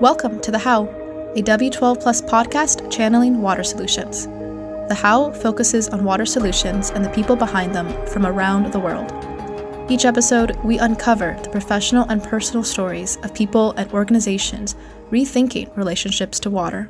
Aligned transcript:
Welcome 0.00 0.38
to 0.42 0.52
The 0.52 0.60
How, 0.60 0.84
a 1.34 1.42
W12 1.42 2.00
Plus 2.00 2.22
podcast 2.22 2.88
channeling 2.88 3.42
water 3.42 3.64
solutions. 3.64 4.26
The 4.26 4.94
How 4.96 5.32
focuses 5.32 5.88
on 5.88 6.04
water 6.04 6.24
solutions 6.24 6.90
and 6.90 7.04
the 7.04 7.10
people 7.10 7.34
behind 7.34 7.74
them 7.74 8.06
from 8.06 8.24
around 8.24 8.72
the 8.72 8.78
world. 8.78 9.10
Each 9.90 10.04
episode, 10.04 10.54
we 10.62 10.78
uncover 10.78 11.36
the 11.42 11.50
professional 11.50 12.08
and 12.08 12.22
personal 12.22 12.62
stories 12.62 13.16
of 13.24 13.34
people 13.34 13.72
and 13.72 13.90
organizations 13.92 14.76
rethinking 15.10 15.76
relationships 15.76 16.38
to 16.40 16.50
water. 16.50 16.88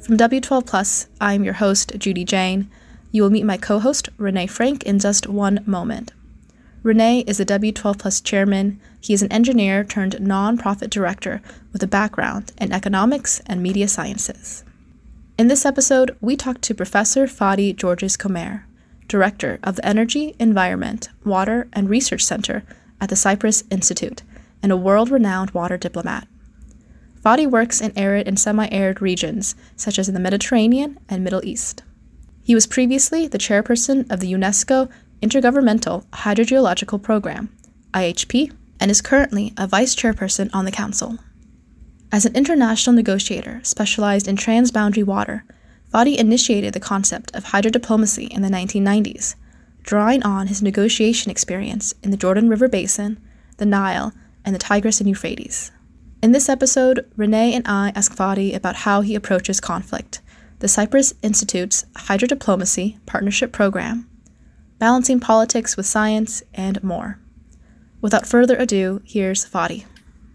From 0.00 0.16
W12 0.16 0.64
Plus, 0.64 1.08
I'm 1.20 1.44
your 1.44 1.52
host, 1.52 1.92
Judy 1.98 2.24
Jane. 2.24 2.70
You 3.12 3.22
will 3.22 3.30
meet 3.30 3.44
my 3.44 3.58
co 3.58 3.80
host, 3.80 4.08
Renee 4.16 4.46
Frank, 4.46 4.82
in 4.84 4.98
just 4.98 5.26
one 5.26 5.62
moment. 5.66 6.13
Renee 6.84 7.20
is 7.20 7.38
the 7.38 7.46
W12 7.46 7.98
Plus 7.98 8.20
chairman. 8.20 8.78
He 9.00 9.14
is 9.14 9.22
an 9.22 9.32
engineer 9.32 9.84
turned 9.84 10.16
nonprofit 10.16 10.90
director 10.90 11.40
with 11.72 11.82
a 11.82 11.86
background 11.86 12.52
in 12.60 12.72
economics 12.72 13.40
and 13.46 13.62
media 13.62 13.88
sciences. 13.88 14.64
In 15.38 15.48
this 15.48 15.64
episode, 15.64 16.14
we 16.20 16.36
talk 16.36 16.60
to 16.60 16.74
Professor 16.74 17.24
Fadi 17.26 17.74
Georges 17.74 18.18
Comair, 18.18 18.64
director 19.08 19.58
of 19.62 19.76
the 19.76 19.86
Energy, 19.86 20.36
Environment, 20.38 21.08
Water, 21.24 21.68
and 21.72 21.88
Research 21.88 22.22
Center 22.22 22.64
at 23.00 23.08
the 23.08 23.16
Cyprus 23.16 23.64
Institute, 23.70 24.22
and 24.62 24.70
a 24.70 24.76
world 24.76 25.10
renowned 25.10 25.52
water 25.52 25.78
diplomat. 25.78 26.28
Fadi 27.24 27.50
works 27.50 27.80
in 27.80 27.96
arid 27.96 28.28
and 28.28 28.38
semi 28.38 28.68
arid 28.68 29.00
regions, 29.00 29.54
such 29.74 29.98
as 29.98 30.06
in 30.06 30.12
the 30.12 30.20
Mediterranean 30.20 31.00
and 31.08 31.24
Middle 31.24 31.46
East. 31.46 31.82
He 32.42 32.54
was 32.54 32.66
previously 32.66 33.26
the 33.26 33.38
chairperson 33.38 34.10
of 34.12 34.20
the 34.20 34.30
UNESCO 34.30 34.90
Intergovernmental 35.24 36.04
Hydrogeological 36.10 37.02
Program, 37.02 37.48
IHP, 37.94 38.52
and 38.78 38.90
is 38.90 39.00
currently 39.00 39.54
a 39.56 39.66
vice 39.66 39.96
chairperson 39.96 40.50
on 40.52 40.66
the 40.66 40.70
council. 40.70 41.18
As 42.12 42.26
an 42.26 42.36
international 42.36 42.94
negotiator 42.94 43.60
specialized 43.64 44.28
in 44.28 44.36
transboundary 44.36 45.02
water, 45.02 45.46
Fadi 45.90 46.14
initiated 46.16 46.74
the 46.74 46.78
concept 46.78 47.34
of 47.34 47.44
hydrodiplomacy 47.44 48.28
in 48.28 48.42
the 48.42 48.50
1990s, 48.50 49.34
drawing 49.82 50.22
on 50.24 50.48
his 50.48 50.60
negotiation 50.60 51.30
experience 51.30 51.94
in 52.02 52.10
the 52.10 52.18
Jordan 52.18 52.50
River 52.50 52.68
Basin, 52.68 53.18
the 53.56 53.64
Nile, 53.64 54.12
and 54.44 54.54
the 54.54 54.58
Tigris 54.58 55.00
and 55.00 55.08
Euphrates. 55.08 55.72
In 56.22 56.32
this 56.32 56.50
episode, 56.50 57.10
Renee 57.16 57.54
and 57.54 57.66
I 57.66 57.92
ask 57.94 58.14
Fadi 58.14 58.54
about 58.54 58.76
how 58.76 59.00
he 59.00 59.14
approaches 59.14 59.58
conflict, 59.58 60.20
the 60.58 60.68
Cyprus 60.68 61.14
Institute's 61.22 61.86
Hydrodiplomacy 61.94 62.98
Partnership 63.06 63.52
Program, 63.52 64.06
balancing 64.78 65.20
politics 65.20 65.76
with 65.76 65.86
science, 65.86 66.42
and 66.52 66.82
more. 66.82 67.18
Without 68.00 68.26
further 68.26 68.56
ado, 68.56 69.00
here's 69.04 69.44
Fadi. 69.48 69.84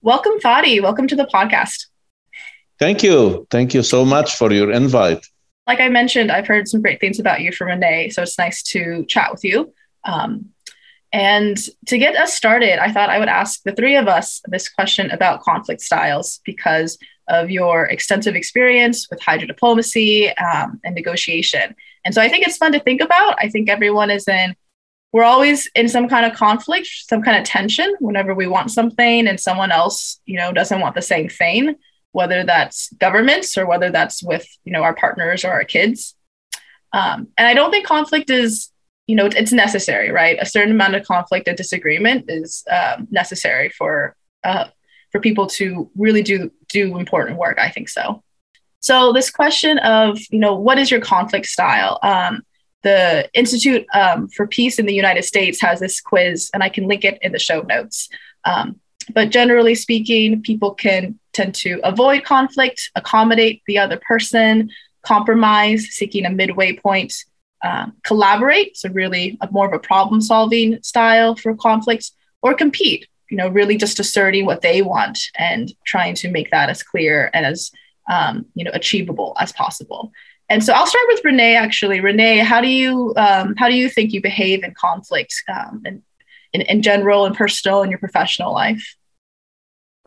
Welcome, 0.01 0.39
Fadi. 0.39 0.81
Welcome 0.81 1.07
to 1.07 1.15
the 1.15 1.25
podcast. 1.25 1.87
Thank 2.79 3.03
you. 3.03 3.45
Thank 3.51 3.73
you 3.73 3.83
so 3.83 4.05
much 4.05 4.35
for 4.35 4.51
your 4.51 4.71
invite. 4.71 5.25
Like 5.67 5.81
I 5.81 5.89
mentioned, 5.89 6.31
I've 6.31 6.47
heard 6.47 6.67
some 6.67 6.81
great 6.81 6.99
things 6.99 7.19
about 7.19 7.41
you 7.41 7.51
from 7.51 7.67
Renee, 7.67 8.09
so 8.09 8.23
it's 8.23 8.37
nice 8.37 8.63
to 8.63 9.05
chat 9.05 9.31
with 9.31 9.43
you. 9.43 9.73
Um, 10.03 10.49
and 11.11 11.57
to 11.87 11.97
get 11.97 12.15
us 12.15 12.33
started, 12.33 12.79
I 12.79 12.91
thought 12.91 13.09
I 13.09 13.19
would 13.19 13.29
ask 13.29 13.61
the 13.63 13.73
three 13.73 13.95
of 13.95 14.07
us 14.07 14.41
this 14.47 14.69
question 14.69 15.11
about 15.11 15.41
conflict 15.41 15.81
styles 15.81 16.39
because 16.45 16.97
of 17.29 17.49
your 17.49 17.85
extensive 17.85 18.35
experience 18.35 19.07
with 19.09 19.19
hydrodiplomacy 19.21 20.33
um, 20.41 20.79
and 20.83 20.95
negotiation. 20.95 21.75
And 22.03 22.13
so 22.13 22.21
I 22.21 22.29
think 22.29 22.45
it's 22.45 22.57
fun 22.57 22.71
to 22.73 22.79
think 22.79 23.01
about. 23.01 23.35
I 23.39 23.49
think 23.49 23.69
everyone 23.69 24.11
is 24.11 24.27
in, 24.27 24.55
we're 25.11 25.23
always 25.23 25.69
in 25.75 25.87
some 25.89 26.07
kind 26.07 26.25
of 26.25 26.33
conflict, 26.37 26.87
some 26.87 27.21
kind 27.21 27.37
of 27.37 27.43
tension 27.43 27.95
whenever 27.99 28.35
we 28.35 28.47
want 28.47 28.71
something 28.71 29.27
and 29.27 29.39
someone 29.39 29.71
else, 29.71 30.19
you 30.25 30.37
know, 30.37 30.51
doesn't 30.51 30.81
want 30.81 30.95
the 30.95 31.01
same 31.01 31.29
thing, 31.29 31.75
whether 32.11 32.43
that's 32.43 32.91
governments 32.93 33.57
or 33.57 33.65
whether 33.65 33.89
that's 33.91 34.21
with, 34.23 34.47
you 34.65 34.71
know, 34.73 34.83
our 34.83 34.95
partners 34.95 35.43
or 35.45 35.51
our 35.51 35.63
kids. 35.63 36.15
Um, 36.93 37.27
and 37.37 37.47
I 37.47 37.53
don't 37.53 37.71
think 37.71 37.85
conflict 37.85 38.29
is, 38.29 38.71
you 39.07 39.15
know, 39.15 39.25
it's 39.25 39.51
necessary, 39.51 40.11
right? 40.11 40.37
A 40.39 40.45
certain 40.45 40.71
amount 40.71 40.95
of 40.95 41.05
conflict 41.05 41.47
and 41.47 41.57
disagreement 41.57 42.25
is 42.27 42.63
um, 42.71 43.07
necessary 43.11 43.69
for 43.69 44.15
uh, 44.43 44.65
for 45.11 45.19
people 45.19 45.47
to 45.47 45.89
really 45.97 46.21
do 46.21 46.51
do 46.67 46.97
important 46.97 47.37
work. 47.37 47.57
I 47.59 47.69
think 47.69 47.89
so. 47.89 48.23
So 48.81 49.11
this 49.11 49.29
question 49.29 49.77
of, 49.79 50.19
you 50.29 50.39
know, 50.39 50.55
what 50.55 50.79
is 50.79 50.89
your 50.89 51.01
conflict 51.01 51.47
style? 51.47 51.99
Um, 52.01 52.43
the 52.81 53.29
Institute 53.33 53.85
um, 53.93 54.29
for 54.29 54.47
Peace 54.47 54.79
in 54.79 54.85
the 54.85 54.93
United 54.93 55.25
States 55.25 55.61
has 55.61 55.79
this 55.79 55.99
quiz, 55.99 56.49
and 56.53 56.63
I 56.63 56.69
can 56.69 56.87
link 56.87 57.03
it 57.03 57.19
in 57.21 57.33
the 57.33 57.39
show 57.39 57.61
notes. 57.61 58.07
Um, 58.45 58.79
but 59.13 59.31
generally 59.31 59.75
speaking, 59.75 60.41
people 60.41 60.73
can 60.73 61.19
tend 61.33 61.55
to 61.55 61.81
avoid 61.83 62.23
conflict, 62.23 62.91
accommodate 62.95 63.63
the 63.67 63.79
other 63.79 63.97
person, 63.97 64.69
compromise, 65.01 65.87
seeking 65.89 66.25
a 66.25 66.29
midway 66.29 66.75
point, 66.75 67.13
um, 67.63 67.93
collaborate, 68.03 68.77
so 68.77 68.89
really 68.89 69.37
a, 69.41 69.51
more 69.51 69.67
of 69.67 69.73
a 69.73 69.79
problem 69.79 70.21
solving 70.21 70.81
style 70.81 71.35
for 71.35 71.55
conflicts, 71.55 72.13
or 72.41 72.53
compete, 72.53 73.07
you 73.29 73.37
know, 73.37 73.47
really 73.47 73.77
just 73.77 73.99
asserting 73.99 74.45
what 74.45 74.61
they 74.61 74.81
want 74.81 75.19
and 75.37 75.73
trying 75.85 76.15
to 76.15 76.29
make 76.29 76.51
that 76.51 76.69
as 76.69 76.83
clear 76.83 77.29
and 77.33 77.45
as 77.45 77.71
um, 78.09 78.45
you 78.55 78.63
know 78.63 78.71
achievable 78.73 79.35
as 79.39 79.51
possible. 79.51 80.11
And 80.49 80.63
so 80.63 80.73
I'll 80.73 80.87
start 80.87 81.05
with 81.09 81.23
Renee. 81.23 81.55
Actually, 81.55 81.99
Renee, 81.99 82.39
how 82.39 82.59
do 82.59 82.67
you 82.67 83.13
um, 83.17 83.55
how 83.57 83.69
do 83.69 83.75
you 83.75 83.89
think 83.89 84.11
you 84.11 84.21
behave 84.21 84.63
in 84.63 84.73
conflict 84.73 85.33
um, 85.47 85.83
in, 85.85 86.01
in, 86.53 86.61
in 86.61 86.81
general 86.81 87.25
and 87.25 87.35
personal 87.35 87.83
in 87.83 87.89
your 87.89 87.99
professional 87.99 88.53
life? 88.53 88.95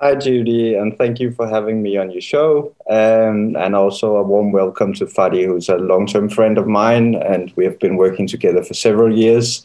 Hi, 0.01 0.17
Judy, 0.17 0.75
and 0.75 0.99
thank 0.99 1.21
you 1.21 1.31
for 1.31 1.47
having 1.47 1.81
me 1.81 1.97
on 1.97 2.11
your 2.11 2.21
show. 2.21 2.75
Um, 2.91 3.55
and 3.55 3.77
also 3.77 4.17
a 4.17 4.23
warm 4.25 4.51
welcome 4.51 4.93
to 4.95 5.07
Fadi, 5.07 5.45
who's 5.45 5.69
a 5.69 5.77
long 5.77 6.09
term 6.09 6.29
friend 6.29 6.59
of 6.59 6.67
mine, 6.67 7.15
and 7.15 7.53
we 7.55 7.65
have 7.65 7.79
been 7.79 7.97
working 7.97 8.27
together 8.27 8.65
for 8.65 8.75
several 8.75 9.17
years. 9.17 9.65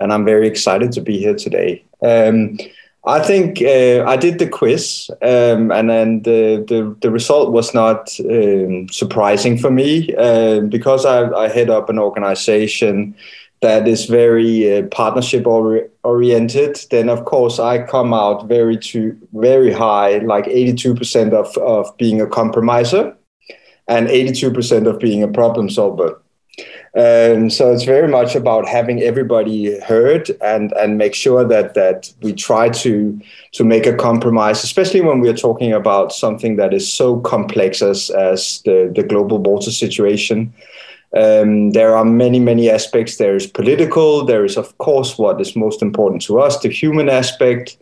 And 0.00 0.10
I'm 0.10 0.24
very 0.24 0.48
excited 0.48 0.90
to 0.92 1.02
be 1.02 1.18
here 1.18 1.34
today. 1.34 1.84
Um, 2.02 2.56
I 3.06 3.20
think 3.20 3.60
uh, 3.60 4.02
I 4.06 4.16
did 4.16 4.38
the 4.38 4.48
quiz, 4.48 5.10
um, 5.20 5.70
and 5.70 5.90
then 5.90 6.22
the, 6.22 6.64
the, 6.66 6.96
the 7.00 7.10
result 7.10 7.52
was 7.52 7.74
not 7.74 8.18
um, 8.20 8.88
surprising 8.88 9.58
for 9.58 9.70
me 9.70 10.14
uh, 10.16 10.60
because 10.60 11.04
I, 11.04 11.30
I, 11.32 11.48
head 11.48 11.68
up 11.68 11.90
an 11.90 11.98
organization 11.98 13.14
that 13.60 13.86
is 13.86 14.06
very 14.06 14.78
uh, 14.78 14.86
partnership 14.86 15.46
or- 15.46 15.86
oriented. 16.02 16.80
Then 16.90 17.10
of 17.10 17.26
course 17.26 17.58
I 17.58 17.82
come 17.82 18.14
out 18.14 18.46
very 18.48 18.78
to 18.78 19.14
very 19.34 19.72
high, 19.72 20.18
like 20.18 20.46
eighty 20.48 20.72
two 20.72 20.94
percent 20.94 21.34
of 21.34 21.54
of 21.58 21.94
being 21.98 22.22
a 22.22 22.26
compromiser, 22.26 23.14
and 23.86 24.08
eighty 24.08 24.32
two 24.32 24.50
percent 24.50 24.86
of 24.86 24.98
being 24.98 25.22
a 25.22 25.28
problem 25.28 25.68
solver. 25.68 26.22
Um, 26.96 27.50
so 27.50 27.72
it's 27.72 27.82
very 27.82 28.06
much 28.06 28.36
about 28.36 28.68
having 28.68 29.02
everybody 29.02 29.80
heard 29.80 30.30
and 30.40 30.72
and 30.74 30.96
make 30.96 31.12
sure 31.12 31.44
that 31.44 31.74
that 31.74 32.12
we 32.22 32.32
try 32.32 32.68
to 32.68 33.20
to 33.52 33.64
make 33.64 33.84
a 33.84 33.96
compromise, 33.96 34.62
especially 34.62 35.00
when 35.00 35.18
we 35.18 35.28
are 35.28 35.36
talking 35.36 35.72
about 35.72 36.12
something 36.12 36.54
that 36.56 36.72
is 36.72 36.92
so 36.92 37.18
complex 37.20 37.82
as 37.82 38.10
as 38.10 38.62
the 38.64 38.92
the 38.94 39.02
global 39.02 39.38
water 39.38 39.72
situation. 39.72 40.54
Um, 41.16 41.70
there 41.72 41.96
are 41.96 42.04
many 42.04 42.38
many 42.38 42.70
aspects. 42.70 43.16
There 43.16 43.34
is 43.34 43.48
political. 43.48 44.24
There 44.24 44.44
is 44.44 44.56
of 44.56 44.78
course 44.78 45.18
what 45.18 45.40
is 45.40 45.56
most 45.56 45.82
important 45.82 46.22
to 46.22 46.38
us, 46.38 46.60
the 46.60 46.68
human 46.68 47.08
aspect 47.08 47.76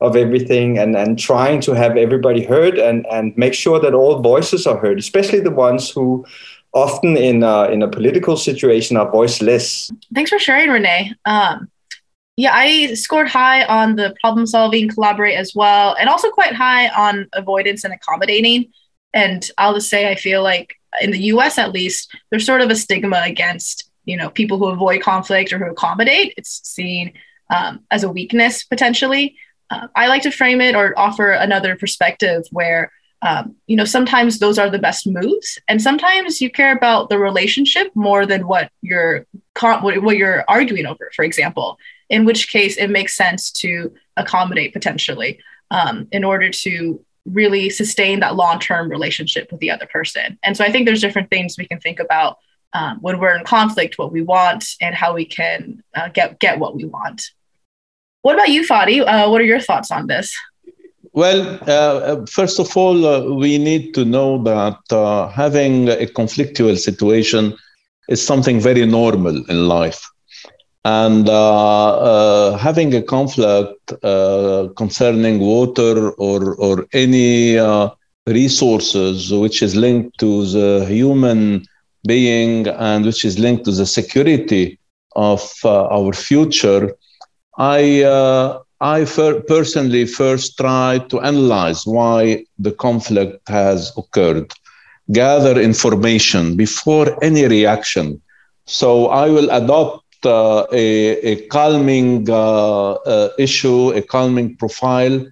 of 0.00 0.16
everything, 0.16 0.76
and 0.76 0.96
and 0.96 1.16
trying 1.16 1.60
to 1.60 1.72
have 1.74 1.96
everybody 1.96 2.44
heard 2.44 2.78
and 2.78 3.06
and 3.12 3.36
make 3.36 3.54
sure 3.54 3.78
that 3.78 3.94
all 3.94 4.22
voices 4.22 4.66
are 4.66 4.78
heard, 4.78 4.98
especially 4.98 5.38
the 5.38 5.52
ones 5.52 5.88
who 5.88 6.26
often 6.76 7.16
in 7.16 7.42
a, 7.42 7.64
in 7.64 7.82
a 7.82 7.88
political 7.88 8.36
situation 8.36 8.96
are 8.96 9.10
voiceless. 9.10 9.90
Thanks 10.14 10.30
for 10.30 10.38
sharing, 10.38 10.68
Renee. 10.68 11.14
Um, 11.24 11.70
yeah, 12.36 12.52
I 12.52 12.92
scored 12.94 13.28
high 13.28 13.64
on 13.64 13.96
the 13.96 14.14
problem 14.20 14.46
solving, 14.46 14.88
collaborate 14.90 15.38
as 15.38 15.54
well, 15.54 15.96
and 15.98 16.08
also 16.08 16.30
quite 16.30 16.52
high 16.52 16.88
on 16.88 17.28
avoidance 17.32 17.82
and 17.82 17.94
accommodating. 17.94 18.70
And 19.14 19.48
I'll 19.56 19.72
just 19.72 19.88
say, 19.88 20.10
I 20.10 20.16
feel 20.16 20.42
like 20.42 20.76
in 21.00 21.12
the 21.12 21.22
US 21.32 21.56
at 21.56 21.72
least, 21.72 22.14
there's 22.30 22.44
sort 22.44 22.60
of 22.60 22.70
a 22.70 22.76
stigma 22.76 23.22
against 23.24 23.90
you 24.04 24.16
know 24.16 24.30
people 24.30 24.58
who 24.58 24.66
avoid 24.66 25.00
conflict 25.02 25.52
or 25.52 25.58
who 25.58 25.70
accommodate. 25.70 26.34
It's 26.36 26.60
seen 26.68 27.14
um, 27.48 27.80
as 27.90 28.04
a 28.04 28.10
weakness 28.10 28.64
potentially. 28.64 29.36
Uh, 29.70 29.88
I 29.96 30.06
like 30.08 30.22
to 30.22 30.30
frame 30.30 30.60
it 30.60 30.76
or 30.76 30.96
offer 30.96 31.30
another 31.30 31.74
perspective 31.74 32.44
where 32.52 32.92
um, 33.22 33.54
you 33.66 33.76
know 33.76 33.84
sometimes 33.84 34.38
those 34.38 34.58
are 34.58 34.70
the 34.70 34.78
best 34.78 35.06
moves 35.06 35.58
and 35.68 35.80
sometimes 35.80 36.40
you 36.40 36.50
care 36.50 36.76
about 36.76 37.08
the 37.08 37.18
relationship 37.18 37.90
more 37.94 38.26
than 38.26 38.46
what 38.46 38.70
you're 38.82 39.26
what 39.60 40.16
you're 40.16 40.44
arguing 40.48 40.86
over 40.86 41.10
for 41.14 41.24
example 41.24 41.78
in 42.08 42.24
which 42.24 42.48
case 42.48 42.76
it 42.76 42.88
makes 42.88 43.16
sense 43.16 43.50
to 43.50 43.92
accommodate 44.16 44.72
potentially 44.72 45.40
um, 45.70 46.06
in 46.12 46.24
order 46.24 46.50
to 46.50 47.02
really 47.24 47.68
sustain 47.70 48.20
that 48.20 48.36
long-term 48.36 48.88
relationship 48.88 49.50
with 49.50 49.60
the 49.60 49.70
other 49.70 49.86
person. 49.86 50.38
And 50.44 50.56
so 50.56 50.64
i 50.64 50.70
think 50.70 50.86
there's 50.86 51.00
different 51.00 51.30
things 51.30 51.56
we 51.58 51.66
can 51.66 51.80
think 51.80 51.98
about 51.98 52.38
um, 52.72 52.98
when 53.00 53.18
we're 53.18 53.36
in 53.36 53.44
conflict 53.44 53.98
what 53.98 54.12
we 54.12 54.22
want 54.22 54.64
and 54.80 54.94
how 54.94 55.14
we 55.14 55.24
can 55.24 55.82
uh, 55.94 56.08
get 56.08 56.38
get 56.38 56.58
what 56.58 56.76
we 56.76 56.84
want. 56.84 57.30
What 58.22 58.34
about 58.34 58.50
you 58.50 58.66
fadi? 58.66 59.00
Uh, 59.06 59.30
what 59.30 59.40
are 59.40 59.44
your 59.44 59.60
thoughts 59.60 59.90
on 59.90 60.06
this 60.06 60.36
Well, 61.16 61.58
uh, 61.66 62.26
first 62.26 62.60
of 62.60 62.76
all, 62.76 63.06
uh, 63.06 63.22
we 63.34 63.56
need 63.56 63.94
to 63.94 64.04
know 64.04 64.36
that 64.42 64.78
uh, 64.90 65.28
having 65.30 65.88
a 65.88 66.04
conflictual 66.04 66.76
situation 66.76 67.56
is 68.10 68.22
something 68.22 68.60
very 68.60 68.84
normal 68.84 69.42
in 69.48 69.66
life. 69.66 70.06
And 70.84 71.26
uh, 71.26 71.96
uh, 71.96 72.58
having 72.58 72.94
a 72.94 73.00
conflict 73.00 73.94
uh, 74.04 74.68
concerning 74.76 75.40
water 75.40 76.10
or, 76.10 76.54
or 76.56 76.86
any 76.92 77.56
resources 78.26 79.32
which 79.32 79.62
is 79.62 79.74
linked 79.74 80.18
to 80.18 80.44
the 80.44 80.84
human 80.86 81.66
being 82.06 82.68
and 82.68 83.06
which 83.06 83.24
is 83.24 83.38
linked 83.38 83.64
to 83.64 83.72
the 83.72 83.86
security 83.86 84.78
of 85.16 85.50
our 85.64 86.12
future, 86.12 86.94
I 87.56 88.60
I 88.80 89.04
personally 89.04 90.04
first 90.04 90.58
try 90.58 90.98
to 91.08 91.20
analyze 91.20 91.86
why 91.86 92.44
the 92.58 92.72
conflict 92.72 93.48
has 93.48 93.90
occurred, 93.96 94.52
gather 95.12 95.58
information 95.58 96.56
before 96.56 97.16
any 97.24 97.46
reaction. 97.46 98.20
So 98.66 99.06
I 99.08 99.30
will 99.30 99.48
adopt 99.50 100.04
uh, 100.26 100.66
a, 100.72 101.16
a, 101.32 101.46
calming 101.46 102.28
uh, 102.28 102.92
uh, 102.92 103.30
issue, 103.38 103.92
a 103.92 104.02
calming 104.02 104.56
profile, 104.56 105.24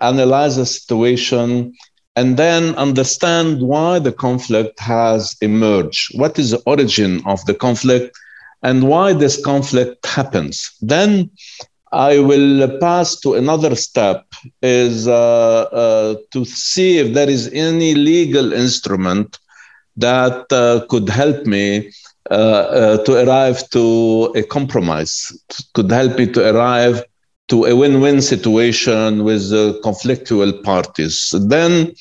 analyze 0.00 0.56
the 0.56 0.66
situation, 0.66 1.74
and 2.14 2.36
then 2.36 2.74
understand 2.76 3.62
why 3.62 3.98
the 3.98 4.12
conflict 4.12 4.78
has 4.78 5.34
emerged. 5.40 6.18
What 6.18 6.38
is 6.38 6.50
the 6.50 6.62
origin 6.66 7.22
of 7.26 7.44
the 7.46 7.54
conflict? 7.54 8.16
And 8.62 8.86
why 8.86 9.12
this 9.12 9.42
conflict 9.44 10.06
happens. 10.06 10.70
Then 10.80 11.30
I 11.92 12.18
will 12.18 12.78
pass 12.78 13.16
to 13.20 13.34
another 13.34 13.76
step 13.76 14.24
is 14.62 15.06
uh, 15.06 15.62
uh, 15.62 16.16
to 16.30 16.44
see 16.44 16.98
if 16.98 17.12
there 17.12 17.28
is 17.28 17.48
any 17.52 17.94
legal 17.94 18.52
instrument 18.52 19.38
that 19.96 20.50
uh, 20.50 20.86
could 20.88 21.10
help 21.10 21.44
me 21.44 21.92
uh, 22.30 22.34
uh, 22.34 23.04
to 23.04 23.28
arrive 23.28 23.68
to 23.70 24.32
a 24.34 24.42
compromise, 24.42 25.30
could 25.74 25.90
help 25.90 26.16
me 26.18 26.26
to 26.32 26.54
arrive 26.54 27.04
to 27.48 27.64
a 27.66 27.76
win-win 27.76 28.22
situation 28.22 29.24
with 29.24 29.42
conflictual 29.82 30.62
parties. 30.64 31.34
Then, 31.48 31.92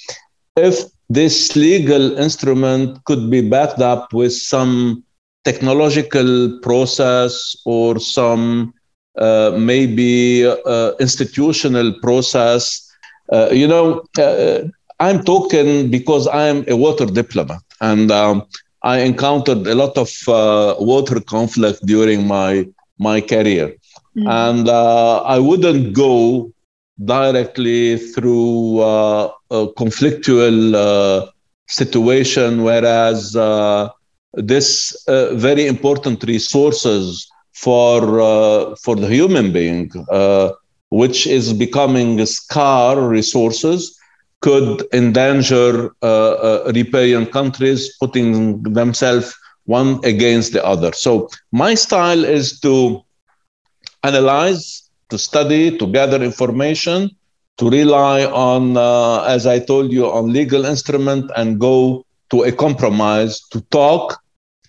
if 0.55 0.85
this 1.09 1.57
legal 1.57 2.17
instrument 2.17 3.03
could 3.03 3.29
be 3.29 3.41
backed 3.41 3.79
up 3.79 4.13
with 4.13 4.31
some 4.31 5.03
technological 5.43 6.59
process 6.61 7.55
or 7.65 7.99
some 7.99 8.73
uh, 9.17 9.51
maybe 9.57 10.45
uh, 10.45 10.91
institutional 10.99 11.93
process. 12.01 12.89
Uh, 13.31 13.49
you 13.51 13.67
know, 13.67 14.03
I'm 14.99 15.23
talking 15.23 15.89
because 15.89 16.27
I'm 16.27 16.63
a 16.67 16.75
water 16.75 17.05
diplomat, 17.05 17.61
and 17.81 18.11
um, 18.11 18.43
I 18.83 18.99
encountered 18.99 19.67
a 19.67 19.75
lot 19.75 19.97
of 19.97 20.09
water 20.79 21.19
conflict 21.19 21.85
during 21.85 22.27
my 22.27 22.67
my 22.99 23.19
career, 23.19 23.75
mm. 24.17 24.27
and 24.29 24.69
I 24.69 25.39
wouldn't 25.39 25.93
go 25.93 26.51
directly 27.03 27.97
through 27.97 28.79
uh, 28.79 29.31
a 29.49 29.67
conflictual 29.77 30.75
uh, 30.75 31.31
situation, 31.67 32.63
whereas 32.63 33.35
uh, 33.35 33.89
this 34.33 34.95
very 35.07 35.67
important 35.67 36.23
resources 36.23 37.29
for 37.53 38.19
uh, 38.21 38.75
for 38.83 38.95
the 38.95 39.07
human 39.07 39.51
being, 39.51 39.91
uh, 40.11 40.49
which 40.89 41.27
is 41.27 41.53
becoming 41.53 42.25
scarce 42.25 42.99
resources, 42.99 43.97
could 44.41 44.83
endanger 44.93 45.91
uh, 46.01 46.71
riparian 46.73 47.25
countries, 47.25 47.95
putting 47.99 48.61
themselves 48.63 49.35
one 49.65 49.99
against 50.03 50.53
the 50.53 50.65
other. 50.65 50.91
So 50.93 51.29
my 51.51 51.75
style 51.75 52.23
is 52.25 52.59
to 52.61 53.01
analyze, 54.03 54.89
to 55.09 55.17
study, 55.17 55.77
to 55.77 55.87
gather 55.87 56.21
information, 56.23 57.11
to 57.57 57.69
rely 57.69 58.25
on, 58.25 58.77
uh, 58.77 59.23
as 59.23 59.45
I 59.45 59.59
told 59.59 59.91
you, 59.91 60.09
on 60.11 60.33
legal 60.33 60.65
instrument 60.65 61.31
and 61.35 61.59
go 61.59 62.05
to 62.31 62.43
a 62.43 62.51
compromise, 62.51 63.41
to 63.51 63.61
talk, 63.69 64.21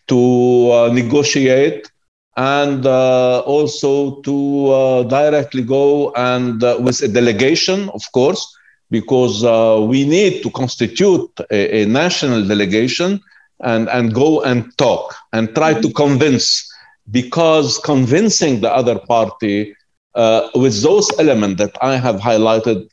to 0.08 0.70
uh, 0.72 0.90
negotiate, 0.92 1.91
and 2.36 2.86
uh, 2.86 3.40
also 3.40 4.20
to 4.22 4.68
uh, 4.68 5.02
directly 5.04 5.62
go 5.62 6.12
and 6.12 6.64
uh, 6.64 6.78
with 6.80 7.02
a 7.02 7.08
delegation, 7.08 7.88
of 7.90 8.02
course, 8.12 8.56
because 8.90 9.44
uh, 9.44 9.84
we 9.86 10.06
need 10.06 10.42
to 10.42 10.50
constitute 10.50 11.30
a, 11.50 11.82
a, 11.82 11.86
national 11.86 12.46
delegation 12.46 13.20
and, 13.60 13.88
and 13.88 14.14
go 14.14 14.42
and 14.42 14.76
talk 14.78 15.14
and 15.32 15.54
try 15.54 15.78
to 15.78 15.90
convince, 15.92 16.70
because 17.10 17.78
convincing 17.78 18.60
the 18.60 18.70
other 18.70 18.98
party 18.98 19.74
uh, 20.14 20.48
with 20.54 20.82
those 20.82 21.10
elements 21.18 21.58
that 21.58 21.76
I 21.82 21.96
have 21.96 22.16
highlighted 22.16 22.88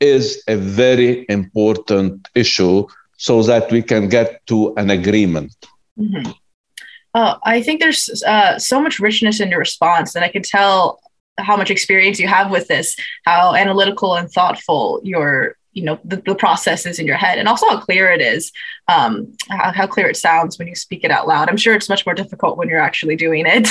is 0.00 0.42
a 0.48 0.56
very 0.56 1.26
important 1.28 2.28
issue 2.34 2.86
so 3.16 3.42
that 3.42 3.70
we 3.70 3.82
can 3.82 4.08
get 4.08 4.46
to 4.46 4.74
an 4.76 4.90
agreement. 4.90 5.54
Mm-hmm. 5.98 6.30
Uh, 7.14 7.36
I 7.44 7.62
think 7.62 7.80
there's 7.80 8.22
uh, 8.24 8.58
so 8.58 8.80
much 8.80 9.00
richness 9.00 9.40
in 9.40 9.50
your 9.50 9.58
response, 9.58 10.14
and 10.14 10.24
I 10.24 10.28
can 10.28 10.42
tell 10.42 11.00
how 11.38 11.56
much 11.56 11.70
experience 11.70 12.18
you 12.18 12.28
have 12.28 12.50
with 12.50 12.68
this, 12.68 12.96
how 13.24 13.54
analytical 13.54 14.14
and 14.14 14.30
thoughtful 14.30 15.00
your 15.04 15.56
you 15.72 15.84
know 15.84 15.98
the, 16.04 16.16
the 16.16 16.34
process 16.34 16.86
is 16.86 16.98
in 16.98 17.06
your 17.06 17.16
head 17.16 17.38
and 17.38 17.46
also 17.46 17.66
how 17.68 17.78
clear 17.78 18.10
it 18.10 18.20
is 18.20 18.52
um, 18.88 19.32
how, 19.50 19.70
how, 19.72 19.86
clear 19.86 20.08
it 20.08 20.16
sounds 20.16 20.58
when 20.58 20.66
you 20.66 20.74
speak 20.74 21.04
it 21.04 21.10
out 21.10 21.28
loud. 21.28 21.48
I'm 21.48 21.58
sure 21.58 21.74
it's 21.74 21.90
much 21.90 22.06
more 22.06 22.14
difficult 22.14 22.56
when 22.56 22.68
you're 22.70 22.86
actually 22.90 23.16
doing 23.16 23.44
it. 23.46 23.68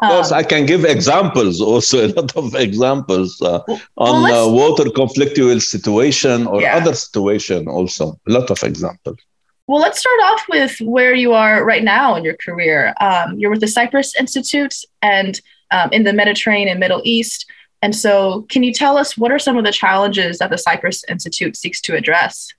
Um, 0.00 0.10
of 0.10 0.14
course 0.14 0.32
i 0.32 0.42
can 0.42 0.66
give 0.66 0.84
examples 0.84 1.60
also 1.60 2.06
a 2.06 2.10
lot 2.18 2.36
of 2.36 2.54
examples 2.54 3.40
uh, 3.42 3.60
well, 3.66 3.82
on 3.96 4.22
well, 4.22 4.48
uh, 4.48 4.52
water 4.52 4.84
conflictual 4.84 5.60
situation 5.60 6.46
or 6.46 6.60
yeah. 6.60 6.76
other 6.76 6.94
situation 6.94 7.68
also 7.68 8.18
a 8.28 8.32
lot 8.36 8.50
of 8.50 8.62
examples 8.62 9.18
well, 9.66 9.80
let's 9.80 9.98
start 9.98 10.20
off 10.24 10.44
with 10.48 10.78
where 10.80 11.14
you 11.14 11.32
are 11.32 11.64
right 11.64 11.82
now 11.82 12.16
in 12.16 12.24
your 12.24 12.36
career. 12.36 12.94
Um, 13.00 13.38
you're 13.38 13.50
with 13.50 13.60
the 13.60 13.68
Cyprus 13.68 14.14
Institute 14.14 14.74
and 15.00 15.40
um, 15.70 15.90
in 15.92 16.04
the 16.04 16.12
Mediterranean 16.12 16.68
and 16.68 16.80
Middle 16.80 17.00
East. 17.04 17.46
And 17.80 17.94
so, 17.94 18.42
can 18.48 18.62
you 18.62 18.72
tell 18.72 18.96
us 18.96 19.16
what 19.16 19.30
are 19.30 19.38
some 19.38 19.56
of 19.56 19.64
the 19.64 19.72
challenges 19.72 20.38
that 20.38 20.50
the 20.50 20.58
Cyprus 20.58 21.04
Institute 21.08 21.56
seeks 21.56 21.80
to 21.82 21.94
address? 21.94 22.52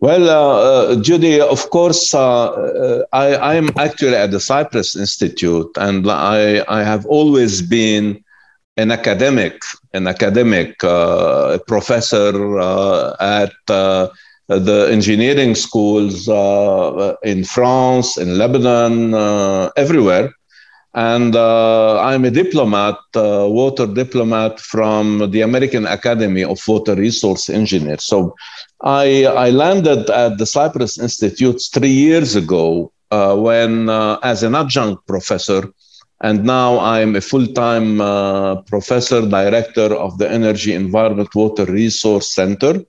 Well, 0.00 0.28
uh, 0.28 0.92
uh, 0.92 1.02
Judy, 1.02 1.40
of 1.40 1.70
course, 1.70 2.14
uh, 2.14 2.50
uh 2.50 3.04
I, 3.12 3.56
am 3.56 3.70
actually 3.76 4.14
at 4.14 4.30
the 4.30 4.40
Cyprus 4.40 4.96
Institute, 4.96 5.70
and 5.76 6.08
I, 6.08 6.64
I 6.68 6.84
have 6.84 7.04
always 7.06 7.62
been 7.62 8.22
an 8.76 8.92
academic, 8.92 9.60
an 9.92 10.06
academic 10.06 10.82
uh, 10.84 11.58
professor 11.66 12.58
uh, 12.58 13.16
at 13.18 13.52
the 14.48 14.88
engineering 14.90 15.54
schools 15.54 16.28
uh, 16.28 17.14
in 17.22 17.44
France, 17.44 18.16
in 18.16 18.38
Lebanon, 18.38 19.14
uh, 19.14 19.70
everywhere. 19.76 20.32
And 20.94 21.36
uh, 21.36 22.00
I'm 22.00 22.24
a 22.24 22.30
diplomat, 22.30 22.96
water 23.14 23.86
diplomat 23.86 24.58
from 24.58 25.30
the 25.30 25.42
American 25.42 25.86
Academy 25.86 26.42
of 26.42 26.58
Water 26.66 26.94
Resource 26.94 27.50
Engineers. 27.50 28.04
So 28.04 28.34
I, 28.82 29.26
I 29.26 29.50
landed 29.50 30.08
at 30.10 30.38
the 30.38 30.46
Cyprus 30.46 30.98
Institute 30.98 31.60
three 31.72 31.90
years 31.90 32.34
ago 32.34 32.90
uh, 33.10 33.36
when, 33.36 33.88
uh, 33.88 34.18
as 34.22 34.42
an 34.42 34.54
adjunct 34.54 35.06
professor, 35.06 35.70
and 36.20 36.44
now 36.44 36.80
I'm 36.80 37.14
a 37.14 37.20
full 37.20 37.46
time 37.46 38.00
uh, 38.00 38.62
professor, 38.62 39.28
director 39.28 39.94
of 39.94 40.18
the 40.18 40.28
Energy 40.28 40.72
Environment 40.72 41.32
Water 41.34 41.64
Resource 41.66 42.34
Center 42.34 42.82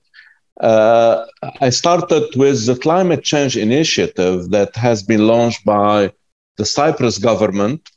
uh, 0.60 1.26
I 1.60 1.70
started 1.70 2.36
with 2.36 2.66
the 2.66 2.76
climate 2.76 3.24
change 3.24 3.56
initiative 3.56 4.50
that 4.50 4.76
has 4.76 5.02
been 5.02 5.26
launched 5.26 5.64
by 5.64 6.12
the 6.58 6.66
Cyprus 6.66 7.18
government, 7.18 7.90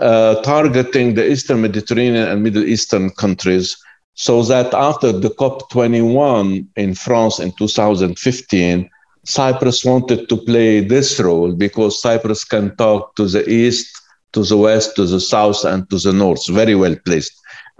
uh, 0.00 0.42
targeting 0.42 1.14
the 1.14 1.30
Eastern 1.30 1.62
Mediterranean 1.62 2.28
and 2.28 2.42
Middle 2.42 2.64
Eastern 2.64 3.10
countries, 3.10 3.76
so 4.14 4.42
that 4.42 4.74
after 4.74 5.12
the 5.12 5.30
COP21 5.30 6.66
in 6.76 6.94
France 6.94 7.38
in 7.38 7.52
2015, 7.52 8.90
Cyprus 9.24 9.84
wanted 9.84 10.28
to 10.28 10.36
play 10.36 10.80
this 10.80 11.20
role 11.20 11.52
because 11.52 12.02
Cyprus 12.02 12.42
can 12.44 12.74
talk 12.76 13.14
to 13.16 13.26
the 13.26 13.48
east, 13.48 13.88
to 14.32 14.42
the 14.42 14.56
west, 14.56 14.96
to 14.96 15.06
the 15.06 15.20
south, 15.20 15.64
and 15.64 15.88
to 15.90 15.98
the 15.98 16.12
north, 16.12 16.44
very 16.48 16.74
well 16.74 16.96
placed. 17.06 17.32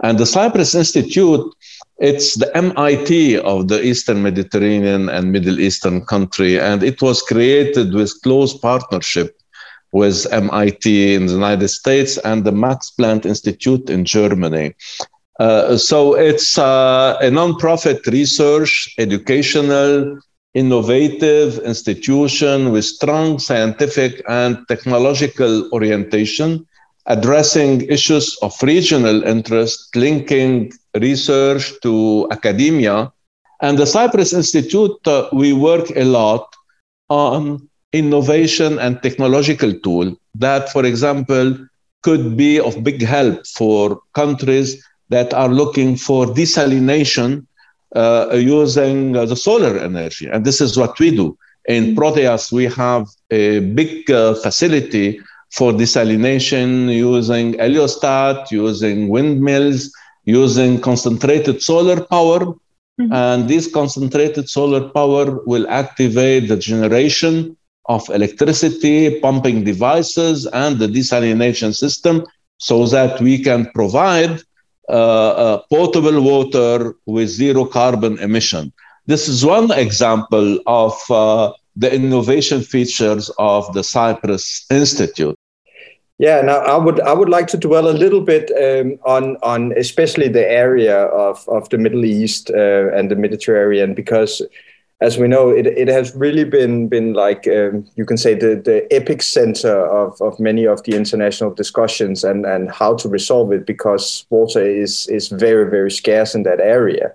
And 0.03 0.17
the 0.17 0.25
Cyprus 0.25 0.73
Institute 0.73 1.53
it's 2.01 2.33
the 2.33 2.49
MIT 2.57 3.37
of 3.37 3.67
the 3.67 3.85
Eastern 3.85 4.23
Mediterranean 4.23 5.07
and 5.07 5.31
Middle 5.31 5.59
Eastern 5.59 6.03
country, 6.03 6.59
and 6.59 6.81
it 6.81 6.99
was 6.99 7.21
created 7.21 7.93
with 7.93 8.19
close 8.23 8.57
partnership 8.57 9.37
with 9.91 10.25
MIT 10.31 11.13
in 11.13 11.27
the 11.27 11.33
United 11.33 11.67
States 11.67 12.17
and 12.17 12.43
the 12.43 12.51
Max 12.51 12.91
Planck 12.97 13.25
Institute 13.25 13.87
in 13.89 14.03
Germany. 14.03 14.73
Uh, 15.39 15.77
so 15.77 16.15
it's 16.15 16.57
uh, 16.57 17.17
a 17.21 17.25
nonprofit 17.25 18.03
research, 18.07 18.93
educational, 18.97 20.19
innovative 20.55 21.59
institution 21.59 22.71
with 22.71 22.83
strong 22.83 23.37
scientific 23.37 24.23
and 24.27 24.57
technological 24.67 25.69
orientation, 25.71 26.65
addressing 27.05 27.81
issues 27.81 28.37
of 28.41 28.53
regional 28.63 29.23
interest, 29.23 29.95
linking 29.95 30.71
research 30.95 31.73
to 31.81 32.27
academia. 32.31 33.11
And 33.61 33.77
the 33.77 33.85
Cyprus 33.85 34.33
Institute, 34.33 34.97
uh, 35.05 35.29
we 35.31 35.53
work 35.53 35.91
a 35.95 36.03
lot 36.03 36.55
on 37.09 37.69
innovation 37.93 38.79
and 38.79 39.01
technological 39.03 39.73
tool 39.73 40.15
that, 40.35 40.69
for 40.69 40.85
example, 40.85 41.57
could 42.01 42.35
be 42.35 42.59
of 42.59 42.83
big 42.83 43.01
help 43.01 43.45
for 43.45 44.01
countries 44.13 44.83
that 45.09 45.33
are 45.33 45.49
looking 45.49 45.95
for 45.95 46.25
desalination 46.25 47.45
uh, 47.95 48.29
using 48.33 49.15
uh, 49.15 49.25
the 49.25 49.35
solar 49.35 49.77
energy. 49.77 50.27
And 50.27 50.45
this 50.45 50.61
is 50.61 50.77
what 50.77 50.97
we 50.99 51.11
do. 51.15 51.37
In 51.65 51.83
mm-hmm. 51.83 51.99
Proteas, 51.99 52.51
we 52.51 52.65
have 52.65 53.07
a 53.29 53.59
big 53.59 54.09
uh, 54.09 54.33
facility 54.35 55.19
for 55.51 55.73
desalination 55.73 56.93
using 56.93 57.53
heliostat, 57.55 58.49
using 58.51 59.09
windmills, 59.09 59.91
using 60.25 60.79
concentrated 60.79 61.61
solar 61.61 62.03
power. 62.05 62.39
Mm-hmm. 62.99 63.13
And 63.13 63.47
this 63.47 63.71
concentrated 63.71 64.49
solar 64.49 64.89
power 64.89 65.39
will 65.45 65.67
activate 65.69 66.47
the 66.47 66.57
generation 66.57 67.57
of 67.85 68.07
electricity, 68.09 69.19
pumping 69.19 69.63
devices, 69.63 70.45
and 70.47 70.77
the 70.77 70.87
desalination 70.87 71.75
system 71.75 72.25
so 72.57 72.85
that 72.87 73.19
we 73.21 73.41
can 73.41 73.69
provide 73.71 74.41
uh, 74.89 74.93
uh, 74.93 75.61
potable 75.69 76.21
water 76.21 76.93
with 77.05 77.29
zero 77.29 77.65
carbon 77.65 78.19
emission. 78.19 78.71
This 79.07 79.27
is 79.27 79.43
one 79.45 79.71
example 79.71 80.59
of 80.67 80.93
uh, 81.09 81.53
the 81.75 81.93
innovation 81.93 82.61
features 82.61 83.31
of 83.39 83.71
the 83.73 83.83
Cyprus 83.83 84.65
Institute. 84.69 85.35
Yeah, 86.21 86.41
now 86.41 86.59
I 86.59 86.77
would 86.77 86.99
I 87.01 87.13
would 87.13 87.29
like 87.29 87.47
to 87.47 87.57
dwell 87.57 87.89
a 87.89 87.97
little 87.97 88.21
bit 88.21 88.51
um, 88.51 88.99
on 89.05 89.37
on 89.41 89.73
especially 89.75 90.27
the 90.27 90.47
area 90.47 91.05
of, 91.05 91.43
of 91.49 91.67
the 91.69 91.79
Middle 91.79 92.05
East 92.05 92.51
uh, 92.51 92.93
and 92.95 93.09
the 93.09 93.15
Mediterranean 93.15 93.95
because 93.95 94.39
as 95.01 95.17
we 95.17 95.27
know, 95.27 95.49
it, 95.49 95.65
it 95.65 95.87
has 95.87 96.15
really 96.15 96.43
been 96.43 96.87
been 96.87 97.13
like 97.13 97.47
um, 97.47 97.87
you 97.95 98.05
can 98.05 98.17
say 98.17 98.35
the 98.35 98.61
the 98.63 98.85
epic 98.91 99.23
center 99.23 99.75
of, 99.87 100.21
of 100.21 100.39
many 100.39 100.67
of 100.67 100.83
the 100.83 100.95
international 100.95 101.55
discussions 101.55 102.23
and, 102.23 102.45
and 102.45 102.69
how 102.69 102.93
to 102.97 103.09
resolve 103.09 103.51
it 103.51 103.65
because 103.65 104.27
water 104.29 104.63
is 104.63 105.07
is 105.07 105.29
very 105.29 105.71
very 105.71 105.89
scarce 105.89 106.35
in 106.35 106.43
that 106.43 106.59
area. 106.59 107.11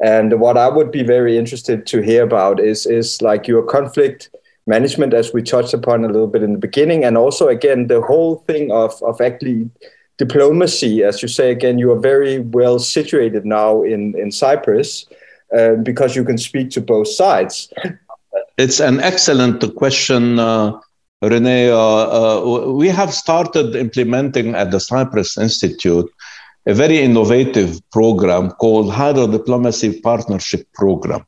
And 0.00 0.40
what 0.40 0.56
I 0.56 0.70
would 0.70 0.90
be 0.90 1.02
very 1.02 1.36
interested 1.36 1.86
to 1.88 2.00
hear 2.00 2.22
about 2.22 2.58
is 2.58 2.86
is 2.86 3.20
like 3.20 3.46
your 3.46 3.64
conflict 3.64 4.30
management, 4.66 5.14
as 5.14 5.32
we 5.32 5.42
touched 5.42 5.74
upon 5.74 6.04
a 6.04 6.08
little 6.08 6.26
bit 6.26 6.42
in 6.42 6.52
the 6.52 6.58
beginning, 6.58 7.04
and 7.04 7.16
also 7.16 7.48
again 7.48 7.86
the 7.86 8.00
whole 8.00 8.36
thing 8.46 8.70
of 8.70 9.00
of 9.02 9.20
actually 9.20 9.70
diplomacy. 10.18 11.04
As 11.04 11.22
you 11.22 11.28
say 11.28 11.50
again, 11.50 11.78
you 11.78 11.92
are 11.92 12.00
very 12.00 12.40
well 12.40 12.78
situated 12.78 13.44
now 13.44 13.82
in 13.82 14.14
in 14.18 14.30
Cyprus 14.30 15.06
uh, 15.56 15.74
because 15.82 16.16
you 16.16 16.24
can 16.24 16.38
speak 16.38 16.70
to 16.70 16.80
both 16.80 17.08
sides. 17.08 17.72
It's 18.58 18.80
an 18.80 19.00
excellent 19.00 19.74
question, 19.76 20.38
uh, 20.38 20.80
Rene. 21.22 21.70
Uh, 21.70 21.78
uh, 21.78 22.72
we 22.72 22.88
have 22.88 23.12
started 23.12 23.76
implementing 23.76 24.54
at 24.54 24.70
the 24.70 24.80
Cyprus 24.80 25.36
Institute 25.36 26.10
a 26.66 26.74
very 26.74 26.98
innovative 26.98 27.80
program 27.90 28.50
called 28.50 28.92
Hydro 28.92 29.28
Diplomacy 29.28 30.00
Partnership 30.00 30.66
Program. 30.72 31.24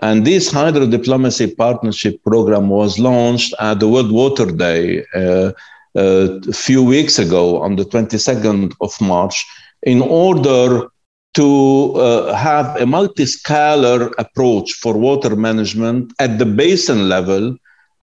And 0.00 0.24
this 0.24 0.52
hydro 0.52 0.86
diplomacy 0.86 1.54
partnership 1.54 2.22
program 2.22 2.68
was 2.68 2.98
launched 2.98 3.52
at 3.58 3.80
the 3.80 3.88
World 3.88 4.12
Water 4.12 4.46
Day 4.46 5.04
uh, 5.14 5.52
uh, 5.96 6.38
a 6.48 6.52
few 6.52 6.84
weeks 6.84 7.18
ago 7.18 7.60
on 7.60 7.76
the 7.76 7.84
22nd 7.84 8.74
of 8.80 9.00
March 9.00 9.44
in 9.82 10.00
order 10.02 10.86
to 11.34 11.94
uh, 11.94 12.34
have 12.34 12.80
a 12.80 12.86
multi-scalar 12.86 14.12
approach 14.18 14.72
for 14.74 14.96
water 14.96 15.34
management 15.34 16.12
at 16.20 16.38
the 16.38 16.46
basin 16.46 17.08
level 17.08 17.56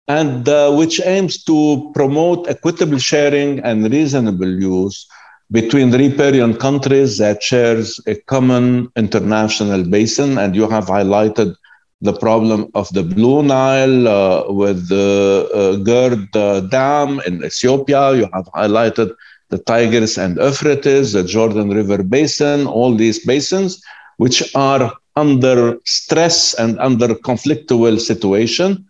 and 0.08 0.48
uh, 0.50 0.72
which 0.72 1.02
aims 1.06 1.44
to 1.44 1.92
promote 1.94 2.48
equitable 2.48 2.98
sharing 3.00 3.60
and 3.60 3.92
reasonable 3.92 4.50
use 4.60 5.08
between 5.52 5.92
riparian 5.92 6.56
countries 6.56 7.18
that 7.18 7.42
shares 7.42 8.00
a 8.08 8.16
common 8.28 8.90
international 8.96 9.84
basin. 9.84 10.38
And 10.38 10.56
you 10.56 10.70
have 10.70 10.86
highlighted 10.86 11.56
the 12.02 12.14
problem 12.14 12.70
of 12.76 12.88
the 12.94 13.04
blue 13.04 13.42
nile 13.42 14.08
uh, 14.08 14.52
with 14.52 14.90
the 14.90 15.50
uh, 15.54 15.76
gerd 15.84 16.36
uh, 16.36 16.60
dam 16.62 17.20
in 17.26 17.44
ethiopia 17.44 18.14
you 18.16 18.28
have 18.34 18.46
highlighted 18.54 19.16
the 19.50 19.60
Tigris 19.60 20.18
and 20.18 20.38
Euphrates, 20.38 21.14
the 21.14 21.24
Jordan 21.24 21.70
River 21.70 22.04
Basin, 22.04 22.68
all 22.68 22.96
these 22.96 23.26
basins, 23.26 23.82
which 24.18 24.56
are 24.56 24.92
under 25.16 25.78
stress 25.86 26.54
and 26.56 26.80
under 26.80 27.10
conflictual 27.10 28.00
situation. 28.00 28.86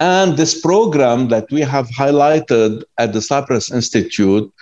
And 0.00 0.36
this 0.36 0.60
program 0.60 1.28
that 1.28 1.50
we 1.50 1.60
have 1.62 1.88
highlighted 1.88 2.84
at 2.98 3.12
the 3.12 3.20
Cyprus 3.20 3.72
Institute 3.72 4.52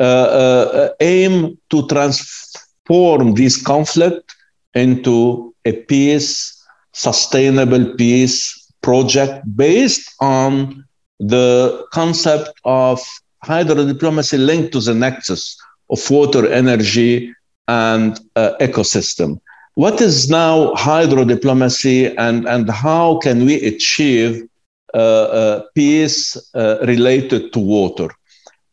uh, 0.00 0.02
uh, 0.02 0.88
aim 1.00 1.58
to 1.70 1.86
transform 1.88 3.34
this 3.34 3.60
conflict 3.60 4.34
into 4.74 5.54
a 5.64 5.72
peace, 5.72 6.57
sustainable 6.98 7.94
peace 7.94 8.38
project 8.82 9.44
based 9.56 10.14
on 10.20 10.84
the 11.20 11.86
concept 11.92 12.52
of 12.64 13.00
hydro 13.44 13.86
diplomacy 13.86 14.36
linked 14.36 14.72
to 14.72 14.80
the 14.80 14.94
nexus 14.94 15.56
of 15.90 15.98
water, 16.10 16.50
energy, 16.50 17.32
and 17.68 18.20
uh, 18.36 18.52
ecosystem. 18.60 19.40
What 19.74 20.00
is 20.00 20.28
now 20.28 20.72
hydrodiplomacy, 20.74 22.14
and, 22.18 22.48
and 22.48 22.68
how 22.68 23.18
can 23.18 23.46
we 23.46 23.54
achieve 23.64 24.48
uh, 24.92 24.96
uh, 24.96 25.62
peace 25.74 26.36
uh, 26.54 26.78
related 26.82 27.52
to 27.52 27.60
water? 27.60 28.08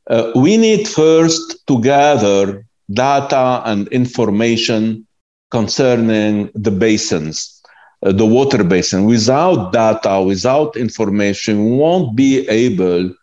Uh, 0.09 0.31
we 0.35 0.57
need 0.57 0.87
first 0.87 1.67
to 1.67 1.79
gather 1.81 2.65
data 2.91 3.61
and 3.65 3.87
information 3.89 5.05
concerning 5.51 6.49
the 6.55 6.71
basins, 6.71 7.54
Uh, 8.03 8.11
the 8.11 8.25
water 8.25 8.63
basin. 8.63 9.05
Without 9.05 9.71
data, 9.71 10.21
without 10.21 10.75
information, 10.75 11.65
we 11.65 11.71
won't 11.77 12.15
be 12.15 12.47
able 12.49 13.13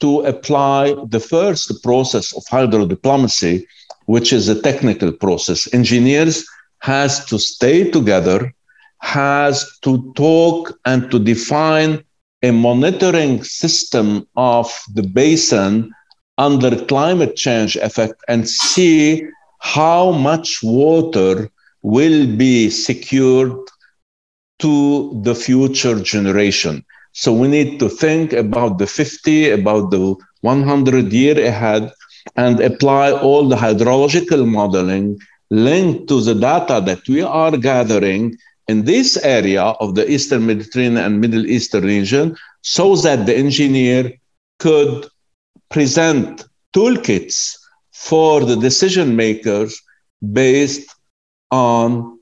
to 0.00 0.20
apply 0.22 0.94
the 1.08 1.20
first 1.20 1.82
process 1.82 2.34
of 2.36 2.42
hydro 2.48 2.86
diplomacy, 2.86 3.66
which 4.06 4.32
is 4.32 4.48
a 4.48 4.60
technical 4.60 5.12
process. 5.12 5.72
Engineers 5.74 6.44
has 6.80 7.24
to 7.26 7.38
stay 7.38 7.90
together, 7.90 8.52
has 8.98 9.78
to 9.82 10.12
talk 10.14 10.78
and 10.84 11.10
to 11.10 11.18
define 11.18 12.02
a 12.42 12.50
monitoring 12.50 13.42
system 13.44 14.26
of 14.36 14.72
the 14.94 15.02
basin 15.02 15.92
under 16.38 16.84
climate 16.86 17.36
change 17.36 17.76
effect 17.76 18.22
and 18.28 18.48
see 18.48 19.22
how 19.60 20.10
much 20.12 20.60
water 20.62 21.50
will 21.82 22.26
be 22.36 22.68
secured 22.70 23.56
to 24.60 25.20
the 25.22 25.34
future 25.34 25.98
generation. 26.00 26.84
So 27.12 27.32
we 27.32 27.48
need 27.48 27.78
to 27.80 27.88
think 27.88 28.32
about 28.32 28.78
the 28.78 28.86
50, 28.86 29.50
about 29.50 29.90
the 29.90 30.16
100 30.40 31.12
year 31.12 31.38
ahead, 31.46 31.92
and 32.36 32.60
apply 32.60 33.12
all 33.12 33.48
the 33.48 33.56
hydrological 33.56 34.48
modeling 34.48 35.18
linked 35.50 36.08
to 36.08 36.20
the 36.20 36.34
data 36.34 36.82
that 36.84 37.06
we 37.08 37.22
are 37.22 37.56
gathering 37.56 38.36
in 38.68 38.84
this 38.84 39.16
area 39.18 39.62
of 39.62 39.94
the 39.94 40.10
Eastern 40.10 40.46
Mediterranean 40.46 40.96
and 40.96 41.20
Middle 41.20 41.46
Eastern 41.46 41.84
region 41.84 42.36
so 42.62 42.96
that 42.96 43.26
the 43.26 43.36
engineer 43.36 44.12
could 44.58 45.06
present 45.70 46.44
toolkits 46.74 47.56
for 47.92 48.44
the 48.44 48.56
decision 48.56 49.14
makers 49.14 49.80
based 50.32 50.88
on 51.50 52.13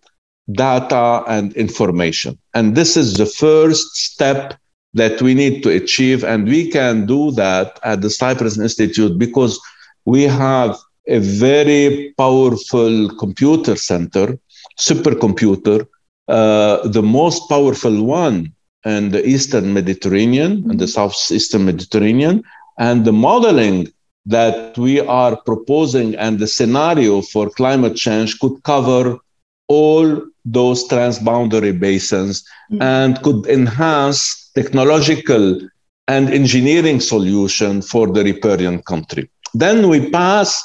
data 0.51 1.23
and 1.29 1.53
information. 1.55 2.39
And 2.55 2.75
this 2.75 2.97
is 2.97 3.17
the 3.17 3.27
first 3.27 3.97
step 3.97 4.59
that 4.95 5.23
we 5.23 5.35
need 5.35 5.63
to 5.63 5.71
achieve. 5.71 6.25
And 6.25 6.47
we 6.47 6.69
can 6.71 7.07
do 7.07 7.31
that 7.33 7.79
at 7.83 8.03
the 8.03 8.11
Cyprus 8.11 8.59
Institute 8.59 9.19
because 9.19 9.61
we 10.05 10.25
have 10.25 10.77
a 11.09 11.19
very 11.19 12.13
powerful 12.19 13.09
computer 13.17 13.77
center, 13.77 14.39
supercomputer, 14.79 15.87
uh, 16.29 16.87
the 16.89 17.03
most 17.03 17.49
powerful 17.49 18.05
one 18.05 18.53
in 18.85 19.11
the 19.11 19.27
Eastern 19.27 19.73
Mediterranean 19.73 20.69
and 20.71 20.79
the 20.79 20.89
Southeastern 20.89 21.65
Mediterranean. 21.65 22.43
And 22.79 23.05
the 23.05 23.13
modeling 23.13 23.93
that 24.27 24.77
we 24.79 25.01
are 25.01 25.37
proposing 25.37 26.15
and 26.15 26.39
the 26.39 26.47
scenario 26.47 27.23
for 27.23 27.51
climate 27.51 27.97
change 27.97 28.39
could 28.39 28.63
cover 28.63 29.19
all 29.69 30.21
those 30.45 30.89
transboundary 30.89 31.79
basins 31.79 32.45
mm-hmm. 32.71 32.83
and 32.83 33.23
could 33.23 33.47
enhance 33.47 34.51
technological 34.55 35.61
and 36.09 36.31
engineering 36.31 37.01
solution 37.01 37.81
for 37.81 38.09
the 38.09 38.25
riparian 38.25 38.83
country. 38.83 39.31
Then 39.55 39.89
we 39.89 40.11
pass 40.11 40.63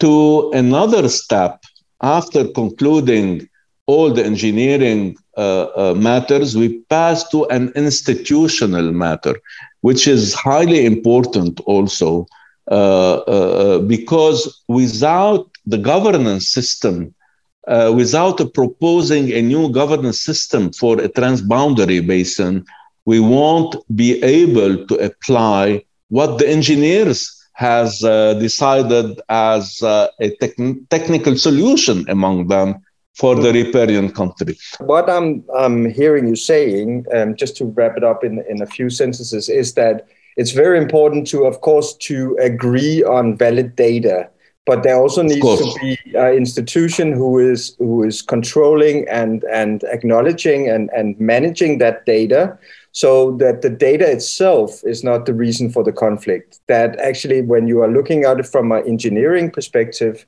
to 0.00 0.50
another 0.52 1.08
step 1.08 1.62
after 2.02 2.46
concluding 2.48 3.48
all 3.86 4.12
the 4.12 4.24
engineering 4.24 5.16
uh, 5.36 5.66
uh, 5.76 5.94
matters, 5.94 6.56
we 6.56 6.78
pass 6.90 7.28
to 7.30 7.44
an 7.46 7.72
institutional 7.74 8.92
matter, 8.92 9.34
which 9.80 10.06
is 10.06 10.34
highly 10.34 10.86
important 10.86 11.60
also 11.66 12.26
uh, 12.70 13.16
uh 13.34 13.78
because 13.80 14.40
without 14.68 15.50
the 15.66 15.78
governance 15.78 16.46
system, 16.48 17.12
uh, 17.66 17.92
without 17.94 18.38
proposing 18.54 19.32
a 19.32 19.42
new 19.42 19.70
governance 19.70 20.20
system 20.20 20.72
for 20.72 21.00
a 21.00 21.08
transboundary 21.08 22.04
basin, 22.06 22.64
we 23.04 23.20
won't 23.20 23.76
be 23.96 24.22
able 24.22 24.86
to 24.86 24.94
apply 24.96 25.84
what 26.08 26.38
the 26.38 26.48
engineers 26.48 27.36
has 27.54 28.02
uh, 28.02 28.34
decided 28.34 29.20
as 29.28 29.82
uh, 29.82 30.08
a 30.20 30.30
tec- 30.36 30.88
technical 30.88 31.36
solution 31.36 32.08
among 32.08 32.48
them 32.48 32.82
for 33.14 33.34
the 33.34 33.52
riparian 33.52 34.10
country. 34.10 34.56
What 34.78 35.10
I'm, 35.10 35.44
I'm 35.54 35.90
hearing 35.90 36.26
you 36.28 36.36
saying, 36.36 37.04
um, 37.14 37.36
just 37.36 37.56
to 37.58 37.66
wrap 37.66 37.96
it 37.96 38.04
up 38.04 38.24
in, 38.24 38.42
in 38.48 38.62
a 38.62 38.66
few 38.66 38.88
sentences, 38.88 39.48
is 39.48 39.74
that 39.74 40.08
it's 40.36 40.52
very 40.52 40.78
important 40.78 41.26
to, 41.28 41.44
of 41.44 41.60
course, 41.60 41.94
to 42.08 42.36
agree 42.40 43.02
on 43.04 43.36
valid 43.36 43.76
data 43.76 44.30
but 44.66 44.82
there 44.82 44.96
also 44.96 45.22
needs 45.22 45.40
to 45.40 45.74
be 45.80 45.98
an 46.14 46.34
institution 46.34 47.12
who 47.12 47.38
is 47.38 47.74
who 47.78 48.02
is 48.02 48.22
controlling 48.22 49.08
and 49.08 49.44
and 49.44 49.84
acknowledging 49.84 50.68
and 50.68 50.90
and 50.94 51.18
managing 51.18 51.78
that 51.78 52.04
data 52.06 52.58
so 52.92 53.36
that 53.36 53.62
the 53.62 53.70
data 53.70 54.10
itself 54.10 54.82
is 54.84 55.02
not 55.04 55.24
the 55.26 55.34
reason 55.34 55.70
for 55.70 55.82
the 55.82 55.92
conflict. 55.92 56.60
That 56.68 56.98
actually 57.00 57.40
when 57.42 57.66
you 57.68 57.80
are 57.82 57.88
looking 57.90 58.24
at 58.24 58.40
it 58.40 58.46
from 58.46 58.72
an 58.72 58.86
engineering 58.86 59.50
perspective 59.50 60.26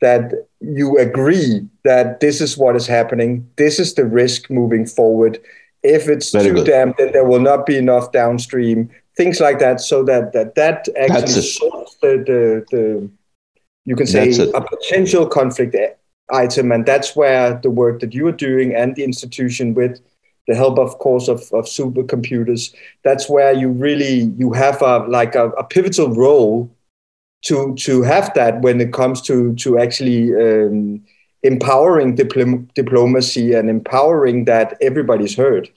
that 0.00 0.32
you 0.60 0.98
agree 0.98 1.66
that 1.84 2.20
this 2.20 2.40
is 2.40 2.58
what 2.58 2.76
is 2.76 2.86
happening 2.86 3.48
this 3.56 3.78
is 3.78 3.94
the 3.94 4.04
risk 4.04 4.50
moving 4.50 4.86
forward. 4.86 5.38
If 5.84 6.08
it's 6.08 6.32
Very 6.32 6.48
too 6.48 6.54
good. 6.54 6.66
damp 6.66 6.96
then 6.96 7.12
there 7.12 7.24
will 7.24 7.40
not 7.40 7.64
be 7.64 7.76
enough 7.76 8.10
downstream 8.10 8.90
things 9.16 9.40
like 9.40 9.60
that 9.60 9.80
so 9.80 10.02
that 10.04 10.32
that 10.32 10.56
that 10.56 10.88
actually 10.98 11.42
sorts 11.42 11.96
the, 12.02 12.12
the 12.26 12.66
the 12.70 13.10
you 13.88 13.96
can 13.96 14.06
say 14.06 14.30
a 14.54 14.60
potential 14.60 15.26
conflict 15.26 15.74
item 16.30 16.72
and 16.72 16.84
that's 16.84 17.16
where 17.16 17.58
the 17.62 17.70
work 17.70 18.00
that 18.00 18.12
you 18.12 18.26
are 18.26 18.38
doing 18.48 18.74
and 18.74 18.94
the 18.96 19.04
institution 19.04 19.74
with 19.74 20.00
the 20.46 20.54
help 20.54 20.78
of 20.78 20.98
course 20.98 21.26
of, 21.28 21.40
of 21.52 21.64
supercomputers 21.64 22.74
that's 23.02 23.28
where 23.28 23.52
you 23.52 23.68
really 23.70 24.30
you 24.42 24.52
have 24.52 24.80
a 24.82 24.98
like 25.18 25.34
a, 25.34 25.48
a 25.62 25.64
pivotal 25.64 26.10
role 26.14 26.70
to 27.42 27.74
to 27.76 28.02
have 28.02 28.32
that 28.34 28.60
when 28.60 28.80
it 28.80 28.92
comes 28.92 29.22
to 29.22 29.54
to 29.54 29.78
actually 29.78 30.34
um, 30.34 31.00
empowering 31.42 32.16
diplom- 32.16 32.68
diplomacy 32.74 33.54
and 33.54 33.70
empowering 33.70 34.44
that 34.46 34.76
everybody's 34.80 35.36
heard. 35.36 35.70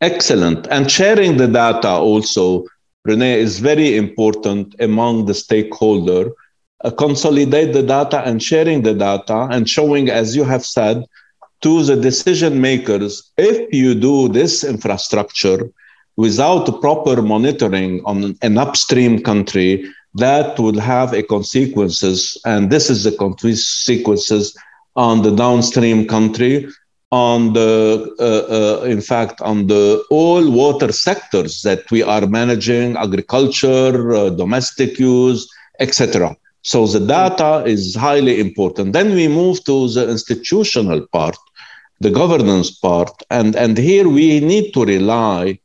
Excellent. 0.00 0.66
And 0.70 0.90
sharing 0.90 1.36
the 1.36 1.48
data 1.48 1.90
also 1.90 2.64
rene 3.04 3.38
is 3.38 3.58
very 3.58 3.96
important 3.96 4.74
among 4.80 5.26
the 5.26 5.34
stakeholder 5.34 6.30
uh, 6.84 6.90
consolidate 6.90 7.72
the 7.72 7.82
data 7.82 8.22
and 8.24 8.42
sharing 8.42 8.82
the 8.82 8.94
data 8.94 9.48
and 9.50 9.68
showing 9.68 10.08
as 10.08 10.36
you 10.36 10.44
have 10.44 10.64
said 10.64 11.04
to 11.60 11.82
the 11.82 11.96
decision 11.96 12.60
makers 12.60 13.32
if 13.36 13.72
you 13.72 13.94
do 13.94 14.28
this 14.28 14.62
infrastructure 14.62 15.70
without 16.16 16.80
proper 16.80 17.22
monitoring 17.22 18.02
on 18.04 18.36
an 18.42 18.58
upstream 18.58 19.22
country 19.22 19.84
that 20.14 20.58
would 20.58 20.76
have 20.76 21.12
a 21.12 21.22
consequences. 21.22 22.36
And 22.44 22.70
this 22.70 22.90
is 22.90 23.04
the 23.04 23.12
consequences 23.12 24.56
on 24.96 25.22
the 25.22 25.34
downstream 25.34 26.06
country 26.06 26.68
on 27.10 27.54
the 27.54 28.14
uh, 28.20 28.82
uh, 28.82 28.84
in 28.84 29.00
fact 29.00 29.40
on 29.40 29.66
the 29.66 30.04
all 30.10 30.50
water 30.50 30.92
sectors 30.92 31.62
that 31.62 31.90
we 31.90 32.02
are 32.02 32.26
managing 32.26 32.96
agriculture 32.98 34.14
uh, 34.14 34.28
domestic 34.28 34.98
use 34.98 35.48
etc 35.80 36.36
so 36.70 36.78
the 36.94 37.04
data 37.18 37.52
is 37.74 37.82
highly 38.06 38.34
important 38.46 38.86
then 38.98 39.08
we 39.20 39.26
move 39.40 39.56
to 39.70 39.76
the 39.96 40.04
institutional 40.14 41.00
part 41.16 41.38
the 42.00 42.10
governance 42.10 42.70
part. 42.70 43.10
And, 43.30 43.56
and 43.56 43.76
here 43.76 44.08
we 44.08 44.40
need 44.40 44.72
to 44.74 44.84
rely 44.84 45.58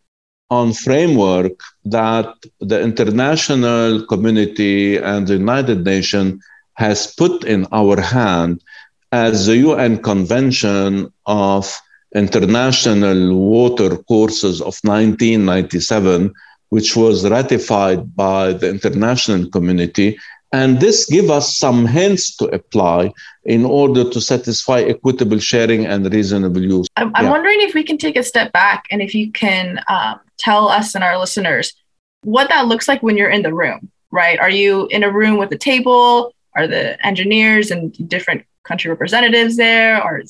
on 0.49 0.73
framework 0.73 1.59
that 1.85 2.33
the 2.59 2.81
international 2.81 4.05
community 4.05 4.97
and 4.97 5.27
the 5.27 5.33
United 5.33 5.83
Nations 5.83 6.43
has 6.75 7.13
put 7.15 7.43
in 7.43 7.67
our 7.71 7.99
hand 7.99 8.61
as 9.11 9.45
the 9.45 9.57
UN 9.57 10.01
Convention 10.01 11.11
of 11.25 11.71
International 12.15 13.35
Water 13.35 13.97
Courses 13.97 14.59
of 14.61 14.77
1997, 14.83 16.33
which 16.69 16.95
was 16.95 17.29
ratified 17.29 18.15
by 18.15 18.53
the 18.53 18.69
international 18.69 19.49
community 19.49 20.17
and 20.53 20.79
this 20.79 21.07
give 21.07 21.31
us 21.31 21.57
some 21.57 21.85
hints 21.85 22.37
to 22.37 22.45
apply 22.45 23.11
in 23.43 23.65
order 23.65 24.07
to 24.09 24.21
satisfy 24.21 24.81
equitable 24.81 25.39
sharing 25.39 25.87
and 25.87 26.13
reasonable 26.13 26.61
use. 26.61 26.87
I'm, 26.95 27.11
I'm 27.15 27.25
yeah. 27.25 27.31
wondering 27.31 27.61
if 27.61 27.73
we 27.73 27.83
can 27.83 27.97
take 27.97 28.15
a 28.15 28.23
step 28.23 28.53
back 28.53 28.85
and 28.91 29.01
if 29.01 29.15
you 29.15 29.31
can 29.31 29.79
um, 29.87 30.19
tell 30.37 30.69
us 30.69 30.93
and 30.93 31.03
our 31.03 31.17
listeners 31.17 31.73
what 32.23 32.49
that 32.49 32.67
looks 32.67 32.87
like 32.87 33.01
when 33.03 33.17
you're 33.17 33.31
in 33.31 33.41
the 33.41 33.53
room, 33.53 33.91
right? 34.11 34.39
Are 34.39 34.49
you 34.49 34.87
in 34.91 35.03
a 35.03 35.11
room 35.11 35.37
with 35.37 35.51
a 35.51 35.57
table? 35.57 36.33
Are 36.55 36.67
the 36.67 37.03
engineers 37.05 37.71
and 37.71 37.91
different 38.07 38.45
country 38.63 38.89
representatives 38.89 39.57
there 39.57 40.01
or 40.01 40.21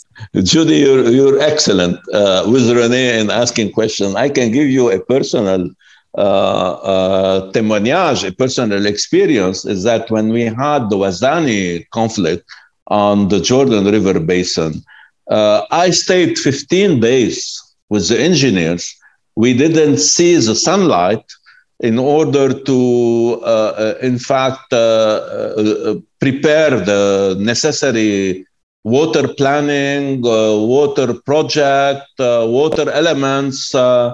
judy 0.42 0.78
you're, 0.78 1.08
you're 1.08 1.40
excellent 1.40 2.00
uh, 2.14 2.44
with 2.48 2.68
renee 2.72 3.20
in 3.20 3.30
asking 3.30 3.72
questions 3.72 4.16
i 4.16 4.28
can 4.28 4.52
give 4.52 4.68
you 4.68 4.90
a 4.90 5.00
personal 5.06 5.70
uh, 6.16 6.22
uh, 6.22 7.52
témoignage, 7.54 8.28
a 8.28 8.32
personal 8.32 8.86
experience, 8.86 9.66
is 9.66 9.84
that 9.84 10.12
when 10.12 10.30
we 10.30 10.44
had 10.44 10.90
the 10.90 10.96
Wazani 10.96 11.90
conflict 11.90 12.46
on 12.88 13.30
the 13.30 13.40
Jordan 13.40 13.86
River 13.86 14.20
basin, 14.20 14.84
uh, 15.32 15.66
I 15.72 15.90
stayed 15.90 16.38
15 16.38 17.00
days 17.00 17.60
with 17.90 18.10
the 18.10 18.20
engineers. 18.20 18.96
We 19.36 19.58
didn't 19.58 19.98
see 19.98 20.36
the 20.36 20.54
sunlight 20.54 21.26
in 21.80 21.98
order 21.98 22.54
to, 22.54 23.42
uh, 23.44 23.46
uh 23.46 23.94
in 24.02 24.20
fact, 24.20 24.72
uh, 24.72 25.96
prepare 26.20 26.80
the 26.80 27.36
necessary 27.40 28.46
water 28.84 29.28
planning, 29.34 30.22
water 30.22 31.14
project, 31.26 32.08
water 32.20 32.92
elements 32.92 33.74
uh, 33.74 34.14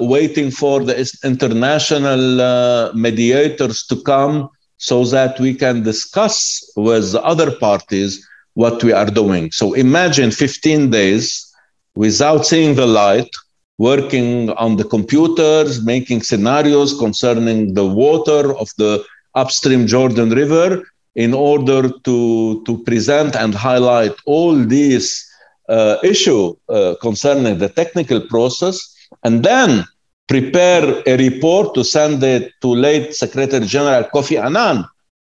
waiting 0.00 0.50
for 0.50 0.84
the 0.84 0.94
international 1.24 2.40
uh, 2.40 2.92
mediators 2.94 3.84
to 3.86 3.96
come 4.02 4.50
so 4.78 5.04
that 5.04 5.38
we 5.40 5.54
can 5.54 5.82
discuss 5.82 6.70
with 6.76 7.12
the 7.12 7.22
other 7.22 7.50
parties 7.56 8.26
what 8.54 8.82
we 8.82 8.92
are 8.92 9.06
doing. 9.06 9.50
So 9.52 9.74
imagine 9.74 10.30
15 10.30 10.90
days 10.90 11.46
without 11.94 12.46
seeing 12.46 12.74
the 12.74 12.86
light, 12.86 13.30
working 13.78 14.50
on 14.50 14.76
the 14.76 14.84
computers, 14.84 15.84
making 15.84 16.22
scenarios 16.22 16.98
concerning 16.98 17.74
the 17.74 17.86
water 17.86 18.56
of 18.56 18.70
the 18.78 19.04
upstream 19.34 19.86
Jordan 19.86 20.30
River 20.30 20.82
in 21.14 21.32
order 21.34 21.88
to, 21.88 22.62
to 22.64 22.82
present 22.84 23.36
and 23.36 23.54
highlight 23.54 24.12
all 24.24 24.54
these 24.54 25.26
uh, 25.68 25.96
issue 26.02 26.54
uh, 26.68 26.94
concerning 27.00 27.58
the 27.58 27.68
technical 27.68 28.20
process 28.20 28.95
and 29.22 29.42
then 29.44 29.84
prepare 30.28 31.02
a 31.06 31.16
report 31.16 31.74
to 31.74 31.84
send 31.84 32.22
it 32.22 32.52
to 32.60 32.68
late 32.68 33.14
Secretary 33.14 33.64
General 33.64 34.04
Kofi 34.04 34.42
Annan 34.42 34.84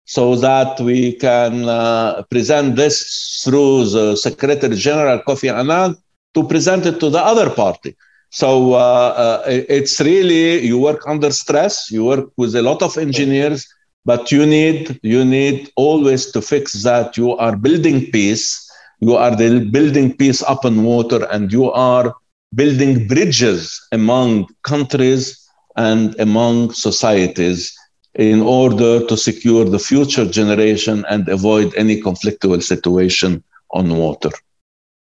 so 0.05 0.37
that 0.37 0.81
we 0.81 1.13
can 1.15 1.69
uh, 1.69 2.23
present 2.31 2.77
this 2.77 3.43
through 3.45 3.85
the 3.91 4.17
Secretary 4.17 4.77
General 4.77 5.21
Kofi 5.21 5.53
Annan 5.53 5.97
to 6.35 6.45
present 6.47 6.87
it 6.87 7.01
to 7.01 7.11
the 7.11 7.19
other 7.19 7.51
party. 7.51 7.97
So 8.31 8.75
uh, 8.75 8.77
uh, 8.77 9.43
it's 9.47 10.01
really 10.01 10.65
you 10.65 10.79
work 10.79 11.03
under 11.07 11.31
stress, 11.31 11.91
you 11.91 12.05
work 12.05 12.31
with 12.37 12.55
a 12.55 12.63
lot 12.63 12.83
of 12.83 12.97
engineers, 12.99 13.67
but 14.05 14.31
you 14.31 14.47
need 14.47 14.99
you 15.03 15.25
need 15.25 15.71
always 15.77 16.31
to 16.33 16.41
fix 16.43 16.83
that 16.85 17.17
you 17.17 17.37
are 17.37 17.57
building 17.57 18.11
peace, 18.11 18.71
you 19.01 19.17
are 19.17 19.37
building 19.37 20.17
peace 20.17 20.43
up 20.43 20.65
in 20.65 20.85
water, 20.85 21.27
and 21.31 21.53
you 21.53 21.71
are 21.73 22.15
building 22.55 23.07
bridges 23.07 23.81
among 23.93 24.47
countries 24.63 25.47
and 25.77 26.19
among 26.19 26.73
societies 26.73 27.77
in 28.15 28.41
order 28.41 29.05
to 29.07 29.17
secure 29.17 29.65
the 29.65 29.79
future 29.79 30.25
generation 30.25 31.05
and 31.11 31.29
avoid 31.29 31.75
any 31.77 32.01
conflictual 32.01 32.63
situation 32.63 33.43
on 33.73 33.97
water. 33.97 34.31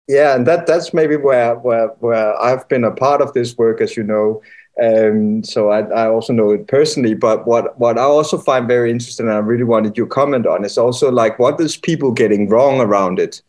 Yeah, 0.09 0.35
and 0.35 0.47
that 0.47 0.66
that's 0.66 0.92
maybe 0.92 1.16
where 1.16 1.57
where 1.57 1.88
where 2.01 2.40
I've 2.40 2.68
been 2.68 2.85
a 2.85 2.90
part 2.90 3.21
of 3.23 3.33
this 3.33 3.57
work, 3.57 3.81
as 3.81 3.97
you 3.97 4.03
know. 4.03 4.42
Um, 4.83 5.45
so 5.45 5.71
I, 5.71 5.81
I 5.81 6.09
also 6.09 6.33
know 6.33 6.51
it 6.51 6.66
personally. 6.66 7.14
But 7.14 7.47
what 7.47 7.79
what 7.79 7.99
I 7.99 8.03
also 8.03 8.38
find 8.38 8.66
very 8.66 8.90
interesting, 8.90 9.27
and 9.27 9.35
I 9.35 9.38
really 9.38 9.64
wanted 9.64 9.97
your 9.97 10.07
comment 10.07 10.47
on, 10.47 10.64
is 10.64 10.79
also 10.79 11.11
like 11.11 11.38
what 11.38 11.61
is 11.61 11.77
people 11.77 12.11
getting 12.11 12.49
wrong 12.49 12.81
around 12.81 13.18
it. 13.18 13.42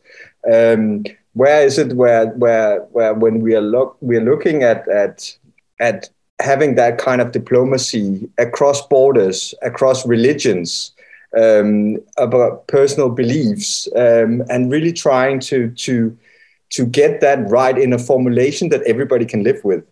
Um, 0.52 1.06
where 1.34 1.66
is 1.66 1.78
it 1.78 1.94
where 1.94 2.28
where 2.28 2.82
where 2.92 3.14
when 3.14 3.40
we 3.40 3.56
are 3.56 3.62
look 3.62 3.98
we 4.02 4.18
are 4.18 4.24
looking 4.24 4.64
at 4.64 4.88
at 4.88 5.36
at 5.80 6.10
having 6.40 6.76
that 6.76 6.98
kind 6.98 7.22
of 7.22 7.32
diplomacy 7.32 8.30
across 8.38 8.86
borders, 8.88 9.54
across 9.62 10.06
religions, 10.06 10.92
um, 11.38 11.98
about 12.18 12.68
personal 12.68 13.10
beliefs, 13.10 13.88
um, 13.96 14.44
and 14.50 14.72
really 14.72 14.94
trying 14.94 15.40
to 15.40 15.70
to 15.72 16.16
to 16.72 16.86
get 16.86 17.22
that 17.22 17.48
right 17.50 17.78
in 17.78 17.94
a 17.94 18.00
formulation 18.00 18.70
that 18.70 18.82
everybody 18.84 19.26
can 19.26 19.44
live 19.44 19.62
with. 19.64 19.84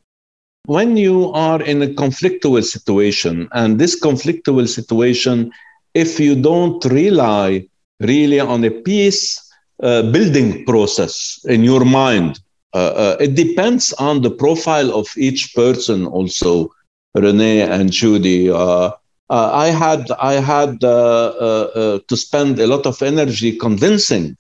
When 0.65 0.97
you 0.97 1.32
are 1.34 1.62
in 1.62 1.82
a 1.82 1.88
conflictual 1.88 2.63
situation, 2.63 3.47
and 3.54 3.80
this 3.80 3.99
conflictual 3.99 4.67
situation, 4.67 5.51
if 5.93 6.19
you 6.19 6.39
don't 6.39 6.84
rely 6.86 7.67
really 7.99 8.39
on 8.39 8.63
a 8.63 8.69
peace 8.69 9.40
building 9.82 10.65
process 10.65 11.39
in 11.46 11.63
your 11.63 11.84
mind, 11.84 12.39
uh, 12.74 12.78
uh, 12.78 13.17
it 13.20 13.36
depends 13.36 13.91
on 13.94 14.22
the 14.22 14.32
profile 14.32 14.94
of 14.94 15.08
each 15.17 15.54
person 15.54 16.06
also, 16.06 16.72
Renee 17.15 17.62
and 17.62 17.91
Judy. 17.91 18.50
Uh, 18.50 18.91
uh, 19.30 19.52
I 19.54 19.67
had 19.67 20.12
I 20.12 20.34
had 20.34 20.84
uh, 20.84 22.00
to 22.08 22.17
spend 22.17 22.60
a 22.60 22.67
lot 22.67 22.86
of 22.86 23.02
energy 23.02 23.58
convincing 23.58 24.38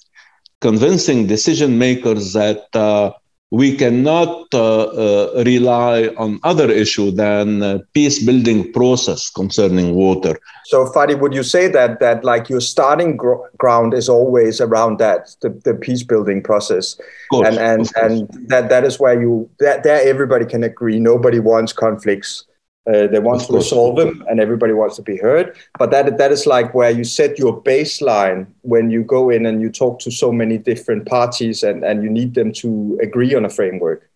convincing 0.61 1.27
decision 1.27 1.77
makers 1.77 2.33
that 2.33 2.67
uh, 2.75 3.11
we 3.51 3.75
cannot 3.75 4.47
uh, 4.53 4.83
uh, 4.83 5.43
rely 5.45 6.07
on 6.17 6.39
other 6.43 6.71
issue 6.71 7.11
than 7.11 7.61
uh, 7.61 7.79
peace 7.93 8.23
building 8.25 8.71
process 8.71 9.29
concerning 9.29 9.93
water. 9.93 10.39
So, 10.65 10.85
Fadi, 10.85 11.19
would 11.19 11.33
you 11.33 11.43
say 11.43 11.67
that 11.67 11.99
that 11.99 12.23
like 12.23 12.49
your 12.49 12.61
starting 12.61 13.17
gr- 13.17 13.43
ground 13.57 13.93
is 13.93 14.07
always 14.07 14.61
around 14.61 14.99
that 14.99 15.35
the, 15.41 15.49
the 15.65 15.73
peace 15.73 16.01
building 16.01 16.41
process, 16.41 16.97
course, 17.29 17.49
and 17.49 17.57
and 17.59 17.91
and 17.97 18.47
that 18.47 18.69
that 18.69 18.85
is 18.85 18.99
where 18.99 19.21
you 19.21 19.49
that 19.59 19.83
there 19.83 20.01
everybody 20.01 20.45
can 20.45 20.63
agree. 20.63 20.97
Nobody 20.99 21.39
wants 21.39 21.73
conflicts. 21.73 22.45
Uh, 22.89 23.05
they 23.05 23.19
want 23.19 23.41
to 23.41 23.53
resolve 23.53 23.95
them, 23.95 24.25
and 24.27 24.39
everybody 24.39 24.73
wants 24.73 24.95
to 24.95 25.03
be 25.03 25.15
heard. 25.15 25.55
But 25.77 25.91
that 25.91 26.17
that 26.17 26.31
is 26.31 26.47
like 26.47 26.73
where 26.73 26.89
you 26.89 27.03
set 27.03 27.37
your 27.37 27.61
baseline 27.61 28.47
when 28.61 28.89
you 28.89 29.03
go 29.03 29.29
in 29.29 29.45
and 29.45 29.61
you 29.61 29.69
talk 29.69 29.99
to 29.99 30.09
so 30.09 30.31
many 30.31 30.57
different 30.57 31.05
parties, 31.05 31.61
and 31.61 31.83
and 31.83 32.03
you 32.03 32.09
need 32.09 32.33
them 32.33 32.51
to 32.53 32.99
agree 33.01 33.35
on 33.35 33.45
a 33.45 33.49
framework. 33.49 34.09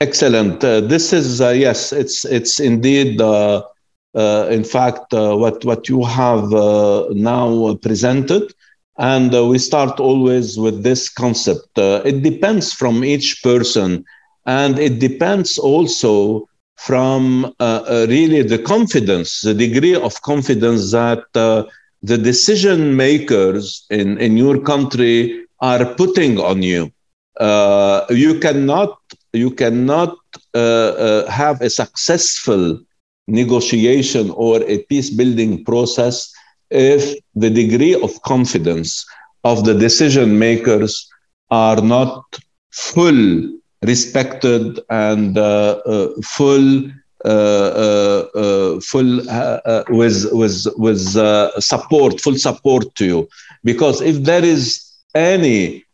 Excellent. 0.00 0.62
Uh, 0.62 0.80
this 0.80 1.12
is 1.12 1.40
uh, 1.40 1.48
yes, 1.48 1.92
it's 1.92 2.24
it's 2.24 2.60
indeed. 2.60 3.20
Uh, 3.20 3.62
uh, 4.14 4.46
in 4.50 4.62
fact, 4.62 5.12
uh, 5.12 5.34
what 5.34 5.64
what 5.64 5.88
you 5.88 6.04
have 6.04 6.50
now 7.14 7.74
presented, 7.82 8.54
and 8.98 9.32
we 9.48 9.58
start 9.58 9.98
always 9.98 10.56
with 10.56 10.84
this 10.84 11.08
concept. 11.08 11.68
it 11.76 12.22
depends 12.22 12.72
from 12.72 13.04
each 13.04 13.42
person, 13.42 14.04
and 14.46 14.78
it 14.78 15.00
depends 15.00 15.58
also 15.58 16.48
from 16.78 17.46
uh, 17.60 17.82
uh, 17.88 18.06
really 18.08 18.42
the 18.42 18.58
confidence, 18.58 19.42
the 19.42 19.54
degree 19.54 19.94
of 19.94 20.20
confidence 20.22 20.92
that 20.92 21.24
uh, 21.34 21.64
the 22.02 22.16
decision 22.18 22.96
makers 22.96 23.84
in, 23.90 24.18
in 24.18 24.36
your 24.36 24.60
country 24.60 25.44
are 25.60 25.84
putting 25.94 26.38
on 26.38 26.62
you. 26.62 26.90
Uh, 27.40 28.04
you 28.10 28.38
cannot 28.40 28.98
you 29.32 29.50
cannot 29.50 30.16
uh, 30.54 30.58
uh, 30.58 31.30
have 31.30 31.60
a 31.60 31.70
successful 31.70 32.78
negotiation 33.28 34.30
or 34.30 34.62
a 34.66 34.82
peace 34.84 35.10
building 35.10 35.64
process 35.64 36.32
if 36.70 37.14
the 37.34 37.50
degree 37.50 37.94
of 37.94 38.22
confidence 38.22 39.04
of 39.44 39.64
the 39.64 39.74
decision 39.74 40.38
makers 40.38 41.08
are 41.50 41.80
not 41.80 42.24
full 42.70 43.57
respected 43.82 44.80
and 44.90 45.38
uh, 45.38 45.80
uh, 45.86 46.08
full 46.22 46.90
uh, 47.24 48.80
full 48.80 49.22
with 49.90 50.26
with 50.32 50.66
with 50.76 51.00
support, 51.62 52.20
full 52.20 52.36
support 52.36 52.94
to 52.96 53.04
you. 53.04 53.28
Because 53.64 54.00
if 54.00 54.22
there 54.24 54.44
is 54.44 54.84
any 55.14 55.84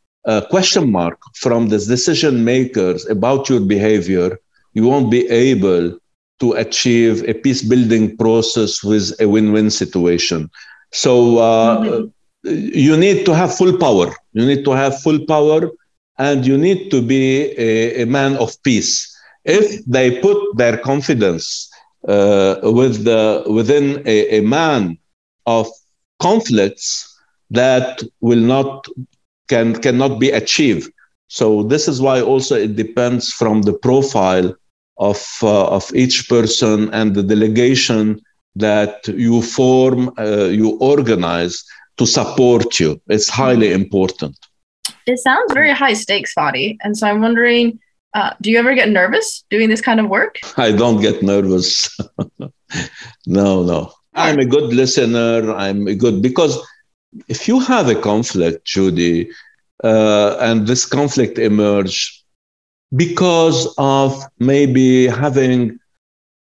question 0.51 0.91
mark 0.91 1.19
from 1.35 1.69
the 1.69 1.79
decision 1.79 2.45
makers 2.45 3.07
about 3.09 3.49
your 3.49 3.61
behavior, 3.61 4.39
you 4.75 4.87
won't 4.87 5.11
be 5.11 5.29
able 5.29 5.99
to 6.41 6.53
achieve 6.53 7.23
a 7.29 7.35
peace 7.35 7.63
building 7.63 8.17
process 8.17 8.83
with 8.83 9.13
a 9.21 9.29
win-win 9.29 9.71
situation. 9.71 10.51
So 10.93 11.39
uh, 11.39 11.79
mm-hmm. 11.79 12.79
you 12.85 12.97
need 12.97 13.25
to 13.27 13.35
have 13.35 13.55
full 13.55 13.77
power. 13.79 14.13
You 14.33 14.45
need 14.45 14.65
to 14.65 14.73
have 14.73 15.01
full 15.01 15.25
power 15.27 15.71
and 16.19 16.47
you 16.47 16.57
need 16.57 16.91
to 16.91 17.03
be 17.03 17.53
a, 17.59 18.03
a 18.03 18.07
man 18.07 18.37
of 18.37 18.61
peace. 18.63 19.11
If 19.45 19.85
they 19.85 20.21
put 20.21 20.39
their 20.57 20.77
confidence 20.79 21.69
uh, 22.09 22.57
with 22.63 23.05
the, 23.05 23.45
within 23.47 24.03
a, 24.07 24.39
a 24.39 24.41
man 24.41 24.99
of 25.47 25.69
conflicts, 26.21 27.11
that 27.51 28.03
will 28.21 28.41
not 28.41 28.87
can 29.49 29.75
cannot 29.81 30.19
be 30.19 30.31
achieved. 30.31 30.91
So 31.29 31.63
this 31.63 31.89
is 31.89 32.01
why 32.01 32.23
also 32.23 32.57
it 32.57 32.75
depends 32.77 33.31
from 33.33 33.63
the 33.63 33.75
profile 33.75 34.55
of 34.97 35.23
uh, 35.43 35.67
of 35.67 35.95
each 35.95 36.29
person 36.29 36.89
and 36.95 37.15
the 37.15 37.23
delegation 37.23 38.21
that 38.57 39.07
you 39.09 39.43
form, 39.43 40.11
uh, 40.19 40.47
you 40.47 40.79
organize 40.79 41.63
to 41.99 42.07
support 42.07 42.81
you. 42.81 43.01
It's 43.09 43.29
highly 43.29 43.73
important 43.73 44.37
it 45.07 45.19
sounds 45.19 45.53
very 45.53 45.73
high 45.73 45.95
stakes, 45.95 46.35
Fadi. 46.35 46.77
And 46.83 46.97
so 46.97 47.07
I'm 47.07 47.21
wondering, 47.21 47.79
uh, 48.15 48.33
do 48.41 48.51
you 48.51 48.59
ever 48.59 48.75
get 48.75 48.89
nervous 48.89 49.45
doing 49.51 49.69
this 49.69 49.81
kind 49.81 50.01
of 50.01 50.09
work? 50.09 50.39
I 50.57 50.73
don't 50.73 51.01
get 51.01 51.23
nervous. 51.23 51.99
no, 53.27 53.63
no. 53.63 53.93
I'm 54.15 54.39
a 54.39 54.45
good 54.45 54.73
listener. 54.73 55.53
I'm 55.53 55.89
a 55.89 55.95
good 55.95 56.23
because 56.23 56.57
if 57.29 57.49
you 57.49 57.59
have 57.61 57.89
a 57.89 58.01
conflict, 58.01 58.65
Judy, 58.65 59.29
uh, 59.83 60.37
and 60.39 60.69
this 60.69 60.87
conflict 60.87 61.39
emerge 61.39 62.23
because 62.95 63.75
of 63.77 64.23
maybe 64.39 65.09
having 65.09 65.81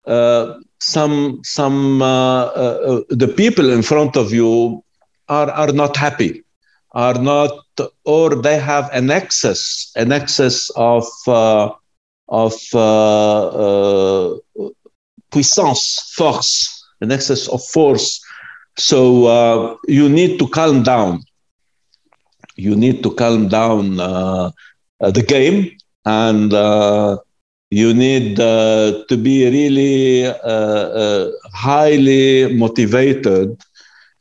uh, 0.06 0.54
some 0.78 1.40
some 1.42 2.00
uh, 2.00 2.44
uh, 2.44 2.78
uh 2.86 3.00
the 3.08 3.26
people 3.26 3.70
in 3.70 3.82
front 3.82 4.16
of 4.16 4.32
you 4.32 4.84
are 5.28 5.50
are 5.50 5.72
not 5.72 5.96
happy 5.96 6.43
are 6.94 7.14
not, 7.20 7.58
or 8.04 8.36
they 8.36 8.58
have 8.58 8.88
an 8.92 9.10
excess, 9.10 9.92
an 9.96 10.12
excess 10.12 10.70
of 10.76 11.04
uh, 11.26 11.70
of 12.28 12.54
uh, 12.74 13.46
uh, 13.48 14.38
puissance, 15.30 16.12
force, 16.16 16.84
an 17.00 17.12
excess 17.12 17.48
of 17.48 17.62
force. 17.64 18.20
So 18.78 19.26
uh, 19.26 19.76
you 19.86 20.08
need 20.08 20.38
to 20.38 20.48
calm 20.48 20.82
down. 20.82 21.22
You 22.56 22.76
need 22.76 23.02
to 23.02 23.10
calm 23.14 23.48
down 23.48 24.00
uh, 24.00 24.50
uh, 25.00 25.10
the 25.10 25.22
game, 25.22 25.70
and 26.06 26.52
you 27.70 27.92
need 27.94 28.36
to 28.36 29.16
be 29.22 29.50
really 29.50 30.32
highly 31.52 32.54
motivated 32.54 33.60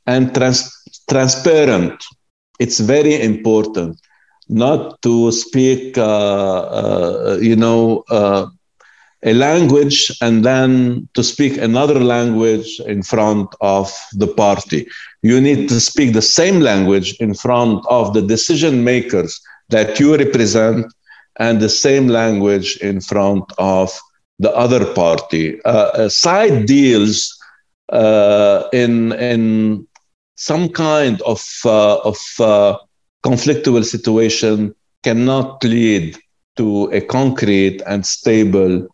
and 0.08 0.34
trans- 0.34 0.72
transparent 1.10 1.94
it's 2.60 2.80
very 2.80 3.22
important 3.22 4.00
not 4.50 5.02
to 5.02 5.32
speak, 5.32 5.98
uh, 5.98 6.04
uh, 6.04 7.38
you 7.42 7.56
know, 7.56 8.04
uh, 8.10 8.48
a 9.24 9.34
language 9.34 10.12
and 10.22 10.44
then 10.44 11.08
to 11.14 11.24
speak 11.24 11.58
another 11.58 12.00
language 12.00 12.80
in 12.86 13.02
front 13.02 13.48
of 13.62 13.92
the 14.14 14.28
party. 14.28 14.86
You 15.22 15.40
need 15.40 15.70
to 15.70 15.80
speak 15.80 16.14
the 16.14 16.22
same 16.22 16.60
language 16.60 17.16
in 17.20 17.34
front 17.34 17.86
of 17.90 18.14
the 18.14 18.22
decision 18.22 18.84
makers 18.84 19.40
that 19.70 20.00
you 20.00 20.18
represent 20.18 20.86
and 21.40 21.60
the 21.60 21.70
same 21.70 22.08
language 22.08 22.78
in 22.78 23.00
front 23.00 23.46
of 23.58 23.98
the 24.40 24.54
other 24.56 24.86
party. 24.94 25.62
Uh, 25.64 26.10
side 26.10 26.66
deals 26.66 27.34
uh, 27.94 28.64
in 28.74 29.14
in 29.14 29.88
some 30.50 30.68
kind 30.70 31.22
of, 31.22 31.42
uh, 31.66 31.98
of 32.00 32.20
uh, 32.40 32.78
conflictual 33.24 33.84
situation 33.86 34.76
cannot 35.04 35.64
lead 35.64 36.18
to 36.58 36.90
a 36.92 37.02
concrete 37.02 37.82
and 37.88 38.06
stable 38.06 38.88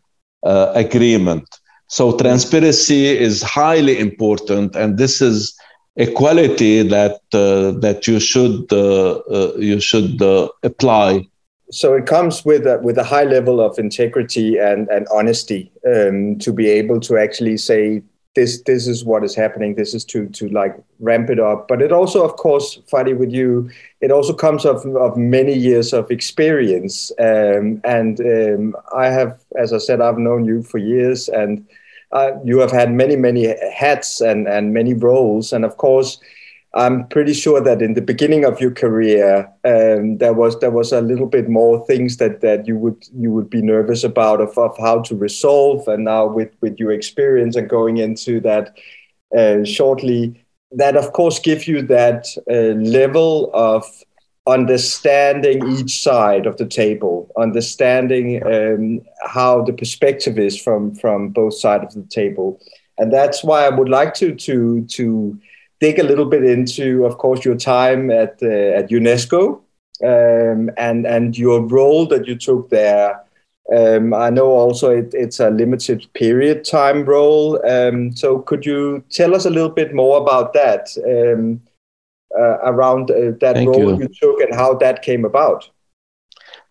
uh, 0.43 0.71
agreement. 0.75 1.47
So 1.87 2.15
transparency 2.17 3.07
is 3.07 3.41
highly 3.41 3.97
important, 3.99 4.75
and 4.75 4.97
this 4.97 5.21
is 5.21 5.57
a 5.97 6.05
quality 6.11 6.83
that 6.83 7.19
uh, 7.33 7.71
that 7.79 8.07
you 8.07 8.19
should 8.19 8.71
uh, 8.71 9.17
uh, 9.37 9.53
you 9.57 9.79
should 9.79 10.21
apply. 10.63 11.25
So 11.71 11.93
it 11.93 12.05
comes 12.05 12.45
with 12.45 12.65
a, 12.65 12.79
with 12.83 12.97
a 12.97 13.03
high 13.03 13.25
level 13.25 13.59
of 13.59 13.79
integrity 13.79 14.57
and 14.57 14.87
and 14.89 15.07
honesty 15.11 15.71
um, 15.93 16.37
to 16.39 16.53
be 16.53 16.69
able 16.69 16.99
to 17.01 17.17
actually 17.17 17.57
say 17.57 18.03
this 18.35 18.61
this 18.63 18.87
is 18.87 19.03
what 19.03 19.23
is 19.23 19.35
happening. 19.35 19.75
This 19.75 19.93
is 19.93 20.05
to 20.05 20.27
to 20.29 20.49
like 20.49 20.75
ramp 20.99 21.29
it 21.29 21.39
up. 21.39 21.67
But 21.67 21.81
it 21.81 21.91
also, 21.91 22.23
of 22.23 22.35
course, 22.35 22.79
Fadi, 22.91 23.17
with 23.17 23.31
you, 23.31 23.69
it 24.01 24.11
also 24.11 24.33
comes 24.33 24.65
of 24.65 24.85
of 24.95 25.17
many 25.17 25.53
years 25.53 25.93
of 25.93 26.11
experience. 26.11 27.11
Um, 27.19 27.81
and 27.83 28.19
um, 28.21 28.75
I 28.95 29.07
have, 29.07 29.39
as 29.57 29.73
I 29.73 29.79
said, 29.79 30.01
I've 30.01 30.19
known 30.19 30.45
you 30.45 30.63
for 30.63 30.77
years, 30.77 31.27
and 31.29 31.65
uh, 32.11 32.31
you 32.43 32.59
have 32.59 32.71
had 32.71 32.93
many 32.93 33.15
many 33.15 33.55
hats 33.73 34.21
and 34.21 34.47
and 34.47 34.73
many 34.73 34.93
roles. 34.93 35.51
And 35.51 35.65
of 35.65 35.77
course, 35.77 36.19
I'm 36.73 37.07
pretty 37.07 37.33
sure 37.33 37.61
that 37.61 37.81
in 37.81 37.95
the 37.95 38.01
beginning 38.01 38.45
of 38.45 38.61
your 38.61 38.69
career, 38.71 39.51
um, 39.65 40.19
there 40.19 40.33
was 40.33 40.59
there 40.59 40.69
was 40.69 40.91
a 40.91 41.01
little 41.01 41.25
bit 41.25 41.49
more 41.49 41.83
things 41.87 42.17
that, 42.17 42.41
that 42.41 42.67
you 42.67 42.77
would 42.77 43.07
you 43.17 43.31
would 43.31 43.49
be 43.49 43.61
nervous 43.61 44.03
about 44.03 44.39
of, 44.39 44.55
of 44.57 44.77
how 44.77 45.01
to 45.01 45.15
resolve. 45.15 45.87
And 45.87 46.05
now 46.05 46.27
with 46.27 46.51
with 46.61 46.79
your 46.79 46.91
experience 46.91 47.55
and 47.55 47.67
going 47.67 47.97
into 47.97 48.39
that 48.41 48.77
uh, 49.35 49.63
shortly, 49.63 50.45
that 50.71 50.95
of 50.95 51.11
course 51.13 51.39
gives 51.39 51.67
you 51.67 51.81
that 51.83 52.27
uh, 52.47 52.77
level 52.87 53.49
of 53.53 53.83
understanding 54.45 55.67
each 55.71 56.01
side 56.01 56.45
of 56.45 56.57
the 56.57 56.65
table, 56.65 57.31
understanding 57.35 58.43
um, 58.45 59.01
how 59.25 59.63
the 59.63 59.73
perspective 59.73 60.37
is 60.37 60.59
from 60.61 60.93
from 60.93 61.29
both 61.29 61.55
sides 61.55 61.95
of 61.95 62.03
the 62.03 62.09
table, 62.09 62.59
and 62.99 63.11
that's 63.11 63.43
why 63.43 63.65
I 63.65 63.69
would 63.69 63.89
like 63.89 64.13
to 64.15 64.35
to 64.35 64.85
to 64.85 65.39
dig 65.79 65.99
a 65.99 66.03
little 66.03 66.25
bit 66.25 66.43
into, 66.43 67.05
of 67.05 67.17
course, 67.17 67.45
your 67.45 67.55
time 67.55 68.11
at 68.11 68.39
uh, 68.41 68.77
at 68.79 68.89
UNESCO 68.89 69.61
um, 70.03 70.69
and 70.77 71.05
and 71.05 71.37
your 71.37 71.61
role 71.61 72.05
that 72.07 72.27
you 72.27 72.35
took 72.35 72.69
there. 72.69 73.21
Um, 73.75 74.13
I 74.15 74.31
know 74.31 74.47
also 74.47 74.89
it, 74.89 75.13
it's 75.13 75.39
a 75.39 75.49
limited 75.49 76.07
period 76.13 76.65
time 76.65 77.05
role. 77.05 77.63
Um, 77.69 78.15
so 78.15 78.39
could 78.39 78.65
you 78.65 79.03
tell 79.11 79.35
us 79.35 79.45
a 79.45 79.49
little 79.49 79.69
bit 79.69 79.93
more 79.93 80.17
about 80.17 80.53
that 80.53 80.89
um, 81.05 81.61
uh, 82.37 82.57
around 82.63 83.11
uh, 83.11 83.37
that 83.39 83.55
thank 83.55 83.69
role 83.69 83.93
you. 83.93 83.99
you. 83.99 84.09
took 84.21 84.41
and 84.41 84.55
how 84.55 84.73
that 84.75 85.01
came 85.01 85.23
about? 85.23 85.69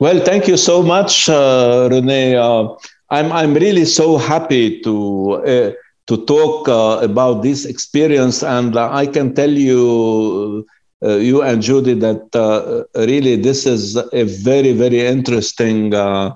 Well, 0.01 0.25
thank 0.25 0.49
you 0.49 0.57
so 0.57 0.83
much, 0.83 1.29
uh, 1.29 1.89
Rene. 1.91 2.37
Uh, 2.37 2.75
I'm 3.11 3.33
I'm 3.33 3.55
really 3.55 3.85
so 3.85 4.17
happy 4.17 4.81
to 4.83 5.43
uh, 5.47 5.71
to 6.09 6.25
talk 6.25 6.69
uh, 6.69 6.99
about 7.03 7.43
this 7.43 7.65
experience. 7.65 8.43
And 8.43 8.77
uh, 8.77 8.91
I 8.93 9.07
can 9.07 9.35
tell 9.35 9.51
you, 9.51 10.67
uh, 11.05 11.17
you 11.17 11.43
and 11.43 11.63
Judy, 11.63 11.95
that 11.95 12.35
uh, 12.35 12.85
really 13.07 13.37
this 13.37 13.67
is 13.67 13.97
a 13.97 14.25
very, 14.25 14.73
very 14.73 15.01
interesting 15.07 15.95
uh, 15.95 16.33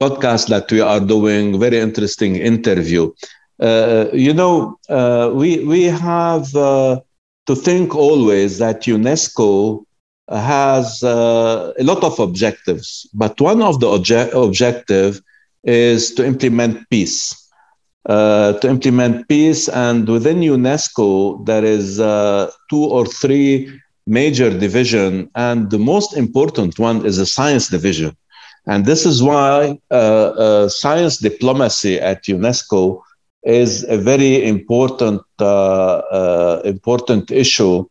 podcast 0.00 0.48
that 0.48 0.70
we 0.70 0.80
are 0.80 1.00
doing, 1.00 1.58
very 1.58 1.78
interesting 1.78 2.36
interview. 2.36 3.10
Uh, 3.60 4.06
you 4.12 4.34
know, 4.34 4.78
we, 5.34 5.64
we 5.64 5.84
have 5.84 6.50
to 6.52 7.54
think 7.54 7.94
always 7.94 8.58
that 8.58 8.82
UNESCO 8.82 9.84
has 10.28 11.02
a 11.02 11.72
lot 11.80 12.02
of 12.04 12.18
objectives, 12.18 13.08
but 13.14 13.40
one 13.40 13.62
of 13.62 13.80
the 13.80 13.86
obje- 13.86 14.32
objective 14.34 15.20
is 15.64 16.12
to 16.14 16.24
implement 16.26 16.88
peace 16.90 17.43
uh, 18.06 18.52
to 18.58 18.68
implement 18.68 19.26
peace. 19.28 19.68
And 19.68 20.06
within 20.06 20.40
UNESCO, 20.40 21.44
there 21.46 21.64
is 21.64 22.00
uh, 22.00 22.50
two 22.68 22.84
or 22.84 23.06
three 23.06 23.80
major 24.06 24.50
division, 24.50 25.30
and 25.34 25.70
the 25.70 25.78
most 25.78 26.14
important 26.14 26.78
one 26.78 27.06
is 27.06 27.16
the 27.16 27.24
science 27.24 27.68
division. 27.68 28.14
And 28.66 28.84
this 28.84 29.06
is 29.06 29.22
why 29.22 29.78
uh, 29.90 29.94
uh 29.94 30.68
science 30.68 31.18
diplomacy 31.18 31.98
at 31.98 32.24
UNESCO 32.24 33.00
is 33.44 33.84
a 33.84 33.96
very 33.96 34.46
important 34.46 35.22
uh, 35.40 35.98
uh, 36.20 36.62
important 36.64 37.30
issue. 37.30 37.86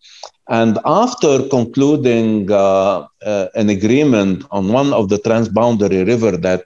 And 0.50 0.78
after 0.86 1.48
concluding 1.48 2.52
an 2.52 3.70
agreement 3.70 4.46
on 4.52 4.68
one 4.68 4.94
of 4.94 5.10
the 5.10 5.18
transboundary 5.18 6.06
river 6.06 6.38
that 6.38 6.66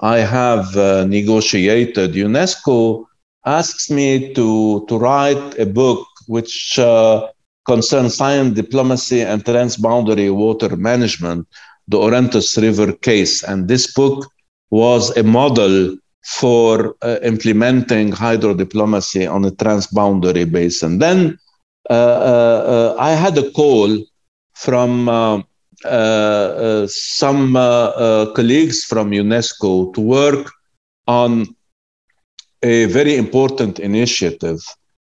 I 0.00 0.18
have 0.18 0.76
uh, 0.76 1.04
negotiated, 1.06 2.12
UNESCO 2.12 3.04
asks 3.44 3.90
me 3.90 4.32
to, 4.34 4.86
to 4.86 4.98
write 4.98 5.58
a 5.58 5.66
book 5.66 6.06
which 6.26 6.78
uh, 6.78 7.28
concerns 7.66 8.14
science 8.16 8.54
diplomacy 8.54 9.22
and 9.22 9.44
transboundary 9.44 10.34
water 10.34 10.76
management, 10.76 11.46
the 11.88 11.98
Orontes 11.98 12.56
River 12.56 12.92
case. 12.92 13.42
And 13.42 13.68
this 13.68 13.92
book 13.92 14.26
was 14.70 15.16
a 15.16 15.22
model 15.22 15.96
for 16.24 16.94
uh, 17.02 17.16
implementing 17.22 18.12
hydrodiplomacy 18.12 19.30
on 19.30 19.44
a 19.44 19.50
transboundary 19.50 20.50
basin. 20.50 20.98
Then 20.98 21.38
uh, 21.90 21.92
uh, 21.94 22.94
uh, 22.96 22.96
I 22.98 23.12
had 23.12 23.38
a 23.38 23.50
call 23.52 24.04
from 24.54 25.08
uh, 25.08 25.42
some 25.84 27.56
uh, 27.56 28.26
colleagues 28.34 28.84
from 28.84 29.10
UNESCO 29.10 29.92
to 29.94 30.00
work 30.00 30.50
on 31.06 31.46
a 32.62 32.84
very 32.86 33.16
important 33.16 33.78
initiative 33.78 34.58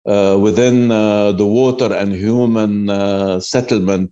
uh, 0.08 0.38
within 0.42 0.92
uh, 0.92 1.32
the 1.34 1.46
water 1.46 1.94
and 1.94 2.14
human 2.14 2.90
uh, 2.90 3.40
settlement 3.40 4.12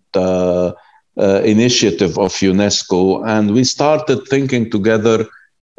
initiative 1.44 2.18
of 2.18 2.32
UNESCO. 2.34 3.24
And 3.26 3.52
we 3.54 3.64
started 3.64 4.28
thinking 4.30 4.70
together 4.70 5.26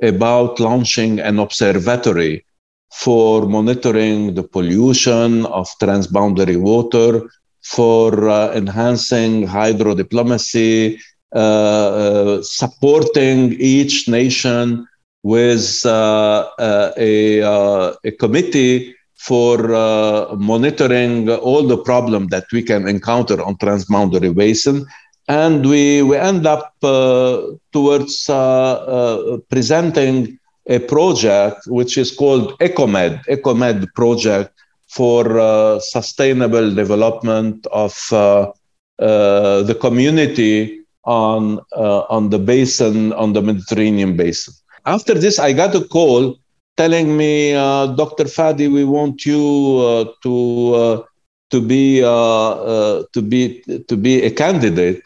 about 0.02 0.58
launching 0.60 1.18
an 1.20 1.38
observatory 1.38 2.44
for 2.92 3.46
monitoring 3.46 4.34
the 4.34 4.42
pollution 4.42 5.46
of 5.46 5.68
transboundary 5.80 6.56
water 6.56 7.22
for 7.62 8.28
uh, 8.28 8.52
enhancing 8.54 9.46
hydro 9.46 9.94
diplomacy, 9.94 10.98
uh, 11.34 11.38
uh, 11.38 12.42
supporting 12.42 13.52
each 13.60 14.08
nation 14.08 14.86
with 15.22 15.84
a, 15.84 17.96
a 18.04 18.10
committee 18.12 18.94
for 19.18 19.74
uh, 19.74 20.34
monitoring 20.36 21.28
all 21.28 21.66
the 21.66 21.76
problem 21.76 22.28
that 22.28 22.46
we 22.52 22.62
can 22.62 22.88
encounter 22.88 23.42
on 23.42 23.56
transboundary 23.56 24.34
basin. 24.34 24.86
And 25.28 25.68
we, 25.68 26.02
we 26.02 26.16
end 26.16 26.46
up 26.46 26.72
uh, 26.82 27.42
towards 27.72 28.30
uh, 28.30 29.38
presenting 29.50 30.38
a 30.68 30.78
project 30.78 31.62
which 31.66 31.98
is 31.98 32.14
called 32.14 32.58
ecomed 32.60 33.20
ecomed 33.26 33.86
project 33.94 34.52
for 34.88 35.38
uh, 35.38 35.78
sustainable 35.80 36.74
development 36.74 37.66
of 37.72 37.94
uh, 38.12 38.50
uh, 38.98 39.62
the 39.62 39.76
community 39.80 40.80
on 41.04 41.58
on 41.74 42.30
the 42.30 42.38
basin 42.38 43.12
on 43.14 43.32
the 43.32 43.40
Mediterranean 43.40 44.16
basin. 44.16 44.52
After 44.84 45.14
this, 45.14 45.38
I 45.38 45.52
got 45.52 45.74
a 45.74 45.84
call 45.84 46.38
telling 46.76 47.16
me, 47.16 47.52
Dr. 47.52 48.24
Fadi, 48.24 48.70
we 48.70 48.84
want 48.84 49.24
you 49.24 50.14
to 50.22 51.04
to 51.50 51.60
be 51.60 52.00
to 52.00 53.22
be 53.22 53.62
to 53.88 53.96
be 53.96 54.22
a 54.22 54.30
candidate 54.30 55.02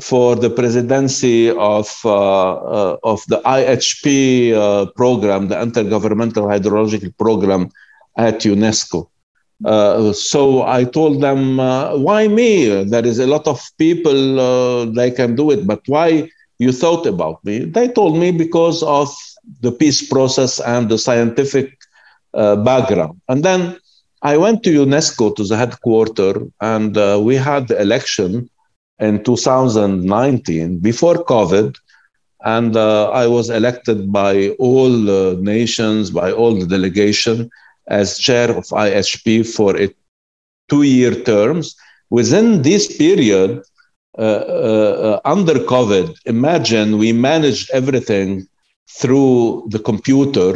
for 0.00 0.36
the 0.36 0.48
presidency 0.48 1.50
of 1.50 1.90
uh, 2.04 2.52
uh, 2.52 2.96
of 3.04 3.22
the 3.28 3.40
IHP 3.44 4.52
uh, 4.52 4.86
program, 4.92 5.48
the 5.48 5.56
Intergovernmental 5.56 6.48
Hydrological 6.48 7.16
Program 7.18 7.68
at 8.16 8.40
UNESCO. 8.40 9.08
Uh, 9.64 10.12
so 10.12 10.62
I 10.62 10.84
told 10.84 11.20
them, 11.20 11.60
uh, 11.60 11.96
why 11.96 12.26
me? 12.28 12.84
There 12.84 13.06
is 13.06 13.18
a 13.18 13.26
lot 13.26 13.46
of 13.46 13.60
people 13.78 14.40
uh, 14.40 14.86
they 14.86 15.10
can 15.10 15.36
do 15.36 15.50
it, 15.50 15.66
but 15.66 15.80
why 15.86 16.28
you 16.58 16.72
thought 16.72 17.06
about 17.06 17.44
me? 17.44 17.64
They 17.64 17.88
told 17.88 18.16
me 18.16 18.32
because 18.32 18.82
of 18.82 19.08
the 19.60 19.70
peace 19.72 20.06
process 20.08 20.60
and 20.60 20.88
the 20.88 20.98
scientific 20.98 21.72
uh, 22.34 22.56
background. 22.56 23.20
And 23.28 23.44
then 23.44 23.76
I 24.22 24.36
went 24.36 24.62
to 24.64 24.86
UNESCO 24.86 25.34
to 25.36 25.44
the 25.44 25.56
headquarters, 25.56 26.42
and 26.60 26.96
uh, 26.96 27.20
we 27.22 27.36
had 27.36 27.68
the 27.68 27.80
election 27.80 28.48
in 28.98 29.22
2019 29.22 30.78
before 30.78 31.24
COVID. 31.24 31.74
And 32.44 32.76
uh, 32.76 33.10
I 33.10 33.28
was 33.28 33.50
elected 33.50 34.12
by 34.12 34.48
all 34.58 34.90
nations, 35.36 36.10
by 36.10 36.32
all 36.32 36.54
the 36.58 36.66
delegation 36.66 37.48
as 38.00 38.18
chair 38.26 38.48
of 38.50 38.64
IHP 38.86 39.26
for 39.56 39.72
a 39.84 39.86
two-year 40.68 41.14
terms. 41.32 41.64
Within 42.10 42.62
this 42.62 42.84
period, 42.96 43.50
uh, 44.18 44.22
uh, 44.22 45.20
under 45.24 45.54
COVID, 45.74 46.06
imagine 46.26 46.98
we 46.98 47.12
managed 47.12 47.70
everything 47.80 48.46
through 48.98 49.68
the 49.74 49.78
computer 49.78 50.50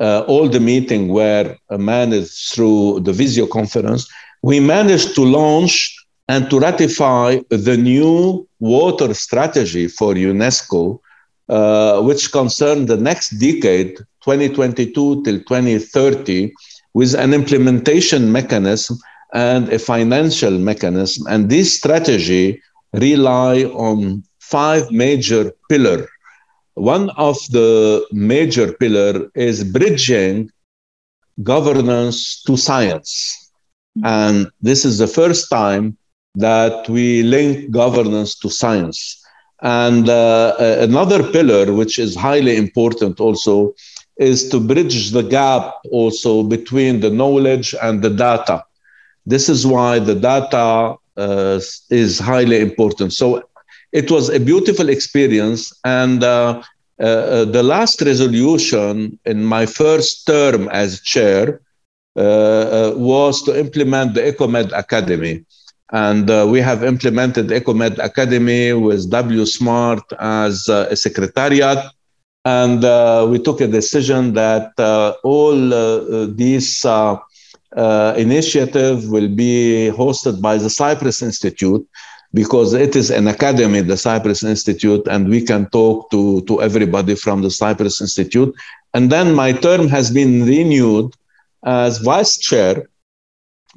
uh, 0.00 0.24
all 0.26 0.48
the 0.48 0.60
meeting 0.60 1.08
were 1.08 1.56
managed 1.70 2.52
through 2.52 3.00
the 3.00 3.12
video 3.12 3.46
conference, 3.46 4.08
we 4.42 4.60
managed 4.60 5.14
to 5.14 5.22
launch 5.22 5.96
and 6.28 6.50
to 6.50 6.58
ratify 6.58 7.38
the 7.50 7.76
new 7.76 8.46
water 8.58 9.12
strategy 9.14 9.86
for 9.88 10.14
UNESCO, 10.14 10.98
uh, 11.48 12.00
which 12.00 12.32
concern 12.32 12.86
the 12.86 12.96
next 12.96 13.30
decade, 13.38 13.96
2022 14.22 15.22
till 15.24 15.38
2030, 15.40 16.52
with 16.94 17.14
an 17.14 17.34
implementation 17.34 18.30
mechanism 18.32 18.98
and 19.34 19.68
a 19.68 19.78
financial 19.78 20.52
mechanism. 20.52 21.26
And 21.28 21.50
this 21.50 21.76
strategy 21.76 22.62
rely 22.92 23.64
on 23.64 24.22
five 24.38 24.90
major 24.90 25.52
pillars. 25.68 26.06
One 26.74 27.10
of 27.10 27.36
the 27.50 28.06
major 28.12 28.72
pillar 28.72 29.30
is 29.34 29.64
bridging 29.64 30.50
governance 31.42 32.42
to 32.44 32.56
science. 32.56 33.50
And 34.02 34.50
this 34.60 34.84
is 34.84 34.98
the 34.98 35.06
first 35.06 35.50
time 35.50 35.96
that 36.34 36.88
we 36.88 37.22
link 37.22 37.70
governance 37.70 38.36
to 38.40 38.50
science. 38.50 39.23
And 39.64 40.10
uh, 40.10 40.54
another 40.58 41.22
pillar, 41.32 41.72
which 41.72 41.98
is 41.98 42.14
highly 42.14 42.56
important 42.56 43.18
also, 43.18 43.74
is 44.18 44.48
to 44.50 44.60
bridge 44.60 45.10
the 45.10 45.22
gap 45.22 45.74
also 45.90 46.42
between 46.42 47.00
the 47.00 47.08
knowledge 47.10 47.74
and 47.82 48.02
the 48.02 48.10
data. 48.10 48.62
This 49.24 49.48
is 49.48 49.66
why 49.66 49.98
the 49.98 50.14
data 50.14 50.96
uh, 51.16 51.60
is 51.90 52.18
highly 52.18 52.60
important. 52.60 53.14
So 53.14 53.42
it 53.92 54.10
was 54.10 54.28
a 54.28 54.38
beautiful 54.38 54.90
experience. 54.90 55.72
And 55.84 56.22
uh, 56.22 56.62
uh, 57.00 57.04
uh 57.04 57.44
the 57.46 57.62
last 57.62 58.02
resolution 58.02 59.18
in 59.24 59.44
my 59.44 59.64
first 59.66 60.26
term 60.26 60.68
as 60.68 61.00
chair 61.00 61.60
uh, 62.16 62.92
was 62.94 63.42
to 63.44 63.58
implement 63.58 64.14
the 64.14 64.20
EcoMed 64.20 64.76
Academy. 64.76 65.44
And 65.94 66.26
we 66.50 66.60
have 66.60 66.82
implemented 66.82 67.46
EcoMed 67.48 67.96
Academy 68.10 68.72
with 68.72 69.08
W 69.10 69.46
Smart 69.46 70.02
as 70.18 70.68
a 70.68 70.96
secretariat 70.96 71.80
and 72.44 72.84
uh, 72.84 73.26
we 73.28 73.38
took 73.38 73.60
a 73.60 73.66
decision 73.66 74.34
that 74.34 74.72
uh, 74.78 75.14
all 75.24 75.72
uh, 75.72 76.26
these 76.26 76.84
uh, 76.84 77.16
uh, 77.74 78.14
initiative 78.16 79.08
will 79.08 79.28
be 79.28 79.90
hosted 79.94 80.42
by 80.42 80.58
the 80.58 80.68
Cyprus 80.68 81.22
Institute 81.22 81.86
because 82.34 82.74
it 82.74 82.96
is 82.96 83.10
an 83.10 83.28
academy, 83.28 83.80
the 83.80 83.96
Cyprus 83.96 84.42
Institute, 84.42 85.06
and 85.08 85.28
we 85.28 85.40
can 85.40 85.70
talk 85.70 86.10
to, 86.10 86.42
to 86.42 86.60
everybody 86.60 87.14
from 87.14 87.42
the 87.42 87.50
Cyprus 87.50 88.00
Institute. 88.00 88.54
And 88.92 89.10
then 89.10 89.34
my 89.34 89.52
term 89.52 89.88
has 89.88 90.10
been 90.10 90.44
renewed 90.44 91.14
as 91.64 91.98
vice 91.98 92.36
chair 92.36 92.88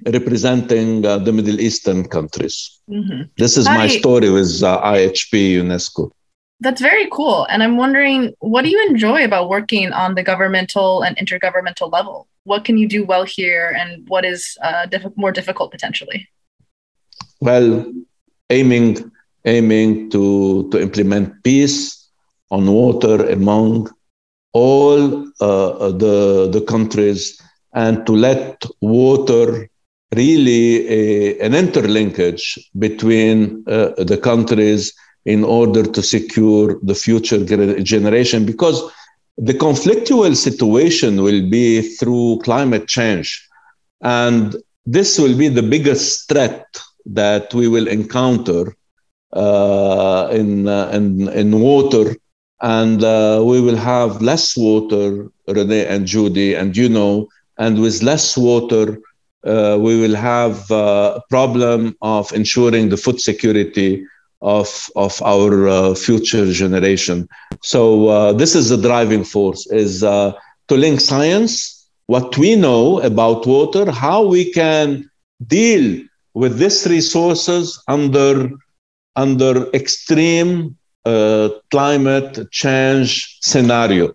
representing 0.06 1.06
uh, 1.06 1.18
the 1.18 1.32
Middle 1.32 1.60
Eastern 1.60 2.08
countries. 2.08 2.80
Mm-hmm. 2.90 3.24
This 3.38 3.58
is 3.58 3.68
Hi. 3.68 3.78
my 3.78 3.88
story 3.88 4.30
with 4.30 4.48
IHP 4.62 5.56
UNESCO. 5.56 6.12
That's 6.60 6.82
very 6.82 7.08
cool. 7.12 7.46
And 7.50 7.62
I'm 7.62 7.78
wondering, 7.78 8.34
what 8.40 8.64
do 8.64 8.70
you 8.70 8.84
enjoy 8.90 9.24
about 9.24 9.50
working 9.50 9.92
on 9.92 10.16
the 10.16 10.24
governmental 10.24 11.04
and 11.04 11.16
intergovernmental 11.18 11.92
level? 11.92 12.28
What 12.46 12.66
can 12.66 12.78
you 12.78 12.88
do 12.88 13.06
well 13.06 13.24
here, 13.24 13.76
and 13.78 14.08
what 14.08 14.26
is 14.26 14.58
uh, 14.64 14.86
diff- 14.86 15.18
more 15.18 15.32
difficult 15.32 15.72
potentially? 15.72 16.28
Well, 17.42 17.92
aiming 18.50 19.12
aiming 19.46 20.10
to 20.12 20.70
to 20.70 20.82
implement 20.82 21.44
peace 21.44 22.10
on 22.50 22.72
water 22.72 23.30
among 23.30 23.90
all 24.54 25.28
uh, 25.42 25.92
the 25.92 26.50
the 26.50 26.62
countries, 26.62 27.40
and 27.74 28.06
to 28.06 28.14
let 28.14 28.64
water 28.82 29.70
really 30.16 30.88
a, 30.88 31.40
an 31.40 31.54
interlinkage 31.54 32.58
between 32.78 33.64
uh, 33.68 33.90
the 33.98 34.18
countries 34.18 34.94
in 35.26 35.44
order 35.44 35.84
to 35.84 36.02
secure 36.02 36.80
the 36.84 36.96
future 36.96 37.44
generation 37.84 38.46
because 38.46 38.82
the 39.38 39.54
conflictual 39.54 40.36
situation 40.36 41.22
will 41.22 41.48
be 41.50 41.82
through 41.82 42.40
climate 42.44 42.88
change. 42.88 43.46
And 44.02 44.56
this 44.86 45.20
will 45.20 45.38
be 45.38 45.50
the 45.50 45.62
biggest 45.62 46.30
threat 46.30 46.66
that 47.06 47.54
we 47.54 47.68
will 47.68 47.88
encounter 47.88 48.76
uh, 49.34 50.30
in, 50.32 50.68
uh, 50.68 50.90
in, 50.94 51.28
in 51.30 51.60
water. 51.60 52.16
And 52.62 53.04
uh, 53.04 53.44
we 53.46 53.62
will 53.62 53.76
have 53.76 54.22
less 54.22 54.56
water 54.58 55.28
renee 55.48 55.86
and 55.86 56.06
judy 56.08 56.56
and 56.56 56.76
you 56.76 56.90
know 56.90 57.28
and 57.58 57.80
with 57.82 58.04
less 58.04 58.38
water 58.38 59.00
uh, 59.48 59.78
we 59.80 60.00
will 60.00 60.16
have 60.16 60.70
uh, 60.72 61.20
a 61.20 61.22
problem 61.30 61.96
of 62.02 62.32
ensuring 62.34 62.90
the 62.90 62.98
food 62.98 63.20
security 63.22 64.06
of 64.42 64.70
of 64.96 65.22
our 65.24 65.68
uh, 65.68 65.96
future 65.96 66.52
generation. 66.52 67.28
So 67.64 68.08
uh, 68.08 68.34
this 68.34 68.56
is 68.56 68.70
the 68.70 68.78
driving 68.78 69.24
force: 69.24 69.66
is 69.72 70.04
uh, 70.04 70.34
to 70.68 70.76
link 70.76 71.00
science, 71.00 71.88
what 72.08 72.38
we 72.38 72.56
know 72.56 73.00
about 73.02 73.48
water, 73.48 73.92
how 73.92 74.26
we 74.26 74.52
can 74.52 75.10
deal 75.48 76.04
with 76.34 76.58
these 76.58 76.86
resources 76.88 77.82
under 77.88 78.50
under 79.16 79.70
extreme 79.74 80.78
uh, 81.06 81.50
climate 81.72 82.52
change 82.52 83.40
scenario, 83.42 84.14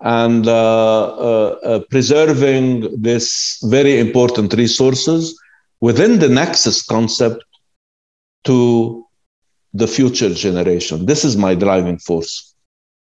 and 0.00 0.46
uh, 0.46 1.48
uh, 1.48 1.80
preserving 1.90 3.02
this 3.02 3.58
very 3.64 3.98
important 3.98 4.52
resources 4.54 5.38
within 5.80 6.18
the 6.18 6.28
nexus 6.28 6.82
concept 6.82 7.44
to 8.44 9.04
the 9.74 9.86
future 9.86 10.32
generation. 10.32 11.06
This 11.06 11.24
is 11.24 11.36
my 11.36 11.54
driving 11.54 11.98
force. 11.98 12.54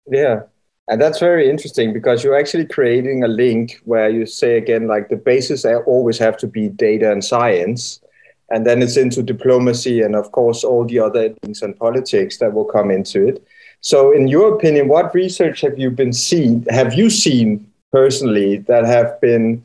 Yeah. 0.07 0.41
And 0.89 1.01
that's 1.01 1.19
very 1.19 1.49
interesting 1.49 1.93
because 1.93 2.23
you're 2.23 2.37
actually 2.37 2.65
creating 2.65 3.23
a 3.23 3.27
link 3.27 3.79
where 3.85 4.09
you 4.09 4.25
say 4.25 4.57
again, 4.57 4.87
like 4.87 5.07
the 5.07 5.15
basis 5.15 5.65
always 5.65 6.17
have 6.17 6.35
to 6.37 6.47
be 6.47 6.67
data 6.67 7.11
and 7.11 7.23
science. 7.23 8.01
And 8.49 8.67
then 8.67 8.81
it's 8.81 8.97
into 8.97 9.23
diplomacy 9.23 10.01
and, 10.01 10.15
of 10.15 10.31
course, 10.33 10.63
all 10.63 10.85
the 10.85 10.99
other 10.99 11.29
things 11.41 11.61
and 11.61 11.77
politics 11.77 12.37
that 12.37 12.53
will 12.53 12.65
come 12.65 12.91
into 12.91 13.27
it. 13.27 13.47
So, 13.83 14.13
in 14.13 14.27
your 14.29 14.55
opinion, 14.55 14.87
what 14.87 15.13
research 15.13 15.59
have 15.61 15.77
you 15.77 15.91
been 15.91 16.13
seen? 16.13 16.65
Have 16.69 16.93
you 16.93 17.09
seen 17.09 17.69
personally 17.91 18.57
that 18.69 18.85
have 18.85 19.19
been 19.19 19.61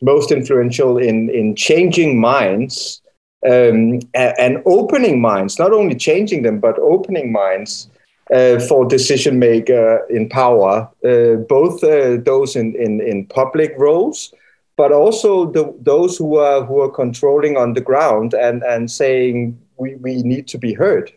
most 0.00 0.30
influential 0.30 0.98
in 0.98 1.28
in 1.30 1.56
changing 1.56 2.20
minds 2.20 3.02
um, 3.44 4.00
and 4.14 4.62
opening 4.66 5.20
minds, 5.20 5.58
not 5.58 5.72
only 5.72 5.96
changing 5.96 6.42
them, 6.42 6.60
but 6.60 6.78
opening 6.78 7.32
minds 7.32 7.88
uh, 8.32 8.60
for 8.60 8.84
decision 8.84 9.38
maker 9.38 10.06
in 10.10 10.28
power, 10.28 10.88
uh, 11.04 11.34
both 11.48 11.82
uh, 11.84 12.16
those 12.24 12.56
in, 12.56 12.74
in, 12.76 13.00
in 13.00 13.26
public 13.26 13.74
roles, 13.78 14.32
but 14.76 14.92
also 14.92 15.50
the, 15.50 15.74
those 15.80 16.16
who 16.16 16.36
are 16.36 16.64
who 16.64 16.80
are 16.80 16.90
controlling 16.90 17.56
on 17.56 17.74
the 17.74 17.80
ground 17.80 18.32
and, 18.34 18.62
and 18.62 18.90
saying 18.90 19.58
we, 19.76 19.96
we 19.96 20.22
need 20.22 20.46
to 20.48 20.58
be 20.58 20.72
heard. 20.72 21.12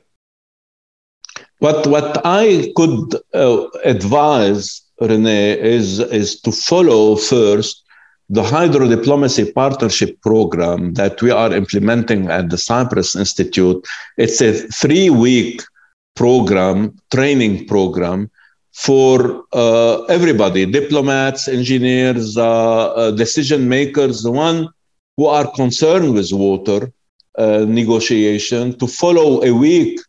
What 1.59 1.87
what 1.87 2.21
I 2.25 2.71
could 2.75 3.15
uh, 3.33 3.67
advise 3.83 4.81
Rene 5.01 5.59
is 5.59 5.99
is 5.99 6.39
to 6.41 6.51
follow 6.51 7.15
first 7.15 7.83
the 8.29 8.43
hydro 8.43 8.87
diplomacy 8.87 9.51
partnership 9.51 10.21
program 10.21 10.93
that 10.93 11.21
we 11.21 11.31
are 11.31 11.51
implementing 11.51 12.29
at 12.29 12.49
the 12.49 12.57
Cyprus 12.57 13.15
Institute, 13.15 13.85
it's 14.17 14.39
a 14.39 14.53
three 14.53 15.09
week 15.09 15.63
program, 16.15 16.95
training 17.11 17.67
program 17.67 18.29
for 18.73 19.43
uh, 19.53 20.03
everybody 20.03 20.65
diplomats, 20.65 21.47
engineers, 21.47 22.37
uh, 22.37 22.93
uh, 22.93 23.11
decision 23.11 23.67
makers, 23.67 24.21
the 24.21 24.31
one 24.31 24.69
who 25.17 25.25
are 25.25 25.51
concerned 25.51 26.13
with 26.13 26.31
water 26.31 26.91
uh, 27.37 27.65
negotiation 27.67 28.77
to 28.77 28.85
follow 28.85 29.43
a 29.43 29.51
week 29.51 29.99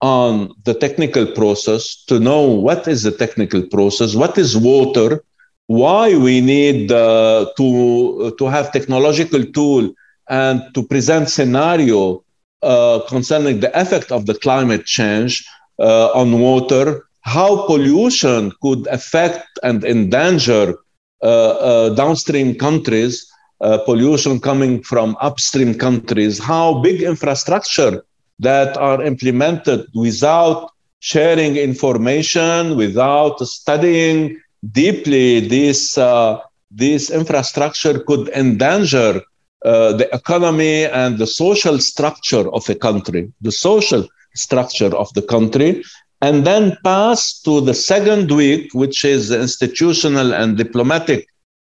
on 0.00 0.52
the 0.64 0.74
technical 0.74 1.26
process 1.26 2.04
to 2.06 2.18
know 2.20 2.42
what 2.42 2.86
is 2.86 3.02
the 3.02 3.12
technical 3.12 3.62
process, 3.62 4.14
what 4.14 4.36
is 4.38 4.56
water, 4.56 5.22
why 5.66 6.16
we 6.16 6.40
need 6.40 6.92
uh, 6.92 7.46
to 7.56 8.34
to 8.38 8.44
have 8.46 8.72
technological 8.72 9.42
tool 9.44 9.92
and 10.28 10.62
to 10.74 10.82
present 10.82 11.28
scenario 11.28 12.22
uh, 12.62 13.00
concerning 13.08 13.60
the 13.60 13.72
effect 13.78 14.12
of 14.12 14.26
the 14.26 14.34
climate 14.34 14.84
change 14.84 15.44
uh, 15.78 16.08
on 16.12 16.40
water, 16.40 17.04
how 17.22 17.66
pollution 17.66 18.52
could 18.62 18.86
affect 18.88 19.46
and 19.62 19.84
endanger 19.84 20.74
uh, 21.22 21.26
uh, 21.26 21.88
downstream 21.94 22.54
countries, 22.54 23.26
uh, 23.60 23.78
pollution 23.78 24.38
coming 24.38 24.82
from 24.82 25.16
upstream 25.20 25.74
countries, 25.74 26.38
how 26.38 26.80
big 26.80 27.02
infrastructure 27.02 28.04
that 28.38 28.76
are 28.76 29.02
implemented 29.02 29.86
without 29.94 30.70
sharing 31.00 31.56
information, 31.56 32.76
without 32.76 33.38
studying 33.40 34.40
deeply 34.72 35.40
this, 35.40 35.96
uh, 35.98 36.40
this 36.70 37.10
infrastructure 37.10 37.98
could 38.00 38.28
endanger 38.30 39.22
uh, 39.64 39.92
the 39.92 40.08
economy 40.14 40.84
and 40.84 41.18
the 41.18 41.26
social 41.26 41.78
structure 41.78 42.48
of 42.52 42.68
a 42.68 42.74
country, 42.74 43.32
the 43.40 43.52
social 43.52 44.06
structure 44.34 44.94
of 44.96 45.12
the 45.14 45.22
country, 45.22 45.82
and 46.22 46.46
then 46.46 46.76
pass 46.84 47.40
to 47.40 47.60
the 47.60 47.74
second 47.74 48.30
week, 48.30 48.72
which 48.74 49.04
is 49.04 49.30
institutional 49.30 50.34
and 50.34 50.56
diplomatic 50.56 51.26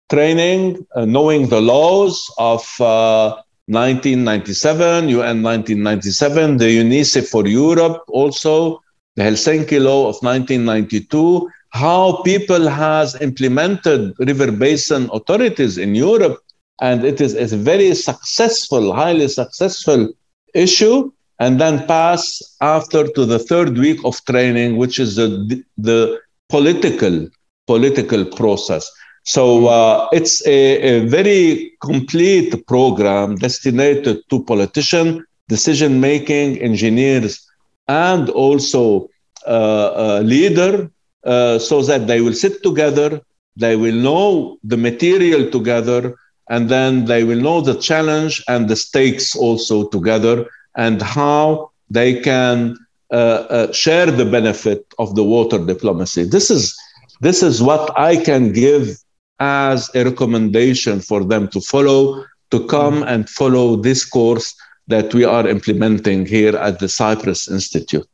training, 0.09 0.85
uh, 0.95 1.05
knowing 1.05 1.49
the 1.49 1.61
laws 1.61 2.31
of 2.37 2.63
uh, 2.79 3.41
1997, 3.67 5.09
UN 5.09 5.41
1997, 5.41 6.57
the 6.57 6.65
UNECE 6.65 7.27
for 7.27 7.47
Europe, 7.47 8.03
also 8.07 8.81
the 9.15 9.23
Helsinki 9.23 9.81
Law 9.81 10.07
of 10.07 10.15
1992, 10.21 11.49
how 11.69 12.21
people 12.23 12.67
has 12.69 13.19
implemented 13.21 14.13
river 14.19 14.51
basin 14.51 15.09
authorities 15.11 15.77
in 15.77 15.95
Europe, 15.95 16.41
and 16.81 17.03
it 17.03 17.19
is 17.21 17.33
a 17.35 17.57
very 17.57 17.93
successful, 17.95 18.93
highly 18.93 19.27
successful 19.27 20.09
issue, 20.53 21.11
and 21.39 21.59
then 21.59 21.85
pass 21.87 22.41
after 22.61 23.07
to 23.07 23.25
the 23.25 23.39
third 23.39 23.77
week 23.77 23.99
of 24.05 24.23
training, 24.25 24.77
which 24.77 24.99
is 24.99 25.15
the, 25.15 25.63
the 25.77 26.19
political 26.49 27.27
political 27.67 28.25
process. 28.25 28.89
So 29.25 29.67
uh, 29.67 30.07
it's 30.13 30.45
a, 30.45 30.99
a, 30.99 30.99
very 31.07 31.73
complete 31.81 32.67
program 32.67 33.35
destined 33.35 34.05
to 34.29 34.43
politicians, 34.43 35.23
decision 35.49 35.99
making, 35.99 36.59
engineers, 36.61 37.43
and 37.87 38.29
also 38.29 39.09
uh, 39.47 40.21
leader, 40.23 40.91
uh, 41.23 41.57
so 41.57 41.81
that 41.81 42.05
they 42.05 42.21
will 42.21 42.33
sit 42.33 42.61
together, 42.61 43.19
they 43.57 43.75
will 43.75 43.95
know 43.95 44.59
the 44.63 44.77
material 44.77 45.49
together, 45.49 46.15
and 46.49 46.69
then 46.69 47.05
they 47.05 47.23
will 47.23 47.41
know 47.41 47.61
the 47.61 47.79
challenge 47.79 48.43
and 48.47 48.69
the 48.69 48.75
stakes 48.75 49.35
also 49.35 49.87
together, 49.87 50.45
and 50.75 51.01
how 51.01 51.71
they 51.89 52.19
can 52.21 52.77
uh, 53.11 53.15
uh, 53.15 53.71
share 53.71 54.11
the 54.11 54.25
benefit 54.25 54.85
of 54.99 55.15
the 55.15 55.23
water 55.23 55.57
diplomacy. 55.57 56.23
This 56.25 56.51
is 56.51 56.77
this 57.21 57.41
is 57.41 57.61
what 57.61 57.97
I 57.97 58.17
can 58.17 58.51
give 58.51 58.97
as 59.39 59.89
a 59.95 60.03
recommendation 60.03 60.99
for 60.99 61.23
them 61.23 61.47
to 61.49 61.61
follow, 61.61 62.25
to 62.51 62.65
come 62.67 63.03
and 63.03 63.29
follow 63.29 63.75
this 63.75 64.05
course 64.05 64.55
that 64.87 65.13
we 65.13 65.23
are 65.23 65.47
implementing 65.47 66.25
here 66.25 66.55
at 66.55 66.79
the 66.79 66.87
Cyprus 66.87 67.49
Institute. 67.49 68.07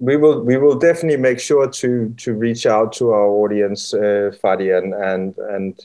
We 0.00 0.16
will 0.16 0.44
we 0.44 0.56
will 0.58 0.78
definitely 0.78 1.20
make 1.20 1.40
sure 1.40 1.68
to 1.68 2.14
to 2.18 2.34
reach 2.34 2.66
out 2.66 2.92
to 2.94 3.10
our 3.10 3.28
audience, 3.28 3.92
uh, 3.92 4.30
Fadi, 4.40 4.76
and 4.76 4.94
and 4.94 5.36
and 5.38 5.80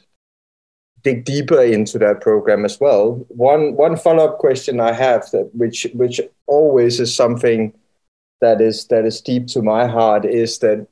dig 1.04 1.26
deeper 1.26 1.62
into 1.62 1.98
that 2.00 2.22
program 2.22 2.64
as 2.64 2.80
well. 2.80 3.26
One 3.30 3.76
one 3.76 3.98
follow 3.98 4.26
up 4.26 4.38
question 4.38 4.80
I 4.80 4.94
have 4.94 5.30
that 5.32 5.50
which 5.54 5.88
which 5.94 6.22
always 6.46 7.00
is 7.00 7.16
something 7.16 7.74
that 8.42 8.62
is 8.62 8.86
that 8.88 9.06
is 9.06 9.22
deep 9.22 9.48
to 9.48 9.62
my 9.62 9.88
heart 9.88 10.26
is 10.26 10.60
that 10.60 10.88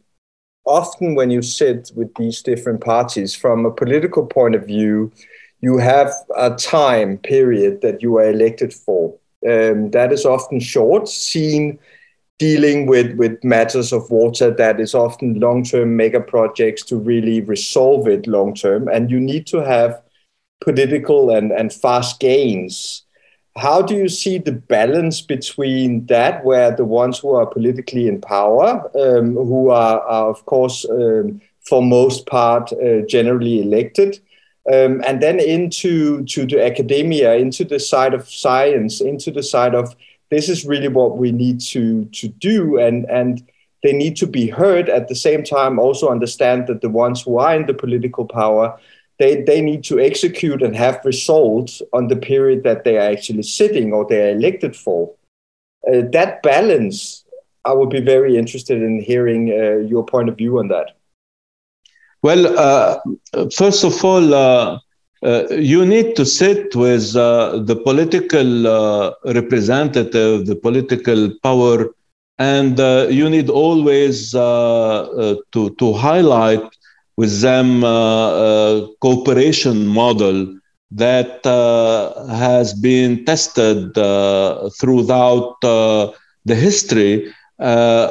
often 0.72 1.16
when 1.16 1.30
you 1.30 1.42
sit 1.42 1.92
with 1.96 2.14
these 2.16 2.42
different 2.42 2.82
parties 2.82 3.36
from 3.36 3.66
a 3.66 3.72
political 3.72 4.26
point 4.26 4.56
of 4.56 4.66
view, 4.66 5.12
you 5.62 5.78
have 5.78 6.12
a 6.36 6.56
time 6.56 7.18
period 7.18 7.82
that 7.82 8.02
you 8.02 8.18
are 8.18 8.30
elected 8.30 8.74
for. 8.74 9.16
Um, 9.48 9.92
that 9.92 10.12
is 10.12 10.26
often 10.26 10.60
short, 10.60 11.08
seen 11.08 11.80
dealing 12.40 12.88
with, 12.88 13.16
with 13.18 13.44
matters 13.44 13.94
of 13.94 14.10
water 14.10 14.50
that 14.50 14.80
is 14.80 14.96
often 14.96 15.40
long-term 15.40 15.96
mega 15.96 16.20
projects 16.20 16.84
to 16.86 16.98
really 16.98 17.42
resolve 17.42 18.08
it 18.08 18.26
long-term. 18.26 18.88
And 18.88 19.12
you 19.12 19.20
need 19.20 19.46
to 19.48 19.58
have 19.58 20.02
political 20.60 21.30
and, 21.30 21.52
and 21.52 21.72
fast 21.72 22.20
gains 22.20 23.04
how 23.58 23.82
do 23.82 23.96
you 23.96 24.08
see 24.08 24.38
the 24.38 24.54
balance 24.54 25.22
between 25.22 26.06
that, 26.06 26.44
where 26.46 26.74
the 26.76 26.86
ones 26.86 27.20
who 27.20 27.32
are 27.36 27.46
politically 27.46 28.08
in 28.08 28.22
power, 28.22 28.90
um, 28.98 29.34
who 29.34 29.70
are, 29.70 30.00
are, 30.02 30.30
of 30.30 30.46
course, 30.46 30.86
um, 30.90 31.42
for 31.68 31.82
most 31.82 32.26
part, 32.26 32.72
uh, 32.74 33.02
generally 33.08 33.62
elected, 33.62 34.20
um, 34.72 35.04
and 35.06 35.22
then 35.22 35.40
into 35.40 36.24
to 36.26 36.46
the 36.46 36.64
academia, 36.64 37.36
into 37.36 37.66
the 37.66 37.80
side 37.80 38.14
of 38.14 38.30
science, 38.30 39.02
into 39.02 39.32
the 39.32 39.44
side 39.44 39.76
of 39.76 39.96
this 40.30 40.48
is 40.48 40.66
really 40.66 40.88
what 40.88 41.18
we 41.18 41.32
need 41.32 41.60
to 41.60 42.06
to 42.06 42.30
do, 42.30 42.80
and 42.80 43.06
and 43.10 43.44
they 43.84 43.92
need 43.92 44.16
to 44.18 44.28
be 44.28 44.48
heard 44.48 44.90
at 44.90 45.08
the 45.08 45.16
same 45.16 45.44
time. 45.44 45.78
Also 45.78 46.10
understand 46.10 46.68
that 46.68 46.82
the 46.82 46.90
ones 46.90 47.22
who 47.22 47.38
are 47.38 47.56
in 47.56 47.66
the 47.66 47.74
political 47.74 48.26
power 48.26 48.80
they, 49.22 49.44
they 49.44 49.62
need 49.62 49.84
to 49.84 50.00
execute 50.00 50.64
and 50.64 50.76
have 50.76 51.06
results 51.06 51.82
on 51.94 52.08
the 52.08 52.16
period 52.16 52.64
that 52.64 52.84
they 52.84 52.98
are 52.98 53.12
actually 53.12 53.44
sitting 53.44 53.94
or 53.94 54.04
they 54.04 54.22
are 54.26 54.32
elected 54.32 54.76
for. 54.76 55.14
Uh, 55.88 56.02
that 56.12 56.42
balance, 56.42 57.24
I 57.64 57.74
would 57.74 57.92
be 57.92 58.02
very 58.02 58.36
interested 58.36 58.82
in 58.82 59.00
hearing 59.00 59.44
uh, 59.50 59.88
your 59.94 60.04
point 60.04 60.28
of 60.30 60.38
view 60.38 60.58
on 60.58 60.70
that. 60.70 60.88
Well, 62.24 62.44
uh, 62.58 62.98
first 63.52 63.84
of 63.84 64.04
all, 64.04 64.34
uh, 64.34 64.80
uh, 65.24 65.48
you 65.50 65.86
need 65.86 66.16
to 66.16 66.26
sit 66.26 66.76
with 66.76 67.16
uh, 67.16 67.60
the 67.60 67.76
political 67.76 68.50
representative, 69.24 70.48
the 70.48 70.56
political 70.56 71.32
power, 71.44 71.94
and 72.40 72.80
you 73.14 73.30
need 73.30 73.50
always 73.50 74.32
to, 74.32 75.76
to 75.82 75.94
highlight 75.94 76.68
with 77.18 77.42
them 77.42 77.84
uh, 77.84 77.88
uh, 77.88 78.88
cooperation 79.02 79.86
model 79.88 80.58
that 80.92 81.46
uh, 81.46 82.26
has 82.28 82.74
been 82.74 83.24
tested 83.26 83.94
throughout 84.80 85.56
the 85.62 86.56
history, 86.56 87.34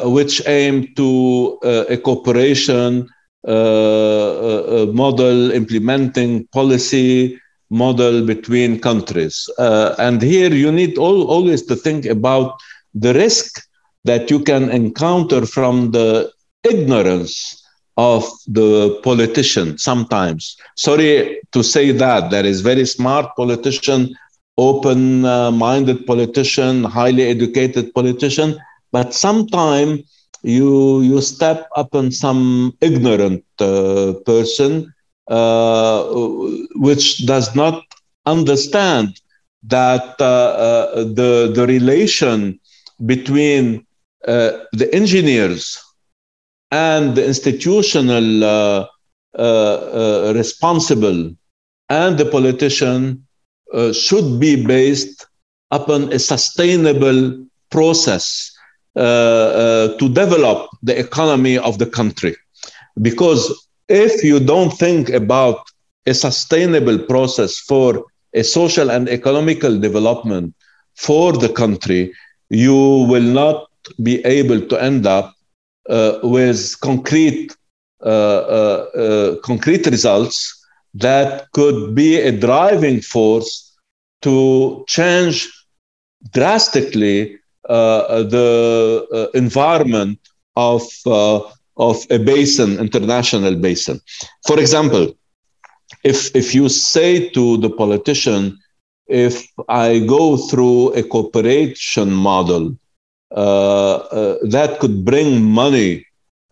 which 0.05 0.47
aim 0.47 0.89
to 0.95 1.59
a 1.65 1.97
cooperation 1.99 3.07
model 4.95 5.51
implementing 5.51 6.47
policy 6.49 7.39
model 7.71 8.27
between 8.27 8.81
countries. 8.81 9.49
Uh, 9.59 9.95
and 9.99 10.21
here 10.21 10.53
you 10.53 10.73
need 10.73 10.99
all, 10.99 11.29
always 11.29 11.63
to 11.63 11.77
think 11.77 12.05
about 12.05 12.59
the 12.95 13.15
risk 13.15 13.63
that 14.05 14.31
you 14.31 14.41
can 14.41 14.71
encounter 14.71 15.47
from 15.47 15.93
the 15.93 16.31
ignorance 16.65 17.60
of 18.01 18.25
the 18.47 18.99
politician 19.03 19.77
sometimes. 19.77 20.57
Sorry 20.77 21.41
to 21.53 21.63
say 21.63 21.93
that. 21.93 22.31
There 22.31 22.47
is 22.47 22.63
very 22.63 22.87
smart 22.87 23.27
politician, 23.37 24.01
open-minded 24.57 26.07
politician, 26.07 26.85
highly 26.85 27.25
educated 27.35 27.93
politician, 27.93 28.57
but 28.97 29.13
sometimes 29.13 30.01
you 30.43 31.03
you 31.03 31.21
step 31.21 31.69
upon 31.77 32.11
some 32.11 32.73
ignorant 32.81 33.45
uh, 33.61 34.15
person 34.31 34.73
uh, 35.29 35.99
which 36.87 37.27
does 37.27 37.55
not 37.55 37.83
understand 38.25 39.09
that 39.77 40.07
uh, 40.21 40.51
uh 40.67 41.05
the 41.19 41.33
the 41.57 41.65
relation 41.67 42.59
between 43.13 43.65
uh, 44.33 44.53
the 44.81 44.89
engineers 45.01 45.65
and 46.71 47.17
the 47.17 47.27
institutional 47.27 48.45
uh, 48.45 48.87
uh, 49.39 49.43
uh, 49.43 50.33
responsible 50.35 51.35
and 51.89 52.19
the 52.19 52.27
politician 52.27 53.27
should 53.93 54.41
be 54.41 54.65
based 54.65 55.27
upon 55.71 56.13
a 56.13 56.19
sustainable 56.19 57.47
process 57.71 58.53
to 58.97 60.11
develop 60.13 60.69
the 60.83 60.99
economy 60.99 61.57
of 61.59 61.79
the 61.79 61.87
country. 61.87 62.35
Because 63.01 63.69
if 63.89 64.25
you 64.25 64.41
don't 64.41 64.71
think 64.71 65.11
about 65.11 65.59
a 66.07 66.15
sustainable 66.15 66.99
process 66.99 67.59
for 67.59 68.05
a 68.35 68.43
social 68.43 68.91
and 68.91 69.09
economical 69.09 69.79
development 69.79 70.55
for 70.97 71.33
the 71.33 71.49
country, 71.49 72.13
you 72.49 72.75
will 73.09 73.23
not 73.23 73.69
be 74.03 74.25
able 74.25 74.61
to 74.67 74.77
end 74.83 75.07
up 75.07 75.27
uh, 75.27 75.40
with 76.23 76.79
concrete 76.81 77.57
uh, 78.03 78.09
uh, 78.09 79.37
concrete 79.43 79.87
results 79.87 80.37
that 80.95 81.51
could 81.53 81.95
be 81.95 82.17
a 82.17 82.33
driving 82.33 83.01
force 83.01 83.77
to 84.23 84.85
change 84.89 85.49
drastically 86.33 87.39
the 87.65 89.31
environment 89.35 90.19
of 90.57 90.83
of 91.77 91.97
a 92.11 92.19
basin, 92.19 92.79
international 92.79 93.57
basin. 93.57 94.01
For 94.47 94.59
example, 94.61 95.15
if 96.05 96.35
if 96.35 96.55
you 96.55 96.69
say 96.69 97.29
to 97.31 97.57
the 97.59 97.71
politician, 97.71 98.59
if 99.09 99.47
I 99.69 99.99
go 100.01 100.37
through 100.37 100.93
a 100.95 101.03
cooperation 101.03 102.13
model 102.13 102.65
uh, 102.67 102.73
uh, 102.73 102.90
that 103.31 104.77
could 104.81 105.05
bring 105.05 105.43
money 105.43 106.05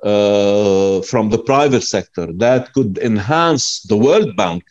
uh, 0.02 1.02
from 1.02 1.30
the 1.30 1.38
private 1.38 1.82
sector 1.82 2.32
that 2.34 2.72
could 2.72 2.98
enhance 2.98 3.82
the 3.82 3.96
World 3.96 4.36
Bank 4.36 4.62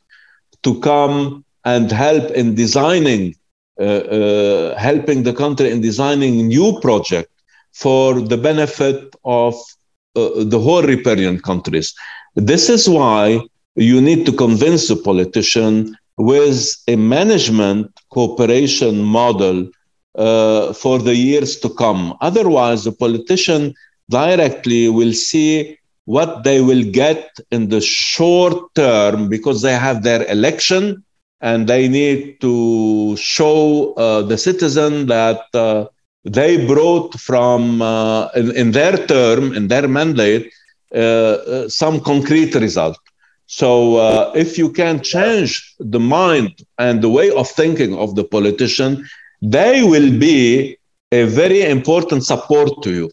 to 0.64 0.80
come 0.80 1.44
and 1.66 1.92
help 1.92 2.32
in 2.32 2.56
designing, 2.56 3.36
uh, 3.80 3.84
uh, 3.84 4.78
helping 4.78 5.24
the 5.24 5.34
country 5.34 5.70
in 5.70 5.82
designing 5.82 6.48
new 6.48 6.80
project 6.80 7.30
for 7.74 8.22
the 8.22 8.38
benefit 8.38 9.16
of 9.26 9.54
uh, 10.16 10.30
the 10.46 10.60
whole 10.60 10.84
riparian 10.84 11.40
countries. 11.40 11.94
This 12.36 12.70
is 12.70 12.88
why 12.88 13.42
you 13.76 14.00
need 14.02 14.26
to 14.28 14.32
convince 14.32 14.88
the 14.88 14.96
politician 14.96 15.96
with 16.18 16.74
a 16.88 16.96
management 16.96 17.92
cooperation 18.10 19.04
model 19.04 19.70
uh, 20.18 20.74
for 20.74 21.00
the 21.00 21.16
years 21.16 21.60
to 21.60 21.70
come. 21.70 22.18
Otherwise, 22.22 22.84
the 22.84 22.92
politician 22.92 23.74
directly 24.10 24.90
will 24.90 25.14
see 25.14 25.78
what 26.06 26.44
they 26.44 26.62
will 26.62 26.84
get 26.84 27.38
in 27.52 27.68
the 27.70 27.82
short 27.82 28.74
term 28.76 29.28
because 29.28 29.62
they 29.62 29.74
have 29.76 30.04
their 30.04 30.24
election 30.32 31.04
and 31.42 31.68
they 31.68 31.88
need 31.88 32.40
to 32.42 33.16
show 33.18 33.94
uh, 33.94 34.22
the 34.22 34.38
citizen 34.38 35.08
that 35.08 35.42
uh, 35.54 35.86
they 36.24 36.66
brought 36.66 37.14
from 37.20 37.82
uh, 37.82 38.28
in, 38.36 38.56
in, 38.56 38.72
their 38.72 38.98
term 39.08 39.54
in 39.54 39.68
their 39.68 39.88
mandate 39.88 40.52
uh, 40.96 40.98
uh, 40.98 41.70
some 41.70 42.00
concrete 42.00 42.56
result 42.56 42.98
so 43.46 44.32
if 44.34 44.58
you 44.58 44.70
can 44.70 45.02
change 45.02 45.74
the 45.80 46.00
mind 46.00 46.52
and 46.80 47.02
the 47.02 47.10
way 47.10 47.30
of 47.32 47.48
thinking 47.48 47.98
of 47.98 48.16
the 48.16 48.24
politician 48.24 49.06
they 49.42 49.84
will 49.84 50.18
be 50.18 50.78
a 51.12 51.24
very 51.26 51.64
important 51.64 52.26
support 52.26 52.84
to 52.84 52.94
you 52.94 53.12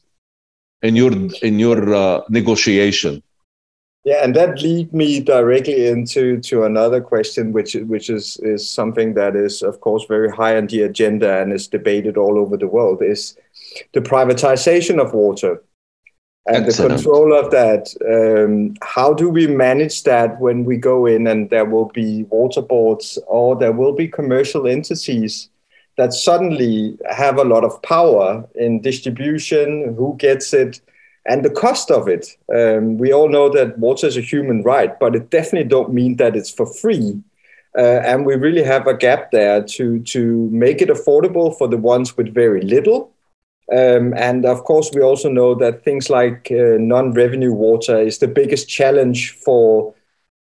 in 0.83 0.97
your 0.97 1.13
in 1.43 1.59
your 1.59 1.95
uh, 1.95 2.21
negotiation. 2.29 3.23
Yeah, 4.05 4.23
and 4.23 4.37
that 4.37 4.61
lead 4.61 4.93
me 4.93 5.21
directly 5.21 5.87
into 5.87 6.39
to 6.41 6.65
another 6.65 7.01
question, 7.01 7.53
which 7.53 7.75
which 7.75 8.11
is 8.11 8.39
is 8.43 8.69
something 8.69 9.15
that 9.15 9.35
is 9.35 9.63
of 9.63 9.81
course 9.81 10.05
very 10.07 10.31
high 10.31 10.57
on 10.57 10.67
the 10.67 10.83
agenda 10.83 11.41
and 11.41 11.53
is 11.53 11.69
debated 11.69 12.17
all 12.19 12.39
over 12.39 12.57
the 12.57 12.69
world. 12.69 13.03
Is 13.03 13.37
the 13.95 14.01
privatization 14.01 15.01
of 15.01 15.15
water 15.15 15.63
and 16.47 16.67
Excellent. 16.67 16.91
the 16.91 16.97
control 16.97 17.35
of 17.35 17.51
that. 17.51 17.95
Um, 18.07 18.75
how 18.83 19.15
do 19.15 19.31
we 19.31 19.47
manage 19.47 20.03
that 20.03 20.39
when 20.39 20.65
we 20.65 20.77
go 20.77 21.07
in 21.07 21.27
and 21.27 21.49
there 21.49 21.65
will 21.65 21.87
be 21.87 22.25
water 22.25 22.61
boards 22.61 23.19
or 23.27 23.57
there 23.57 23.73
will 23.73 23.95
be 23.95 24.09
commercial 24.09 24.67
entities 24.67 25.49
that 25.97 26.13
suddenly 26.13 26.99
have 27.11 27.39
a 27.39 27.45
lot 27.45 27.65
of 27.65 27.81
power 27.83 28.47
in 28.55 28.81
distribution, 28.81 29.95
who 29.97 30.17
gets 30.19 30.53
it, 30.53 30.81
and 31.27 31.45
the 31.45 31.51
cost 31.51 31.91
of 31.91 32.09
it. 32.09 32.37
Um, 32.55 32.99
we 32.99 33.13
all 33.13 33.29
know 33.29 33.49
that 33.51 33.79
water 33.79 34.07
is 34.07 34.17
a 34.17 34.21
human 34.21 34.63
right, 34.63 34.99
but 34.99 35.15
it 35.15 35.31
definitely 35.31 35.69
don't 35.69 35.95
mean 35.95 36.17
that 36.17 36.37
it's 36.37 36.51
for 36.51 36.67
free. 36.67 37.23
Uh, 37.77 38.01
and 38.05 38.25
we 38.25 38.37
really 38.37 38.63
have 38.63 38.87
a 38.87 38.97
gap 38.97 39.33
there 39.33 39.63
to 39.63 39.99
to 40.01 40.49
make 40.51 40.81
it 40.81 40.89
affordable 40.89 41.57
for 41.57 41.67
the 41.67 41.77
ones 41.77 42.17
with 42.17 42.33
very 42.33 42.63
little. 42.63 43.11
Um, 43.73 44.13
and 44.15 44.45
of 44.45 44.65
course, 44.65 44.91
we 44.95 45.01
also 45.01 45.29
know 45.29 45.55
that 45.55 45.83
things 45.83 46.11
like 46.11 46.51
uh, 46.51 46.77
non-revenue 46.79 47.53
water 47.53 47.99
is 47.99 48.19
the 48.19 48.29
biggest 48.29 48.69
challenge 48.69 49.33
for 49.33 49.95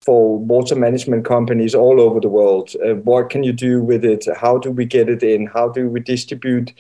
for 0.03 0.38
water 0.38 0.74
management 0.74 1.24
companies 1.24 1.74
all 1.74 2.01
over 2.01 2.20
the 2.20 2.28
world. 2.28 2.70
Uh, 2.84 2.94
what 2.94 3.30
can 3.30 3.42
you 3.42 3.53
do 3.53 3.82
with 3.82 4.05
it? 4.05 4.26
How 4.36 4.59
do 4.59 4.70
we 4.70 4.84
get 4.84 5.09
it 5.09 5.22
in? 5.22 5.46
How 5.46 5.68
do 5.68 5.88
we 5.88 6.01
distribute? 6.01 6.72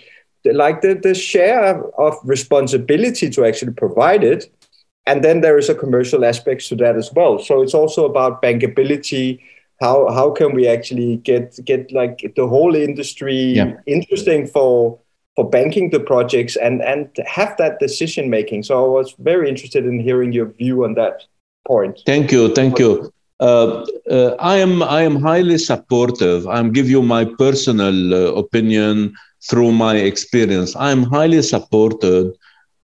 Like 0.44 0.80
the, 0.80 0.94
the 0.94 1.14
share 1.14 1.84
of 2.00 2.16
responsibility 2.24 3.28
to 3.30 3.44
actually 3.44 3.72
provide 3.72 4.24
it. 4.24 4.50
And 5.06 5.22
then 5.22 5.42
there 5.42 5.58
is 5.58 5.68
a 5.68 5.74
commercial 5.74 6.24
aspect 6.24 6.66
to 6.68 6.76
that 6.76 6.96
as 6.96 7.12
well. 7.12 7.38
So 7.38 7.62
it's 7.62 7.74
also 7.74 8.06
about 8.06 8.42
bankability. 8.42 9.40
How, 9.80 10.10
how 10.10 10.30
can 10.30 10.54
we 10.54 10.66
actually 10.66 11.16
get 11.18 11.58
get 11.64 11.90
like 11.92 12.32
the 12.36 12.46
whole 12.46 12.74
industry 12.74 13.34
yeah. 13.34 13.76
interesting 13.86 14.46
for 14.46 14.98
for 15.36 15.48
banking 15.48 15.90
the 15.90 16.00
projects 16.00 16.56
and 16.56 16.82
and 16.82 17.08
have 17.26 17.56
that 17.56 17.78
decision 17.78 18.28
making. 18.28 18.62
So 18.62 18.84
I 18.84 18.88
was 18.88 19.14
very 19.18 19.48
interested 19.48 19.86
in 19.86 20.00
hearing 20.00 20.32
your 20.32 20.46
view 20.46 20.84
on 20.84 20.94
that 20.94 21.24
point. 21.70 21.94
Thank 22.10 22.26
you, 22.34 22.42
thank 22.58 22.78
you. 22.82 22.92
Uh, 23.40 23.86
uh, 24.16 24.30
I 24.54 24.56
am 24.66 24.74
I 24.98 25.00
am 25.08 25.16
highly 25.28 25.58
supportive. 25.70 26.40
I'm 26.56 26.68
give 26.78 26.88
you 26.94 27.02
my 27.16 27.22
personal 27.44 27.98
uh, 28.14 28.20
opinion 28.44 29.14
through 29.48 29.72
my 29.86 29.94
experience. 30.10 30.70
I'm 30.88 31.02
highly 31.16 31.42
supported 31.54 32.24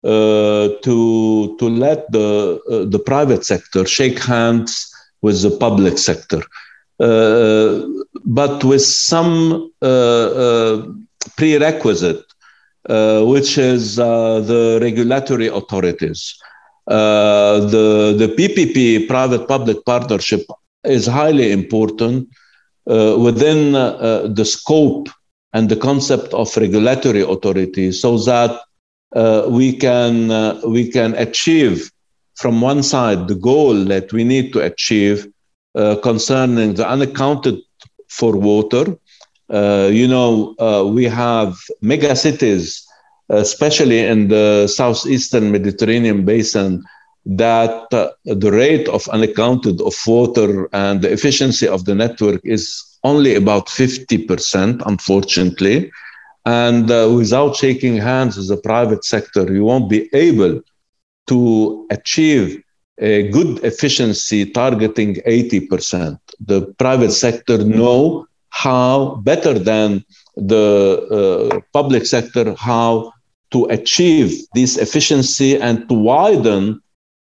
uh, 0.05 0.69
to 0.87 1.57
to 1.61 1.67
let 1.85 2.01
the 2.17 2.29
uh, 2.71 2.85
the 2.95 3.01
private 3.11 3.45
sector 3.45 3.83
shake 3.97 4.19
hands 4.35 4.71
with 5.21 5.43
the 5.43 5.51
public 5.67 5.99
sector, 5.99 6.43
uh, 7.01 7.83
but 8.25 8.65
with 8.71 8.85
some 8.85 9.73
prerequisite, 11.37 12.25
which 13.33 13.59
is 13.59 13.97
the 13.97 14.79
regulatory 14.81 15.49
authorities. 15.49 16.21
Uh, 16.89 17.61
the, 17.67 18.15
the 18.17 18.29
PPP, 18.29 19.09
private 19.09 19.49
public 19.49 19.85
partnership, 19.85 20.47
is 20.85 21.07
highly 21.07 21.51
important 21.51 22.29
uh, 22.89 23.17
within 23.19 23.75
uh, 23.75 24.29
the 24.29 24.45
scope 24.45 25.09
and 25.53 25.69
the 25.69 25.75
concept 25.75 26.33
of 26.33 26.57
regulatory 26.57 27.23
authority 27.23 27.91
so 27.91 28.17
that 28.19 28.61
uh, 29.17 29.47
we, 29.49 29.73
can, 29.73 30.31
uh, 30.31 30.61
we 30.65 30.89
can 30.89 31.15
achieve 31.15 31.91
from 32.37 32.61
one 32.61 32.83
side 32.83 33.27
the 33.27 33.35
goal 33.35 33.75
that 33.85 34.13
we 34.13 34.23
need 34.23 34.53
to 34.53 34.61
achieve 34.61 35.27
concerning 36.03 36.73
the 36.73 36.89
unaccounted 36.89 37.59
for 38.09 38.35
water. 38.35 38.97
you 39.91 40.09
know, 40.09 40.55
we 40.91 41.05
have 41.05 41.59
mega 41.83 42.17
cities 42.17 42.86
especially 43.29 44.01
in 44.01 44.29
the 44.29 44.67
southeastern 44.67 45.51
Mediterranean 45.53 46.25
basin, 46.25 46.85
that 47.27 47.93
uh, 47.93 48.09
the 48.25 48.53
rate 48.53 48.89
of 48.89 49.09
unaccounted 49.09 49.81
of 49.81 49.95
water 50.07 50.69
and 50.73 51.03
the 51.03 51.13
efficiency 51.13 51.67
of 51.67 51.85
the 51.85 51.95
network 51.95 52.41
is 52.45 52.85
only 53.03 53.35
about 53.35 53.67
50%, 53.67 54.83
unfortunately. 54.87 55.91
And 56.45 56.89
uh, 56.91 57.11
without 57.13 57.57
shaking 57.57 57.97
hands 57.97 58.37
with 58.37 58.49
the 58.49 58.57
private 58.59 59.05
sector, 59.05 59.53
you 59.53 59.65
won't 59.65 59.91
be 59.91 60.09
able 60.13 60.61
to 61.27 61.87
achieve 61.91 62.63
a 62.99 63.29
good 63.31 63.63
efficiency 63.65 64.51
targeting 64.51 65.17
80%. 65.27 66.19
The 66.47 66.63
private 66.79 67.11
sector 67.11 67.59
know 67.59 68.27
how 68.51 69.17
better 69.25 69.59
than 69.59 70.05
the 70.37 71.51
uh, 71.53 71.61
public 71.73 72.07
sector 72.07 72.55
how 72.55 73.13
to 73.57 73.65
achieve 73.79 74.31
this 74.55 74.77
efficiency 74.87 75.51
and 75.67 75.89
to 75.89 75.95
widen 75.95 76.65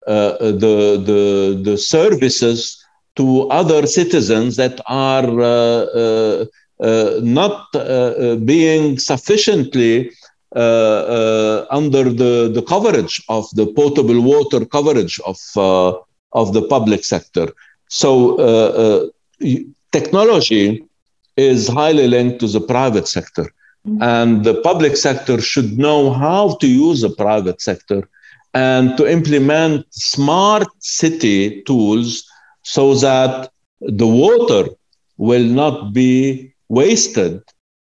uh, 0.08 0.38
the, 0.64 0.78
the, 1.10 1.62
the 1.68 1.78
services 1.78 2.84
to 3.16 3.48
other 3.62 3.86
citizens 3.86 4.56
that 4.56 4.82
are 4.88 5.30
uh, 5.40 5.84
uh, 6.04 6.46
uh 6.88 7.20
not 7.22 7.58
uh, 7.76 7.80
uh, 7.80 8.36
being 8.54 8.98
sufficiently 9.12 10.12
under 11.80 12.06
the, 12.22 12.34
the 12.58 12.64
coverage 12.74 13.16
of 13.38 13.44
the 13.60 13.68
potable 13.80 14.20
water 14.22 14.62
coverage 14.66 15.20
of, 15.32 15.40
of 16.42 16.48
the 16.56 16.64
public 16.76 17.04
sector. 17.14 17.48
So 17.90 18.10
technology 19.92 20.66
is 21.38 21.68
highly 21.68 22.08
linked 22.08 22.40
to 22.42 22.48
the 22.48 22.62
private 22.62 23.08
sector. 23.08 23.46
Mm-hmm. 23.88 24.02
And 24.02 24.44
the 24.46 24.62
public 24.62 24.96
sector 24.96 25.42
should 25.42 25.78
know 25.78 26.12
how 26.12 26.56
to 26.62 26.68
use 26.68 27.02
the 27.02 27.10
private 27.10 27.62
sector 27.62 28.08
and 28.54 28.96
to 28.98 29.10
implement 29.10 29.86
smart 29.94 30.68
city 30.80 31.64
tools 31.64 32.24
so 32.62 32.94
that 32.96 33.52
the 33.82 34.08
water 34.08 34.70
will 35.18 35.44
not 35.44 35.94
be 35.94 36.54
wasted. 36.70 37.42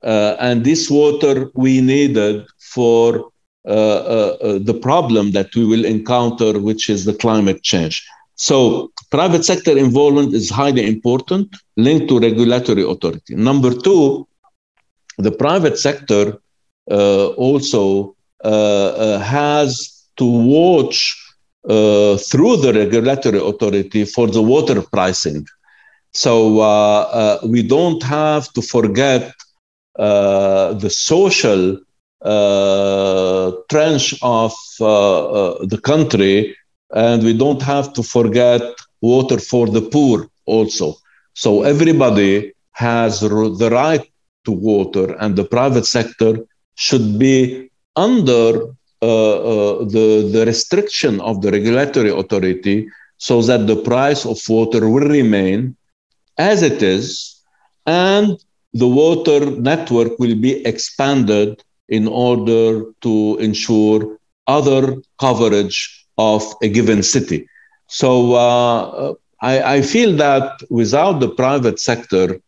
Uh, 0.02 0.36
and 0.40 0.64
this 0.64 0.90
water 0.90 1.50
we 1.54 1.80
needed 1.80 2.46
for 2.58 3.30
uh, 3.66 3.68
uh, 3.68 4.36
uh 4.42 4.58
the 4.60 4.74
problem 4.74 5.32
that 5.32 5.54
we 5.56 5.64
will 5.64 5.84
encounter, 5.84 6.58
which 6.60 6.88
is 6.88 7.04
the 7.04 7.14
climate 7.14 7.62
change. 7.62 8.06
So, 8.36 8.92
private 9.10 9.44
sector 9.44 9.76
involvement 9.76 10.34
is 10.34 10.50
highly 10.50 10.86
important, 10.86 11.56
linked 11.76 12.08
to 12.08 12.20
regulatory 12.20 12.82
authority. 12.82 13.34
Number 13.34 13.72
two, 13.74 14.28
the 15.18 15.32
private 15.32 15.78
sector 15.78 16.38
uh, 16.90 17.28
also 17.28 18.14
uh, 18.44 18.48
uh, 18.48 19.18
has 19.18 20.04
to 20.16 20.24
watch 20.24 20.98
through 22.30 22.56
the 22.58 22.72
regulatory 22.72 23.38
authority 23.40 24.04
for 24.04 24.28
the 24.28 24.40
water 24.42 24.80
pricing. 24.82 25.44
So 26.12 27.40
we 27.44 27.62
don't 27.62 28.02
have 28.04 28.52
to 28.52 28.62
forget 28.62 29.32
the 29.96 30.90
social 30.90 31.78
uh, 32.24 33.52
trench 33.70 34.14
of 34.22 34.52
uh, 34.80 35.26
uh, 35.28 35.66
the 35.66 35.78
country 35.78 36.56
and 36.94 37.22
we 37.22 37.32
don't 37.32 37.62
have 37.62 37.92
to 37.92 38.02
forget 38.02 38.62
water 39.00 39.38
for 39.38 39.66
the 39.68 39.82
poor 39.82 40.26
also. 40.46 40.94
So 41.34 41.62
everybody 41.62 42.52
has 42.72 43.20
the 43.20 43.68
right 43.70 44.04
to 44.46 44.52
water, 44.52 45.14
and 45.20 45.36
the 45.36 45.44
private 45.44 45.86
sector 45.86 46.32
should 46.74 47.18
be 47.18 47.70
under 47.96 48.74
uh, 49.02 49.36
uh, 49.52 49.84
the, 49.84 50.28
the 50.32 50.44
restriction 50.46 51.20
of 51.20 51.42
the 51.42 51.50
regulatory 51.50 52.10
authority 52.10 52.88
so 53.18 53.42
that 53.42 53.66
the 53.66 53.76
price 53.76 54.24
of 54.24 54.38
water 54.48 54.88
will 54.88 55.08
remain 55.08 55.76
as 56.38 56.62
it 56.62 56.82
is 56.82 57.42
and 57.86 58.38
the 58.72 58.88
water 58.88 59.40
network 59.50 60.18
will 60.18 60.34
be 60.34 60.64
expanded 60.66 61.62
in 61.88 62.08
order 62.08 62.84
to 63.00 63.36
ensure 63.38 64.18
other 64.46 64.96
coverage 65.18 66.06
of 66.18 66.42
a 66.62 66.68
given 66.68 67.02
city. 67.02 67.48
So 67.88 68.34
uh, 68.34 69.14
I, 69.40 69.76
I, 69.76 69.82
feel 69.82 70.16
that 70.16 70.60
without 70.70 71.20
the 71.20 71.28
private 71.28 71.78
sector, 71.78 72.40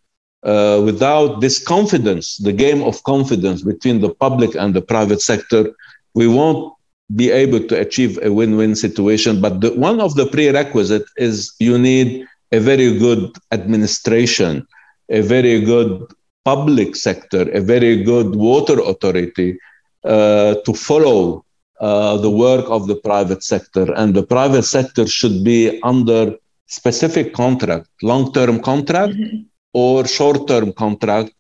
uh, 0.45 0.81
without 0.85 1.41
this 1.41 1.59
confidence, 1.63 2.37
the 2.37 2.53
game 2.53 2.83
of 2.83 3.03
confidence 3.03 3.63
between 3.63 4.01
the 4.01 4.15
public 4.15 4.55
and 4.55 4.75
the 4.75 4.83
private 4.83 5.21
sector, 5.21 5.71
we 6.15 6.29
won't 6.29 6.75
be 7.17 7.31
able 7.31 7.61
to 7.61 7.79
achieve 7.81 8.19
a 8.23 8.33
win-win 8.33 8.75
situation. 8.77 9.41
But 9.41 9.61
the, 9.61 9.75
one 9.75 10.01
of 10.01 10.15
the 10.15 10.27
prerequisite 10.27 11.07
is 11.17 11.55
you 11.59 11.79
need 11.79 12.27
a 12.53 12.61
very 12.61 12.99
good 12.99 13.37
administration, 13.51 14.67
a 15.09 15.23
very 15.23 15.61
good 15.61 16.07
public 16.45 16.97
sector, 16.97 17.51
a 17.51 17.61
very 17.61 18.03
good 18.03 18.35
water 18.35 18.81
authority 18.81 19.59
uh, 20.05 20.55
to 20.65 20.73
follow 20.73 21.45
uh, 21.81 22.17
the 22.19 22.31
work 22.31 22.65
of 22.69 22.87
the 22.87 22.97
private 22.97 23.43
sector. 23.43 23.93
And 23.95 24.15
the 24.15 24.23
private 24.23 24.65
sector 24.65 25.07
should 25.07 25.45
be 25.45 25.81
under 25.83 26.37
specific 26.67 27.33
contract, 27.33 27.89
long-term 28.03 28.61
contract 28.61 29.15
mm-hmm. 29.15 29.43
Or 29.83 30.07
short-term 30.19 30.69
contract 30.85 31.31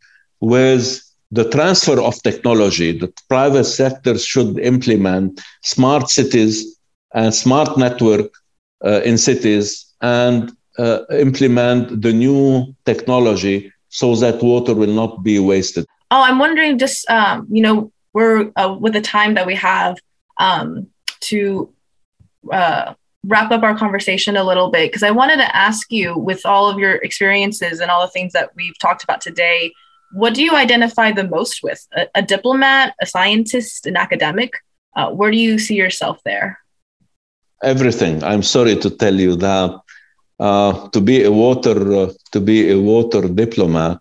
with 0.55 0.83
the 1.39 1.47
transfer 1.57 1.99
of 2.09 2.15
technology, 2.23 2.91
the 3.03 3.11
private 3.29 3.65
sector 3.65 4.15
should 4.31 4.59
implement 4.73 5.41
smart 5.63 6.09
cities 6.19 6.55
and 7.21 7.35
smart 7.35 7.71
network 7.77 8.31
uh, 8.85 9.01
in 9.11 9.17
cities 9.19 9.69
and 10.01 10.53
uh, 10.79 11.01
implement 11.27 11.83
the 12.05 12.13
new 12.13 12.75
technology 12.91 13.57
so 14.01 14.15
that 14.23 14.43
water 14.43 14.75
will 14.81 14.95
not 15.03 15.13
be 15.29 15.37
wasted. 15.53 15.85
Oh, 16.11 16.23
I'm 16.29 16.39
wondering 16.39 16.79
just, 16.79 16.99
um, 17.11 17.47
you 17.51 17.63
know, 17.63 17.77
we're 18.15 18.51
uh, 18.61 18.77
with 18.83 18.95
the 18.99 19.05
time 19.17 19.35
that 19.35 19.47
we 19.47 19.57
have 19.57 19.97
um, 20.39 20.87
to 21.31 21.41
uh, 22.53 22.95
wrap 23.29 23.51
up 23.51 23.63
our 23.63 23.77
conversation 23.77 24.37
a 24.37 24.45
little 24.51 24.71
bit, 24.71 24.85
because 24.89 25.05
I 25.11 25.13
wanted 25.21 25.37
to 25.37 25.57
ask 25.67 25.85
you, 25.99 26.07
with 26.29 26.43
all 26.53 26.69
of 26.71 26.77
your 26.83 26.95
experiences 27.09 27.75
and 27.81 27.91
all 27.91 28.03
the 28.07 28.15
things 28.17 28.33
that 28.33 28.51
we've 28.57 28.79
talked 28.79 29.03
about 29.05 29.21
today, 29.21 29.73
what 30.13 30.33
do 30.35 30.43
you 30.43 30.55
identify 30.67 31.13
the 31.13 31.29
most 31.37 31.63
with? 31.63 31.81
A, 32.01 32.07
a 32.15 32.23
diplomat, 32.23 32.95
a 33.01 33.07
scientist, 33.07 33.87
an 33.87 33.97
academic? 33.97 34.53
Uh, 34.97 35.11
where 35.11 35.31
do 35.31 35.37
you 35.37 35.59
see 35.59 35.77
yourself 35.85 36.17
there? 36.25 36.59
Everything. 37.63 38.25
I'm 38.25 38.43
sorry 38.43 38.77
to 38.77 38.91
tell 38.91 39.15
you 39.15 39.37
that 39.37 39.71
uh, 40.41 40.89
to 40.95 41.01
be 41.01 41.25
a 41.25 41.33
water 41.33 41.79
uh, 42.01 42.13
to 42.33 42.41
be 42.41 42.71
a 42.71 42.79
water 42.79 43.23
diplomat, 43.29 43.99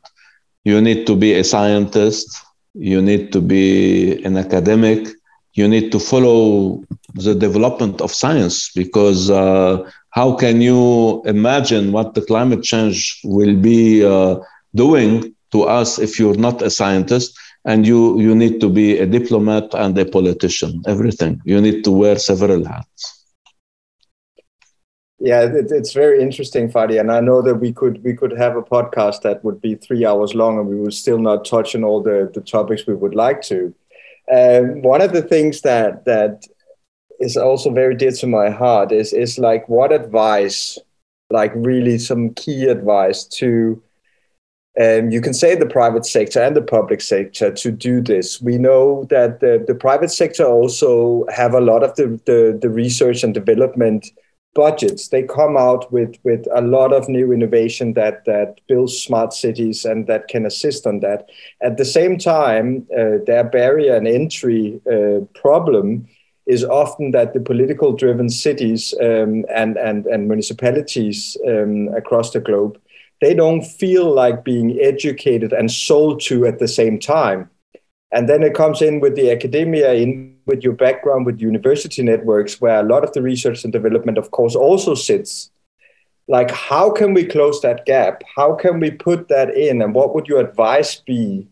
you 0.63 0.80
need 0.80 1.05
to 1.07 1.15
be 1.15 1.34
a 1.34 1.43
scientist. 1.43 2.28
You 2.73 3.01
need 3.01 3.34
to 3.34 3.41
be 3.41 4.23
an 4.23 4.38
academic. 4.38 5.16
You 5.58 5.68
need 5.68 5.91
to 5.91 5.99
follow 5.99 6.84
the 7.16 7.34
development 7.34 7.99
of 7.99 8.14
science 8.14 8.70
because 8.76 9.32
uh, 9.32 9.89
how 10.12 10.36
can 10.36 10.62
you 10.62 11.24
imagine 11.26 11.91
what 11.91 12.14
the 12.14 12.22
climate 12.22 12.64
change 12.64 13.20
will 13.24 13.55
be 13.55 14.05
uh, 14.05 14.38
doing 14.76 15.36
to 15.51 15.64
us 15.64 15.97
if 15.97 16.20
you're 16.20 16.38
not 16.47 16.62
a 16.62 16.70
scientist 16.70 17.36
and 17.66 17.88
you 17.88 18.20
you 18.22 18.36
need 18.36 18.62
to 18.62 18.70
be 18.70 18.99
a 18.99 19.08
diplomat 19.08 19.74
and 19.74 19.97
a 19.97 20.05
politician 20.05 20.72
everything. 20.86 21.41
You 21.43 21.60
need 21.60 21.84
to 21.86 21.91
wear 21.91 22.18
several 22.20 22.64
hats. 22.64 23.01
Yeah 25.20 25.41
it, 25.41 25.72
it's 25.72 25.93
very 25.93 26.22
interesting 26.22 26.70
fadi 26.70 26.99
and 26.99 27.12
i 27.12 27.20
know 27.20 27.41
that 27.41 27.55
we 27.55 27.74
could 27.74 28.03
we 28.03 28.14
could 28.14 28.34
have 28.43 28.55
a 28.55 28.62
podcast 28.62 29.24
that 29.24 29.43
would 29.43 29.60
be 29.60 29.74
three 29.74 30.05
hours 30.05 30.36
long 30.36 30.60
and 30.60 30.68
we 30.68 30.80
would 30.82 30.93
still 30.93 31.18
not 31.18 31.43
touch 31.43 31.76
on 31.76 31.84
all 31.84 32.03
the 32.10 32.30
the 32.36 32.41
topics 32.41 32.86
we 32.86 32.93
would 32.93 33.16
like 33.16 33.41
to 33.51 33.74
um, 34.34 34.82
one 34.82 35.01
of 35.01 35.13
the 35.13 35.21
things 35.21 35.61
that 35.61 36.05
that 36.05 36.43
is 37.19 37.38
also 37.38 37.71
very 37.71 37.95
dear 37.95 38.11
to 38.11 38.28
my 38.28 38.49
heart 38.49 38.91
is 38.91 39.13
is 39.13 39.39
like 39.39 39.67
what 39.69 39.91
advice 39.91 40.78
like 41.30 41.51
really 41.55 41.97
some 41.97 42.34
key 42.34 42.65
advice 42.65 43.25
to 43.25 43.82
um, 44.80 45.09
you 45.09 45.21
can 45.21 45.34
say 45.34 45.55
the 45.55 45.65
private 45.65 46.05
sector 46.05 46.39
and 46.41 46.55
the 46.55 46.61
public 46.61 47.01
sector 47.01 47.51
to 47.51 47.71
do 47.71 47.99
this. 47.99 48.39
We 48.39 48.59
know 48.59 49.05
that 49.05 49.39
the, 49.39 49.63
the 49.65 49.73
private 49.73 50.11
sector 50.11 50.45
also 50.45 51.25
have 51.34 51.55
a 51.55 51.61
lot 51.61 51.84
of 51.84 51.95
the, 51.95 52.19
the, 52.28 52.57
the, 52.61 52.69
research 52.69 53.23
and 53.23 53.34
development 53.34 54.07
budgets. 54.54 55.10
They 55.10 55.24
come 55.24 55.56
out 55.56 55.91
with, 55.91 56.16
with 56.24 56.45
a 56.54 56.62
lot 56.62 56.93
of 56.93 57.08
new 57.08 57.32
innovation 57.32 57.93
that, 57.93 58.26
that 58.26 58.60
builds 58.68 58.98
smart 58.98 59.34
cities 59.34 59.86
and 59.86 60.08
that 60.08 60.28
can 60.28 60.45
assist 60.45 60.88
on 60.88 61.00
that. 61.02 61.30
At 61.62 61.78
the 61.78 61.86
same 61.86 62.18
time, 62.18 62.88
uh, 62.91 63.24
their 63.26 63.43
barrier 63.43 63.95
and 63.95 64.08
entry 64.08 64.82
uh, 64.91 65.26
problem 65.39 66.08
is 66.48 66.64
often 66.64 67.12
that 67.12 67.34
the 67.34 67.41
political 67.41 67.91
driven 67.91 68.30
cities 68.30 68.93
um, 69.02 69.45
and, 69.54 69.78
and, 69.78 70.06
and 70.06 70.28
municipalities 70.28 71.38
um, 71.45 71.89
across 71.89 72.32
the 72.32 72.39
globe 72.39 72.80
they 73.22 73.34
don't 73.34 73.64
feel 73.64 74.14
like 74.14 74.43
being 74.43 74.80
educated 74.80 75.54
and 75.54 75.72
sold 75.72 76.22
to 76.22 76.45
at 76.45 76.60
the 76.60 76.68
same 76.68 77.00
time. 77.00 77.50
And 78.12 78.30
then 78.30 78.43
it 78.43 78.54
comes 78.54 78.82
in 78.82 79.00
with 79.00 79.16
the 79.16 79.32
academia, 79.32 79.93
in 79.93 80.37
with 80.48 80.64
your 80.64 80.74
background 80.74 81.26
with 81.26 81.39
university 81.41 82.02
networks, 82.02 82.60
where 82.60 82.80
a 82.80 82.88
lot 82.88 83.04
of 83.04 83.14
the 83.14 83.22
research 83.22 83.64
and 83.64 83.74
development, 83.74 84.18
of 84.18 84.32
course, 84.32 84.56
also 84.56 84.95
sits. 84.95 85.52
Like, 86.28 86.52
how 86.52 86.91
can 86.91 87.14
we 87.14 87.26
close 87.26 87.62
that 87.62 87.86
gap? 87.86 88.24
How 88.36 88.56
can 88.56 88.80
we 88.80 88.91
put 88.91 89.28
that 89.30 89.56
in? 89.56 89.82
And 89.82 89.93
what 89.93 90.14
would 90.16 90.28
your 90.28 90.39
advice 90.39 90.95
be 90.95 91.48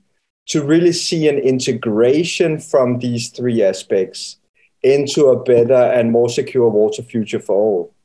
to 0.48 0.64
really 0.64 0.92
see 0.92 1.28
an 1.28 1.38
integration 1.38 2.60
from 2.60 3.00
these 3.00 3.30
three 3.30 3.64
aspects 3.64 4.38
into 4.84 5.28
a 5.28 5.42
better 5.44 5.74
and 5.74 6.12
more 6.12 6.30
secure 6.30 6.70
water 6.70 7.02
future 7.02 7.40
for 7.40 7.56
all? 7.56 7.96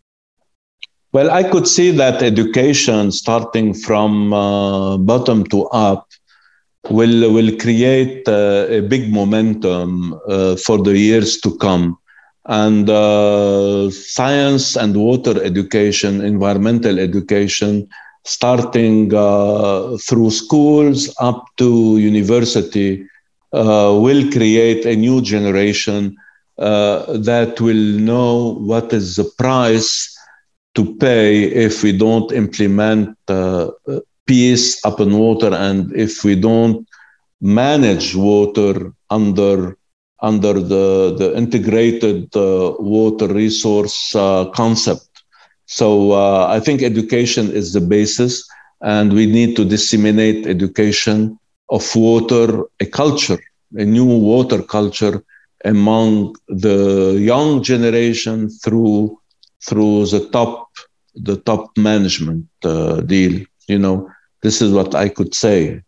Well, 1.12 1.30
I 1.30 1.42
could 1.42 1.66
see 1.66 1.90
that 1.90 2.22
education 2.22 3.10
starting 3.10 3.74
from 3.74 4.32
uh, 4.32 4.96
bottom 4.96 5.44
to 5.46 5.66
up 5.66 6.08
will 6.88 7.32
will 7.32 7.56
create 7.58 8.26
uh, 8.28 8.66
a 8.68 8.80
big 8.80 9.12
momentum 9.12 10.14
uh, 10.28 10.56
for 10.56 10.78
the 10.78 10.96
years 10.96 11.38
to 11.40 11.56
come. 11.58 11.98
And 12.46 12.88
uh, 12.88 13.90
science 13.90 14.76
and 14.76 14.96
water 14.96 15.42
education, 15.42 16.20
environmental 16.22 16.98
education, 16.98 17.86
starting 18.24 19.12
uh, 19.14 19.96
through 19.98 20.30
schools 20.30 21.14
up 21.20 21.44
to 21.58 21.98
university, 21.98 23.06
uh, 23.52 23.96
will 24.00 24.30
create 24.30 24.86
a 24.86 24.96
new 24.96 25.20
generation 25.20 26.16
that 26.56 27.58
will 27.60 28.00
know 28.10 28.54
what 28.60 28.92
is 28.92 29.16
the 29.16 29.24
price 29.38 30.14
to 30.74 30.94
pay 30.96 31.44
if 31.44 31.82
we 31.82 31.92
don't 31.96 32.30
implement 32.32 33.16
peace 34.26 34.80
upon 34.84 35.16
water 35.18 35.52
and 35.54 35.92
if 35.96 36.24
we 36.24 36.34
don't 36.34 36.86
manage 37.40 38.14
water 38.14 38.92
under 39.10 39.76
under 40.22 40.54
the, 40.54 41.14
the 41.18 41.34
integrated 41.36 42.34
uh, 42.36 42.72
water 42.78 43.26
resource 43.26 44.14
uh, 44.14 44.44
concept. 44.54 45.08
So 45.66 46.12
uh, 46.12 46.46
I 46.48 46.60
think 46.60 46.82
education 46.82 47.50
is 47.50 47.72
the 47.72 47.80
basis, 47.80 48.46
and 48.82 49.12
we 49.12 49.26
need 49.26 49.56
to 49.56 49.64
disseminate 49.64 50.46
education 50.46 51.38
of 51.70 51.84
water, 51.94 52.64
a 52.80 52.86
culture, 52.86 53.38
a 53.76 53.84
new 53.84 54.04
water 54.04 54.62
culture 54.62 55.22
among 55.64 56.34
the 56.48 57.16
young 57.20 57.62
generation 57.62 58.48
through 58.50 59.18
through 59.66 60.06
the 60.06 60.28
top 60.32 60.68
the 61.14 61.36
top 61.36 61.70
management 61.76 62.46
uh, 62.64 63.00
deal. 63.00 63.40
You 63.70 63.78
know, 63.78 64.10
this 64.42 64.60
is 64.60 64.72
what 64.72 64.94
I 64.94 65.08
could 65.08 65.34
say. 65.34 65.82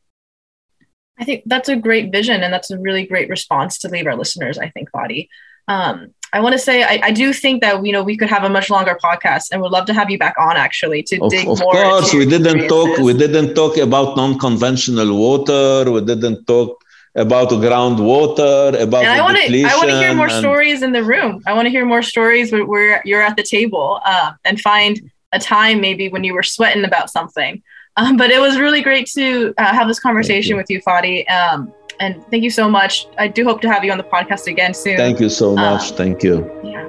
I 1.18 1.24
think 1.24 1.42
that's 1.46 1.68
a 1.68 1.76
great 1.76 2.10
vision, 2.18 2.42
and 2.42 2.52
that's 2.54 2.70
a 2.70 2.78
really 2.78 3.04
great 3.06 3.28
response 3.28 3.78
to 3.80 3.88
leave 3.88 4.06
our 4.06 4.16
listeners. 4.16 4.56
I 4.58 4.68
think, 4.70 4.90
Fadi. 4.94 5.28
Um, 5.68 6.14
I 6.32 6.40
want 6.40 6.54
to 6.54 6.58
say 6.58 6.82
I, 6.82 6.94
I, 7.08 7.10
do 7.12 7.32
think 7.32 7.60
that 7.64 7.84
you 7.86 7.92
know 7.92 8.02
we 8.02 8.16
could 8.16 8.30
have 8.30 8.44
a 8.44 8.48
much 8.48 8.68
longer 8.70 8.98
podcast, 9.06 9.44
and 9.52 9.60
would 9.62 9.70
love 9.70 9.86
to 9.90 9.94
have 9.94 10.08
you 10.10 10.18
back 10.18 10.36
on 10.38 10.56
actually 10.56 11.02
to 11.10 11.16
of, 11.20 11.30
dig 11.30 11.46
of 11.46 11.60
more. 11.60 11.76
Of 11.76 11.82
course, 11.82 12.14
we 12.14 12.26
didn't 12.26 12.68
talk. 12.68 12.98
We 12.98 13.12
didn't 13.12 13.54
talk 13.54 13.76
about 13.76 14.16
non-conventional 14.16 15.10
water. 15.26 15.90
We 15.90 16.00
didn't 16.00 16.46
talk 16.46 16.82
about 17.14 17.50
groundwater, 17.50 18.80
about 18.80 19.04
and 19.04 19.12
I 19.12 19.20
want 19.20 19.36
to 19.36 19.64
I 19.64 19.76
want 19.76 19.90
to 19.90 19.98
hear 19.98 20.14
more 20.14 20.32
and- 20.32 20.40
stories 20.44 20.82
in 20.82 20.92
the 20.92 21.04
room. 21.04 21.42
I 21.46 21.52
want 21.52 21.66
to 21.66 21.70
hear 21.70 21.84
more 21.84 22.02
stories 22.02 22.50
where, 22.52 22.64
where 22.64 23.02
you're 23.04 23.22
at 23.22 23.36
the 23.36 23.42
table 23.42 24.00
uh, 24.04 24.32
and 24.44 24.58
find 24.60 25.10
a 25.32 25.38
time 25.38 25.80
maybe 25.80 26.08
when 26.08 26.24
you 26.24 26.34
were 26.34 26.42
sweating 26.42 26.84
about 26.84 27.10
something. 27.10 27.62
Um, 27.96 28.16
but 28.16 28.30
it 28.30 28.40
was 28.40 28.58
really 28.58 28.82
great 28.82 29.06
to 29.08 29.52
uh, 29.58 29.72
have 29.72 29.88
this 29.88 30.00
conversation 30.00 30.50
you. 30.50 30.56
with 30.56 30.70
you, 30.70 30.80
Fadi. 30.80 31.28
Um, 31.30 31.72
and 32.00 32.24
thank 32.30 32.42
you 32.42 32.50
so 32.50 32.68
much. 32.68 33.06
I 33.18 33.28
do 33.28 33.44
hope 33.44 33.60
to 33.62 33.70
have 33.70 33.84
you 33.84 33.92
on 33.92 33.98
the 33.98 34.04
podcast 34.04 34.46
again 34.46 34.74
soon. 34.74 34.96
Thank 34.96 35.20
you 35.20 35.28
so 35.28 35.54
much. 35.54 35.90
Um, 35.90 35.96
Thank 35.96 36.22
you. 36.22 36.60
Yeah. 36.64 36.88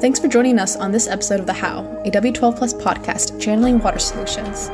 Thanks 0.00 0.20
for 0.20 0.28
joining 0.28 0.58
us 0.58 0.76
on 0.76 0.92
this 0.92 1.08
episode 1.08 1.40
of 1.40 1.46
The 1.46 1.54
How, 1.54 1.80
a 2.04 2.10
W12 2.10 2.56
Plus 2.56 2.74
podcast 2.74 3.40
channeling 3.40 3.78
water 3.78 3.98
solutions. 3.98 4.68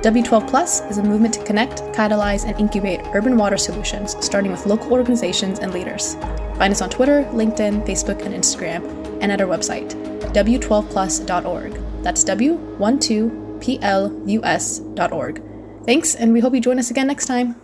W12 0.00 0.48
Plus 0.48 0.80
is 0.82 0.98
a 0.98 1.02
movement 1.02 1.34
to 1.34 1.44
connect, 1.44 1.80
catalyze, 1.94 2.44
and 2.46 2.58
incubate 2.58 3.00
urban 3.14 3.36
water 3.36 3.56
solutions, 3.56 4.16
starting 4.24 4.50
with 4.50 4.66
local 4.66 4.92
organizations 4.92 5.58
and 5.58 5.72
leaders. 5.72 6.14
Find 6.56 6.72
us 6.72 6.80
on 6.80 6.90
Twitter, 6.90 7.24
LinkedIn, 7.32 7.86
Facebook, 7.86 8.24
and 8.24 8.34
Instagram, 8.34 8.84
and 9.20 9.30
at 9.30 9.40
our 9.40 9.46
website, 9.46 9.90
w12plus.org. 10.32 12.02
That's 12.02 12.24
W12plus.org. 13.60 15.42
Thanks, 15.84 16.14
and 16.14 16.32
we 16.32 16.40
hope 16.40 16.54
you 16.54 16.60
join 16.60 16.78
us 16.78 16.90
again 16.90 17.06
next 17.06 17.26
time. 17.26 17.56